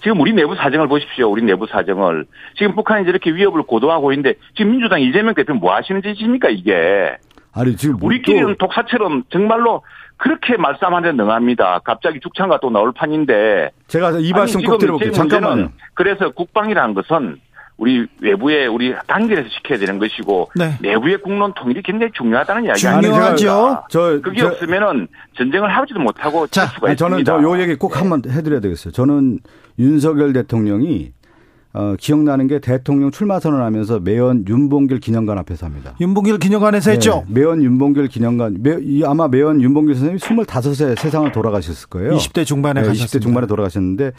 지금 0.00 0.20
우리 0.20 0.32
내부 0.32 0.54
사정을 0.54 0.86
보십시오. 0.86 1.28
우리 1.28 1.42
내부 1.42 1.66
사정을. 1.66 2.26
지금 2.56 2.74
북한이 2.76 3.04
저렇게 3.04 3.32
위협을 3.32 3.62
고도하고 3.62 4.12
있는데 4.12 4.34
지금 4.56 4.72
민주당 4.72 5.00
이재명 5.00 5.34
대표는 5.34 5.60
뭐 5.60 5.74
하시는 5.74 6.00
짓입니까 6.02 6.50
이게. 6.50 7.16
아니 7.52 7.76
지금 7.76 7.96
뭐 7.98 8.06
우리끼리는 8.06 8.56
독사처럼 8.58 9.24
정말로 9.30 9.82
그렇게 10.16 10.56
말싸움하는 10.56 11.16
데 11.16 11.22
능합니다. 11.22 11.80
갑자기 11.84 12.20
죽창가 12.20 12.58
또 12.60 12.70
나올 12.70 12.92
판인데. 12.92 13.70
제가 13.88 14.12
이 14.20 14.32
말씀 14.32 14.62
꼭 14.62 14.78
드려볼게요. 14.78 15.12
잠깐만요. 15.12 15.70
그래서 15.94 16.30
국방이라는 16.30 16.94
것은 16.94 17.40
우리 17.78 18.06
외부에 18.20 18.66
우리 18.66 18.92
단결해서 19.06 19.48
시켜야 19.50 19.78
되는 19.78 19.98
것이고 19.98 20.50
네. 20.56 20.76
내부의 20.82 21.22
국론 21.22 21.54
통일이 21.54 21.80
굉장히 21.82 22.10
중요하다는 22.12 22.64
이야기가 22.64 23.00
중요하죠. 23.00 23.84
저 23.88 24.20
그게 24.20 24.40
저, 24.40 24.48
없으면은 24.48 25.06
전쟁을 25.36 25.74
하지도 25.74 26.00
못하고 26.00 26.48
자, 26.48 26.66
수가 26.66 26.88
아니, 26.88 26.96
저는 26.96 27.24
저요 27.24 27.60
얘기 27.60 27.76
꼭 27.76 28.00
한번 28.00 28.22
해드려야 28.28 28.60
되겠어요. 28.60 28.92
저는 28.92 29.38
윤석열 29.78 30.32
대통령이 30.32 31.12
어, 31.72 31.94
기억나는 31.96 32.48
게 32.48 32.58
대통령 32.58 33.12
출마 33.12 33.38
선언하면서 33.38 34.00
매연 34.00 34.46
윤봉길 34.48 34.98
기념관 34.98 35.38
앞에서 35.38 35.66
합니다. 35.66 35.94
윤봉길 36.00 36.38
기념관에서 36.38 36.90
네, 36.90 36.94
했죠? 36.94 37.24
매연 37.28 37.62
윤봉길 37.62 38.08
기념관. 38.08 38.56
매, 38.60 38.76
아마 39.04 39.28
매연 39.28 39.62
윤봉길 39.62 39.94
선생님이 39.94 40.18
25세 40.18 40.98
세상을 40.98 41.30
돌아가셨을 41.30 41.88
거예요. 41.90 42.16
20대 42.16 42.44
중반에 42.44 42.82
네, 42.82 42.88
20대 42.88 43.22
중반에 43.22 43.46
돌아가셨는데 43.46 44.10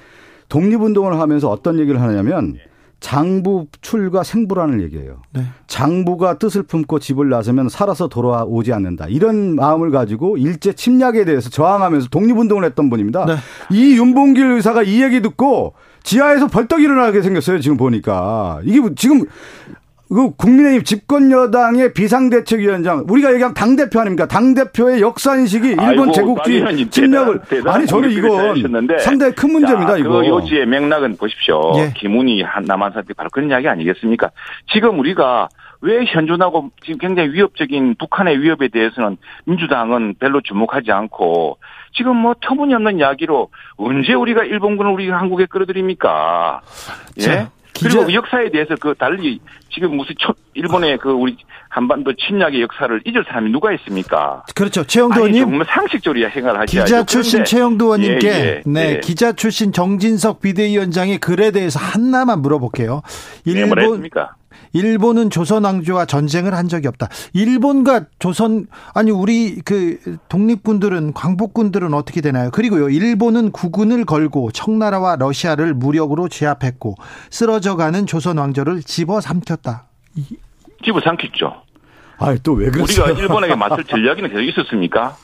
독립운동을 0.47 1.19
하면서 1.19 1.49
어떤 1.49 1.79
얘기를 1.79 1.99
하냐면 1.99 2.55
장부 2.99 3.67
출가 3.81 4.23
생부라는 4.23 4.81
얘기예요. 4.81 5.21
네. 5.31 5.43
장부가 5.67 6.37
뜻을 6.37 6.63
품고 6.63 6.99
집을 6.99 7.29
나서면 7.29 7.69
살아서 7.69 8.07
돌아오지 8.07 8.73
않는다. 8.73 9.07
이런 9.07 9.55
마음을 9.55 9.91
가지고 9.91 10.37
일제 10.37 10.73
침략에 10.73 11.25
대해서 11.25 11.49
저항하면서 11.49 12.09
독립운동을 12.09 12.65
했던 12.65 12.89
분입니다. 12.89 13.25
네. 13.25 13.35
이 13.71 13.97
윤봉길 13.97 14.51
의사가 14.51 14.83
이 14.83 15.01
얘기 15.01 15.21
듣고 15.21 15.73
지하에서 16.03 16.47
벌떡 16.47 16.81
일어나게 16.81 17.21
생겼어요. 17.21 17.59
지금 17.59 17.77
보니까 17.77 18.59
이게 18.63 18.79
뭐 18.79 18.91
지금 18.95 19.25
그 20.11 20.31
국민의힘 20.35 20.83
집권 20.83 21.31
여당의 21.31 21.93
비상대책위원장 21.93 23.05
우리가 23.07 23.31
얘기하면 23.33 23.53
당 23.53 23.75
대표 23.75 23.99
아닙니까? 23.99 24.25
당 24.25 24.55
대표의 24.55 25.01
역사 25.01 25.35
인식이 25.35 25.75
일본 25.79 26.11
제국주의 26.11 26.89
침략을 26.89 27.41
대단- 27.47 27.75
아니 27.75 27.85
저는 27.85 28.09
이건 28.09 28.49
하셨는데 28.49 28.97
상당히 28.99 29.33
큰 29.33 29.51
문제입니다. 29.51 29.91
자, 29.93 29.97
이거. 29.99 30.09
그 30.09 30.27
요지의 30.27 30.65
맥락은 30.65 31.17
보십시오. 31.17 31.73
예. 31.77 31.93
김훈이 31.95 32.41
한 32.41 32.63
남한 32.65 32.93
사태 32.93 33.13
바로 33.13 33.29
그런 33.31 33.49
이야기 33.51 33.67
아니겠습니까? 33.67 34.31
지금 34.73 34.97
우리가 34.99 35.47
왜 35.81 36.03
현존하고 36.05 36.71
지금 36.83 36.97
굉장히 36.97 37.29
위협적인 37.29 37.95
북한의 37.99 38.41
위협에 38.41 38.67
대해서는 38.69 39.17
민주당은 39.45 40.15
별로 40.19 40.41
주목하지 40.41 40.91
않고 40.91 41.57
지금 41.93 42.17
뭐 42.17 42.33
터무니없는 42.41 42.97
이야기로 42.97 43.49
언제 43.77 44.13
우리가 44.13 44.43
일본군을 44.43 44.91
우리 44.91 45.09
한국에 45.09 45.45
끌어들입니까? 45.45 46.61
예? 47.19 47.21
자, 47.21 47.49
기자- 47.79 47.89
그리고 47.89 48.05
그 48.07 48.13
역사에 48.13 48.49
대해서 48.51 48.75
그 48.79 48.93
달리 48.97 49.39
지금 49.73 49.95
무슨 49.95 50.13
초- 50.17 50.33
일본의 50.53 50.97
그 50.97 51.09
우리 51.11 51.37
한반도 51.69 52.13
침략의 52.13 52.61
역사를 52.61 53.01
잊을 53.05 53.23
사람이 53.27 53.51
누가 53.51 53.71
있습니까? 53.73 54.43
그렇죠. 54.55 54.83
최영도 54.83 55.15
의원님. 55.19 55.43
정말 55.43 55.67
상식적으로 55.69 56.29
생각을 56.29 56.61
하셔야죠. 56.61 56.85
기자 56.85 57.03
출신 57.05 57.45
최영도 57.45 57.85
의원님께 57.85 58.27
예, 58.27 58.33
예, 58.33 58.61
네 58.65 58.95
예. 58.95 58.99
기자 59.01 59.31
출신 59.31 59.71
정진석 59.71 60.41
비대위원장의 60.41 61.19
글에 61.19 61.51
대해서 61.51 61.79
하나만 61.79 62.41
물어볼게요. 62.41 63.01
일본? 63.45 64.09
일본은 64.73 65.29
조선 65.29 65.63
왕조와 65.63 66.05
전쟁을 66.05 66.53
한 66.53 66.67
적이 66.67 66.87
없다. 66.87 67.07
일본과 67.33 68.05
조선 68.19 68.67
아니 68.93 69.11
우리 69.11 69.61
그 69.61 70.17
독립군들은 70.29 71.13
광복군들은 71.13 71.93
어떻게 71.93 72.21
되나요? 72.21 72.51
그리고요 72.51 72.89
일본은 72.89 73.51
국군을 73.51 74.05
걸고 74.05 74.51
청나라와 74.51 75.15
러시아를 75.17 75.73
무력으로 75.73 76.27
제압했고 76.29 76.95
쓰러져가는 77.29 78.05
조선 78.05 78.37
왕조를 78.37 78.83
집어삼켰다. 78.83 79.85
집어 80.83 81.01
삼켰죠. 81.01 81.63
아니 82.17 82.39
또왜 82.39 82.69
그러세요? 82.69 83.05
우리가 83.05 83.19
일본에게 83.19 83.55
맞설 83.55 83.83
전략이는 83.85 84.29
계속 84.29 84.41
있었습니까? 84.43 85.15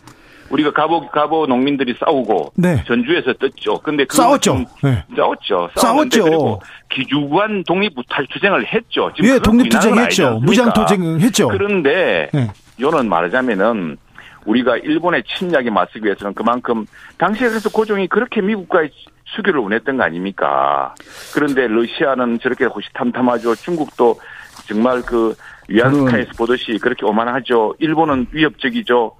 우리가 0.49 0.71
가보 0.71 1.07
가보 1.07 1.47
농민들이 1.47 1.95
싸우고 1.99 2.53
네. 2.55 2.83
전주에서 2.85 3.33
떴죠. 3.33 3.79
근데 3.79 4.05
그 4.05 4.15
싸웠죠. 4.15 4.65
네. 4.83 5.03
싸웠죠. 5.15 5.69
싸웠죠. 5.75 6.23
그리고 6.23 6.61
기주관 6.89 7.63
독립 7.63 7.93
투쟁을 8.31 8.65
했죠. 8.67 9.11
지금 9.15 9.29
예, 9.29 9.33
그건 9.33 9.57
독립투쟁 9.57 9.79
부인하는 9.81 9.95
건 9.95 10.05
했죠. 10.05 10.27
아니지 10.27 10.45
무장 10.45 10.67
않습니까? 10.67 10.85
투쟁 10.85 11.19
했죠. 11.19 11.47
그런데 11.47 12.29
네. 12.33 12.51
요는 12.79 13.09
말하자면은 13.09 13.97
우리가 14.45 14.77
일본의 14.77 15.23
침략에 15.23 15.71
맞서기 15.71 16.05
위해서는 16.05 16.35
그만큼 16.35 16.85
당시에 17.17 17.49
그래서 17.49 17.69
고종이 17.69 18.07
그렇게 18.07 18.41
미국과의 18.41 18.91
수교를 19.35 19.59
원했던 19.59 19.97
거 19.97 20.03
아닙니까? 20.03 20.93
그런데 21.33 21.67
러시아는 21.67 22.39
저렇게 22.39 22.65
호시탐탐하죠. 22.65 23.55
중국도 23.55 24.19
정말 24.67 25.01
그 25.01 25.35
위안스카에서 25.67 26.31
보듯이 26.37 26.77
그렇게 26.79 27.05
오만하죠. 27.05 27.75
일본은 27.79 28.27
위협적이죠. 28.31 29.13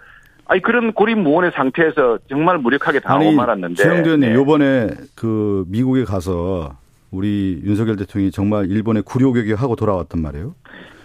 아니 0.48 0.62
그런 0.62 0.94
고립무원의 0.94 1.52
상태에서 1.56 2.20
정말 2.30 2.58
무력하게 2.58 3.00
당하고 3.00 3.32
말았는데. 3.32 3.82
최영도 3.82 4.10
의원님 4.10 4.30
네. 4.30 4.36
요번에 4.36 4.90
그 5.16 5.66
미국에 5.68 6.04
가서 6.04 6.78
우리 7.12 7.62
윤석열 7.64 7.96
대통령이 7.96 8.32
정말 8.32 8.70
일본에 8.70 9.02
구려개혁하고 9.02 9.76
돌아왔단 9.76 10.22
말이에요. 10.22 10.54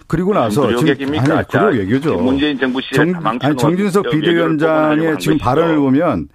그리고 0.07 0.33
나서 0.33 0.63
구려개혁입니까? 0.63 1.37
아니 1.37 1.47
구려 1.47 1.65
외교죠. 1.67 2.17
문재인 2.17 2.59
정부 2.59 2.81
시대 2.81 2.97
정, 2.97 3.13
아니 3.23 3.55
정진석 3.55 4.09
비대위원장의 4.11 5.17
지금 5.19 5.33
한 5.35 5.39
발언을 5.39 5.75
것이죠. 5.75 5.81
보면 5.81 6.27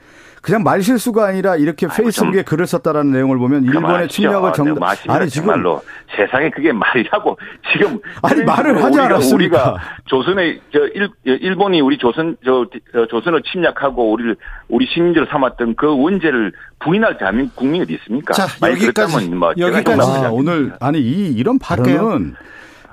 그냥 0.47 0.62
말 0.62 0.80
실수가 0.80 1.26
아니라 1.26 1.57
이렇게 1.57 1.88
페이스북에 1.88 2.44
글을 2.44 2.68
썼다라는 2.68 3.11
내용을 3.11 3.36
보면 3.36 3.64
일본의. 3.64 4.07
침략을 4.07 4.53
정 4.53 4.66
네, 4.66 4.72
마시죠. 4.78 5.11
아니 5.12 5.28
지금 5.28 5.49
정말로 5.49 5.82
세상에 6.16 6.51
그게 6.51 6.70
말이라고 6.70 7.36
지금 7.72 7.99
아니, 8.22 8.44
말을 8.44 8.80
하지 8.80 9.01
않았습니까? 9.01 9.34
우리가 9.34 9.76
조선의 10.05 10.61
저 10.72 10.78
일, 10.94 11.09
일본이 11.24 11.80
우리 11.80 11.99
조선 11.99 12.36
저, 12.44 12.64
저 12.92 13.09
조선을 13.09 13.42
침략하고 13.42 14.12
우리를 14.12 14.36
우리 14.68 14.86
식민지로 14.86 15.26
삼았던 15.26 15.74
그 15.74 15.88
원죄를 16.01 16.53
부인할 16.78 17.18
대한민국 17.18 17.57
국민이 17.57 17.82
어디 17.82 17.94
있습니까? 17.94 18.32
자, 18.32 18.47
여기까지, 18.70 19.28
뭐 19.30 19.53
여기까지. 19.59 20.01
아. 20.01 20.30
오늘 20.30 20.74
아니 20.78 21.01
이 21.01 21.32
이런. 21.32 21.59
발언은 21.59 22.34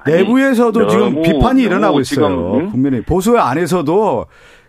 아니, 0.03 0.15
내부에서도 0.15 0.87
지금 0.87 1.13
너무, 1.13 1.21
비판이 1.21 1.41
너무 1.41 1.59
일어나고 1.61 1.99
있어요. 1.99 2.15
지금, 2.15 2.55
응? 2.55 2.71
국민의 2.71 3.01
보수 3.03 3.37
안에서도 3.37 4.25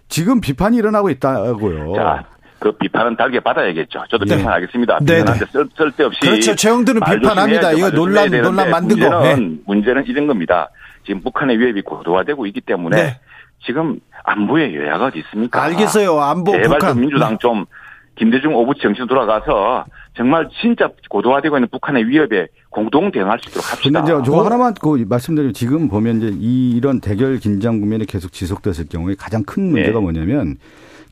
지금 0.09 0.41
비판이 0.41 0.77
일어나고 0.77 1.09
있다고요. 1.11 1.95
자, 1.95 2.25
그 2.65 2.73
비판은 2.73 3.17
달게 3.17 3.41
받아야겠죠. 3.41 4.05
저도 4.09 4.25
네. 4.25 4.39
비판하겠습니다. 4.39 5.01
네, 5.03 5.19
비판하는데 5.19 5.53
쓸, 5.53 5.69
쓸데없이. 5.77 6.21
그렇죠. 6.21 6.55
말 6.99 7.21
비판합니다. 7.21 7.73
이거 7.73 7.89
말 7.89 7.93
논란, 7.93 8.31
논란 8.31 8.31
되는데 8.31 8.71
만든 8.71 9.01
거. 9.01 9.11
문제는, 9.11 9.63
문제는 9.67 10.07
이런 10.07 10.27
겁니다. 10.27 10.71
지금 11.05 11.21
북한의 11.21 11.59
위협이 11.59 11.83
고도화되고 11.83 12.47
있기 12.47 12.63
때문에 12.63 12.97
네. 12.97 13.21
지금 13.67 14.01
안보의 14.25 14.77
여야가 14.77 15.09
어디 15.09 15.19
있습니까? 15.19 15.63
알겠어요. 15.63 16.19
안보 16.19 16.53
제발 16.53 16.79
북한. 16.79 16.93
좀 16.93 17.01
민주당 17.03 17.37
좀 17.39 17.67
김대중 18.17 18.55
오부 18.55 18.73
정신 18.81 19.07
돌아가서 19.07 19.85
정말 20.17 20.49
진짜 20.63 20.89
고도화되고 21.11 21.59
있는 21.59 21.69
북한의 21.71 22.09
위협에 22.09 22.47
공동 22.71 23.13
대응할 23.13 23.41
수 23.41 23.51
있도록 23.51 23.67
근데 23.83 23.99
합시다. 23.99 24.03
이제 24.05 24.13
어? 24.15 24.23
저거 24.23 24.43
하나만 24.47 24.73
그 24.81 25.05
말씀드리면 25.07 25.53
지금 25.53 25.89
보면 25.91 26.17
이제 26.17 26.31
이 26.41 26.71
이런 26.71 27.03
대결 27.03 27.37
긴장 27.37 27.79
국면이 27.81 28.07
계속 28.07 28.33
지속됐을 28.33 28.89
경우에 28.89 29.17
가장 29.19 29.43
큰 29.43 29.71
문제가 29.71 29.99
네. 29.99 30.01
뭐냐면 30.01 30.57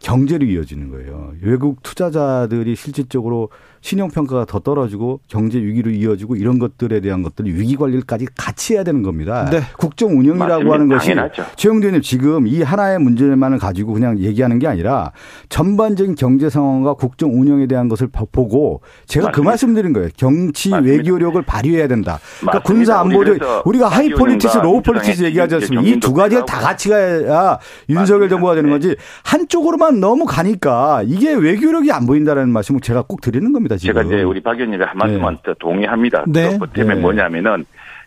경제로 0.02 0.44
이어지는 0.44 0.90
거예요. 0.90 1.32
외국 1.40 1.82
투자자들이 1.82 2.74
실질적으로 2.76 3.50
신용 3.82 4.08
평가가 4.10 4.44
더 4.46 4.60
떨어지고 4.60 5.18
경제 5.26 5.58
위기로 5.60 5.90
이어지고 5.90 6.36
이런 6.36 6.60
것들에 6.60 7.00
대한 7.00 7.22
것들이 7.24 7.52
위기 7.52 7.74
관리까지 7.76 8.26
같이 8.36 8.74
해야 8.74 8.84
되는 8.84 9.02
겁니다. 9.02 9.48
네. 9.50 9.60
국정 9.76 10.10
운영이라고 10.18 10.64
맞습니다. 10.64 10.72
하는 10.72 10.88
것이. 10.88 11.46
최영두 11.56 11.86
의원님 11.88 12.00
지금 12.00 12.46
이 12.46 12.62
하나의 12.62 13.00
문제만을 13.00 13.58
가지고 13.58 13.92
그냥 13.94 14.20
얘기하는 14.20 14.60
게 14.60 14.68
아니라 14.68 15.10
전반적인 15.48 16.14
경제 16.14 16.48
상황과 16.48 16.94
국정 16.94 17.32
운영에 17.38 17.66
대한 17.66 17.88
것을 17.88 18.06
보- 18.06 18.26
보고 18.26 18.82
제가 19.06 19.26
그 19.32 19.40
맞습니다. 19.40 19.50
말씀드린 19.50 19.92
거예요. 19.92 20.08
정치 20.16 20.70
맞습니다. 20.70 20.92
외교력을 20.96 21.42
발휘해야 21.42 21.88
된다. 21.88 22.20
그러니까. 22.40 22.62
군사 22.62 23.02
우리 23.02 23.16
그래서 23.16 23.62
우리가 23.66 23.88
high 23.88 24.10
박 24.10 24.18
politics, 24.18 24.58
low 24.58 24.80
politics 24.82 25.24
얘기하지 25.24 25.56
않습니까? 25.56 25.82
이 25.88 25.98
두 25.98 26.12
가지가 26.14 26.44
다. 26.44 26.60
같이 26.60 26.88
가야 26.88 27.58
윤석열. 27.88 28.28
정부가 28.28 28.54
되는 28.54 28.70
네. 28.70 28.76
거지 28.76 28.96
한쪽으로만 29.24 29.98
너무 29.98 30.24
가니까 30.24 31.02
이게 31.04 31.34
외교력이 31.34 31.90
안 31.90 32.06
보인다는 32.06 32.48
말씀을 32.50 32.80
제가 32.80 33.02
꼭 33.02 33.20
드리는 33.20 33.52
겁니다. 33.52 33.71
지금. 33.76 33.94
제가 33.94 34.06
이제 34.06 34.22
우리 34.22 34.40
박 34.40 34.54
의원님의 34.54 34.86
한 34.86 34.96
말씀만 34.96 35.38
더 35.42 35.54
동의합니다. 35.54 36.24
네. 36.28 36.56
그 36.58 36.68
때문에 36.68 36.94
네. 36.94 37.00
뭐냐면은 37.00 37.64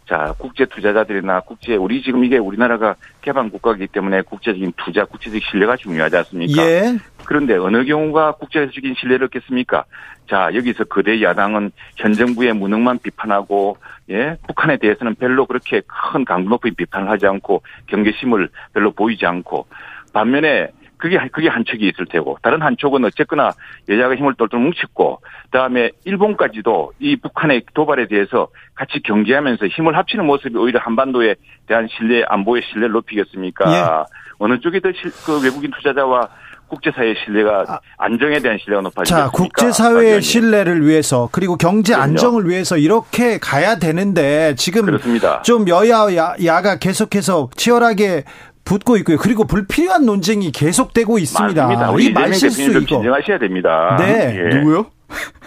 자 0.07 0.33
국제 0.37 0.65
투자자들이나 0.65 1.41
국제 1.41 1.75
우리 1.75 2.03
지금 2.03 2.23
이게 2.23 2.37
우리나라가 2.37 2.95
개방 3.21 3.49
국가이기 3.49 3.87
때문에 3.87 4.21
국제적인 4.21 4.73
투자, 4.77 5.03
국제적 5.05 5.41
신뢰가 5.49 5.77
중요하지 5.77 6.17
않습니까? 6.17 6.61
예. 6.63 6.97
그런데 7.25 7.55
어느 7.55 7.83
경우가 7.85 8.33
국제적인 8.33 8.93
신뢰를 8.99 9.25
얻겠습니까? 9.25 9.85
자 10.29 10.49
여기서 10.53 10.85
거대 10.85 11.21
야당은 11.21 11.71
현 11.97 12.13
정부의 12.13 12.53
무능만 12.53 12.99
비판하고 12.99 13.77
예 14.09 14.37
북한에 14.47 14.77
대해서는 14.77 15.15
별로 15.15 15.45
그렇게 15.47 15.81
큰 15.87 16.23
강도 16.23 16.49
높은 16.49 16.75
비판을 16.75 17.09
하지 17.09 17.25
않고 17.25 17.63
경계심을 17.87 18.49
별로 18.73 18.91
보이지 18.91 19.25
않고 19.25 19.65
반면에 20.13 20.69
그게 20.97 21.17
그게 21.31 21.47
한 21.47 21.63
척이 21.65 21.87
있을 21.87 22.05
테고 22.05 22.37
다른 22.41 22.61
한 22.61 22.75
척은 22.79 23.03
어쨌거나 23.05 23.51
여야가 23.89 24.15
힘을 24.15 24.35
똘똘 24.35 24.59
뭉쳤고 24.59 25.21
그다음에 25.45 25.91
일본까지도 26.05 26.93
이 26.99 27.15
북한의 27.17 27.63
도발에 27.73 28.07
대해서 28.07 28.47
같이 28.75 29.01
경계하면서 29.03 29.67
힘을 29.67 29.95
합치는 29.97 30.25
모습이 30.25 30.57
오히려 30.57 30.79
한반도에 30.79 31.35
대한 31.67 31.87
신뢰 31.97 32.23
안보의 32.27 32.63
신뢰를 32.71 32.91
높이겠습니까? 32.93 33.71
예. 33.71 34.15
어느 34.39 34.59
쪽이 34.59 34.81
더 34.81 34.89
그 35.25 35.41
외국인 35.43 35.71
투자자와 35.71 36.29
국제사회의 36.67 37.15
신뢰가 37.23 37.79
안정에 37.97 38.39
대한 38.39 38.57
신뢰가 38.57 38.81
높아지겠습니까? 38.81 39.25
자, 39.25 39.31
국제사회의? 39.31 40.21
신뢰를 40.21 40.85
위해서 40.85 41.29
그리고 41.31 41.57
경제 41.57 41.93
그럼요. 41.93 42.09
안정을 42.11 42.49
위해서 42.49 42.77
이렇게 42.77 43.37
가야 43.37 43.77
되는데 43.77 44.55
지금 44.57 44.85
그렇습니다. 44.85 45.41
좀 45.43 45.67
여야 45.67 46.15
야, 46.15 46.33
야가 46.43 46.79
계속해서 46.79 47.49
치열하게 47.55 48.23
붙고 48.65 48.97
있고요. 48.97 49.17
그리고 49.17 49.45
불필요한 49.45 50.05
논쟁이 50.05 50.51
계속되고 50.51 51.19
있습니다. 51.19 51.67
맞습니다. 51.67 51.91
우리 51.91 52.05
이 52.05 52.11
말실수 52.11 52.63
이거. 52.63 52.79
진정하셔야 52.79 53.37
됩니다. 53.39 53.95
네. 53.99 54.35
예. 54.51 54.55
누구요? 54.57 54.87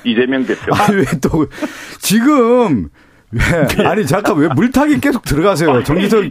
이재명 0.04 0.46
대표. 0.46 0.72
아니 0.74 0.96
왜또 0.98 1.46
지금 1.98 2.88
왜 3.30 3.84
아니 3.84 4.06
잠깐 4.06 4.38
왜 4.38 4.48
물타기 4.48 5.00
계속 5.00 5.22
들어가세요? 5.22 5.82
정진석 5.84 6.24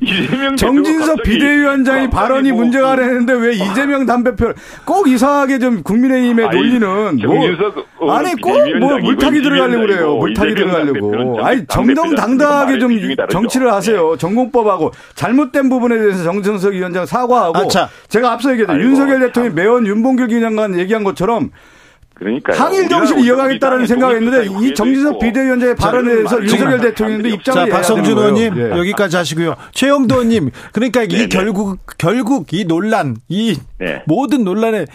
정진석 0.57 1.21
비대위원장이 1.23 2.05
갑자기 2.05 2.09
발언이 2.09 2.51
뭐 2.51 2.61
문제가 2.63 2.95
되는데 2.95 3.33
왜 3.33 3.53
이재명 3.53 4.05
담배표 4.07 4.53
꼭 4.83 5.07
이상하게 5.07 5.59
좀 5.59 5.83
국민의힘의 5.83 6.47
아니, 6.47 6.57
논리는 6.57 6.79
정진석 7.19 7.75
뭐 7.99 8.11
어, 8.11 8.11
아니 8.17 8.33
꼭 8.41 8.51
뭐 8.79 8.97
물타기 8.97 9.41
들어가려고 9.41 9.81
그래요. 9.81 9.97
이재명 9.97 10.19
물타기 10.19 10.55
들어가려고. 10.55 11.45
아니. 11.45 11.67
정정당당하게 11.67 12.79
좀. 12.79 12.97
정치를 13.29 13.71
하세요. 13.71 14.11
네. 14.11 14.17
전공법하고 14.17 14.91
잘못된 15.15 15.69
부분에 15.69 15.97
대해서 15.97 16.23
정진석 16.23 16.73
위원장 16.73 17.05
사과하고 17.05 17.57
아, 17.57 17.67
자. 17.67 17.89
제가 18.09 18.31
앞서. 18.31 18.49
아이고, 18.49 18.79
윤석열 18.79 19.19
참. 19.19 19.27
대통령이 19.27 19.55
매원 19.55 19.85
윤봉길 19.87 20.29
위원장관 20.29 20.79
얘기한 20.79 21.03
것처럼 21.03 21.51
그러니까 22.17 22.53
항일 22.53 22.89
정신을 22.89 23.23
이어가겠다는 23.25 23.85
생각했는데 23.85 24.45
이 24.61 24.73
정진석 24.73 25.19
비대위원장의 25.19 25.75
발언에 25.75 26.15
대해서 26.15 26.41
윤석열 26.41 26.81
대통령도 26.81 27.27
입장을 27.29 27.69
자, 27.69 27.75
박성준 27.75 28.17
의원님 28.17 28.57
예. 28.57 28.69
여기까지 28.71 29.17
하시고요. 29.17 29.55
최영도 29.71 30.15
의원님, 30.15 30.49
그러니까 30.73 31.03
이 31.03 31.07
네네. 31.07 31.27
결국 31.27 31.79
결국 31.97 32.53
이 32.53 32.65
논란, 32.65 33.17
이 33.29 33.57
네. 33.79 34.03
모든 34.07 34.43
논란의 34.43 34.87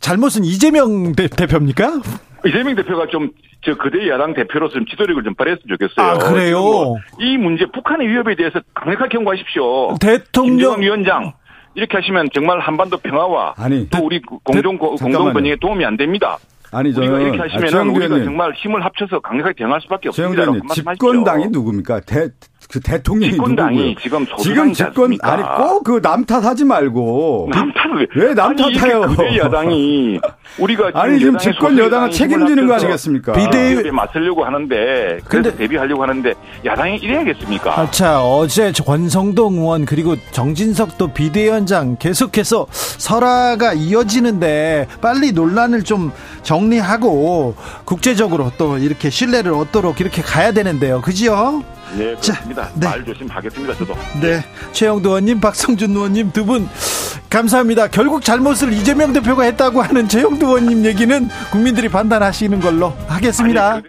잘못은 0.00 0.44
이재명 0.44 1.12
대, 1.12 1.28
대표입니까? 1.28 2.00
이재명 2.44 2.74
대표가 2.74 3.06
좀 3.08 3.30
저 3.66 3.74
그대 3.74 4.08
야당 4.08 4.32
대표로서 4.32 4.74
좀 4.74 4.86
지도력을 4.86 5.24
좀 5.24 5.34
발휘했으면 5.34 5.76
좋겠어요. 5.76 6.06
아, 6.06 6.18
그래요? 6.18 6.60
지금 6.60 7.18
뭐이 7.18 7.36
문제 7.36 7.66
북한의 7.66 8.06
위협에 8.08 8.36
대해서 8.36 8.60
강력하게 8.74 9.16
경고하십시오. 9.16 9.96
대통령 10.00 10.80
위원장 10.80 11.32
이렇게 11.76 11.96
하시면 11.98 12.30
정말 12.34 12.58
한반도 12.58 12.96
평화와 12.96 13.54
아니, 13.58 13.88
또 13.90 13.98
우리 14.04 14.20
공동 14.22 14.78
공동. 14.78 15.32
번영에 15.32 15.56
도움이 15.60 15.84
안 15.84 15.96
됩니다. 15.96 16.38
아니 16.72 16.88
우리가 16.88 17.04
저는 17.06 17.20
이렇게 17.20 17.38
아, 17.38 17.44
하시면 17.44 17.68
최영두 17.68 17.90
우리가 17.92 18.04
의원님, 18.06 18.24
정말 18.24 18.52
힘을 18.54 18.84
합쳐서 18.84 19.20
강력하게 19.20 19.54
대응할 19.58 19.80
수밖에 19.82 20.08
없습니다. 20.08 20.44
집권당이 20.74 21.48
누굽니까? 21.48 22.00
대, 22.00 22.28
그 22.70 22.80
대통령이 22.80 23.30
집권당이 23.32 23.76
누구고요? 23.78 23.94
지금 24.02 24.26
지금 24.38 24.72
집권? 24.72 25.16
아니 25.22 25.42
꼭 25.42 25.84
그 25.84 26.00
남 26.00 26.24
탓하지 26.24 26.64
말고 26.64 27.50
남 27.52 27.72
탓을 27.72 28.08
왜남 28.16 28.50
아니, 28.50 28.76
탓해요? 28.76 29.02
야당이 29.38 30.18
우리가 30.58 30.90
아니 30.94 31.18
지금 31.18 31.38
집권 31.38 31.72
여당은 31.78 32.08
여당이 32.08 32.12
책임지는 32.12 32.66
거 32.66 32.74
아니겠습니까? 32.74 33.32
비대- 33.34 33.70
비대위에 33.74 33.90
맞서려고 33.92 34.44
하는데 34.44 34.74
그래서 34.74 35.20
근데- 35.28 35.56
대비하려고 35.56 36.02
하는데 36.02 36.34
야당이 36.64 36.96
이래야겠습니까? 36.96 37.78
아, 37.80 37.90
자, 37.90 38.22
어제 38.22 38.72
권성동 38.72 39.54
의원 39.58 39.84
그리고 39.84 40.16
정진석도 40.32 41.08
비대위원장 41.12 41.96
계속해서 41.98 42.66
설화가 42.70 43.74
이어지는데 43.74 44.88
빨리 45.00 45.32
논란을 45.32 45.84
좀 45.84 46.10
정리하고 46.42 47.54
국제적으로 47.84 48.50
또 48.58 48.78
이렇게 48.78 49.10
신뢰를 49.10 49.52
얻도록 49.52 50.00
이렇게 50.00 50.22
가야 50.22 50.52
되는데요. 50.52 51.00
그지요? 51.00 51.62
네, 51.96 52.14
자, 52.20 52.32
그렇습니다. 52.32 52.68
네. 52.74 52.86
말 52.88 53.04
조심하겠습니다, 53.04 53.74
저도. 53.76 53.94
네. 54.20 54.44
최영도 54.72 55.10
의원님, 55.10 55.40
박성준 55.40 55.90
의원님 55.92 56.32
두 56.32 56.44
분 56.44 56.68
감사합니다. 57.30 57.88
결국 57.88 58.22
잘못을 58.24 58.72
이재명 58.72 59.12
대표가 59.12 59.42
했다고 59.44 59.82
하는 59.82 60.08
최영도 60.08 60.46
의원님 60.46 60.84
얘기는 60.84 61.28
국민들이 61.50 61.88
판단하시는 61.88 62.60
걸로 62.60 62.92
하겠습니다. 63.08 63.72
아니, 63.72 63.82
그- 63.82 63.84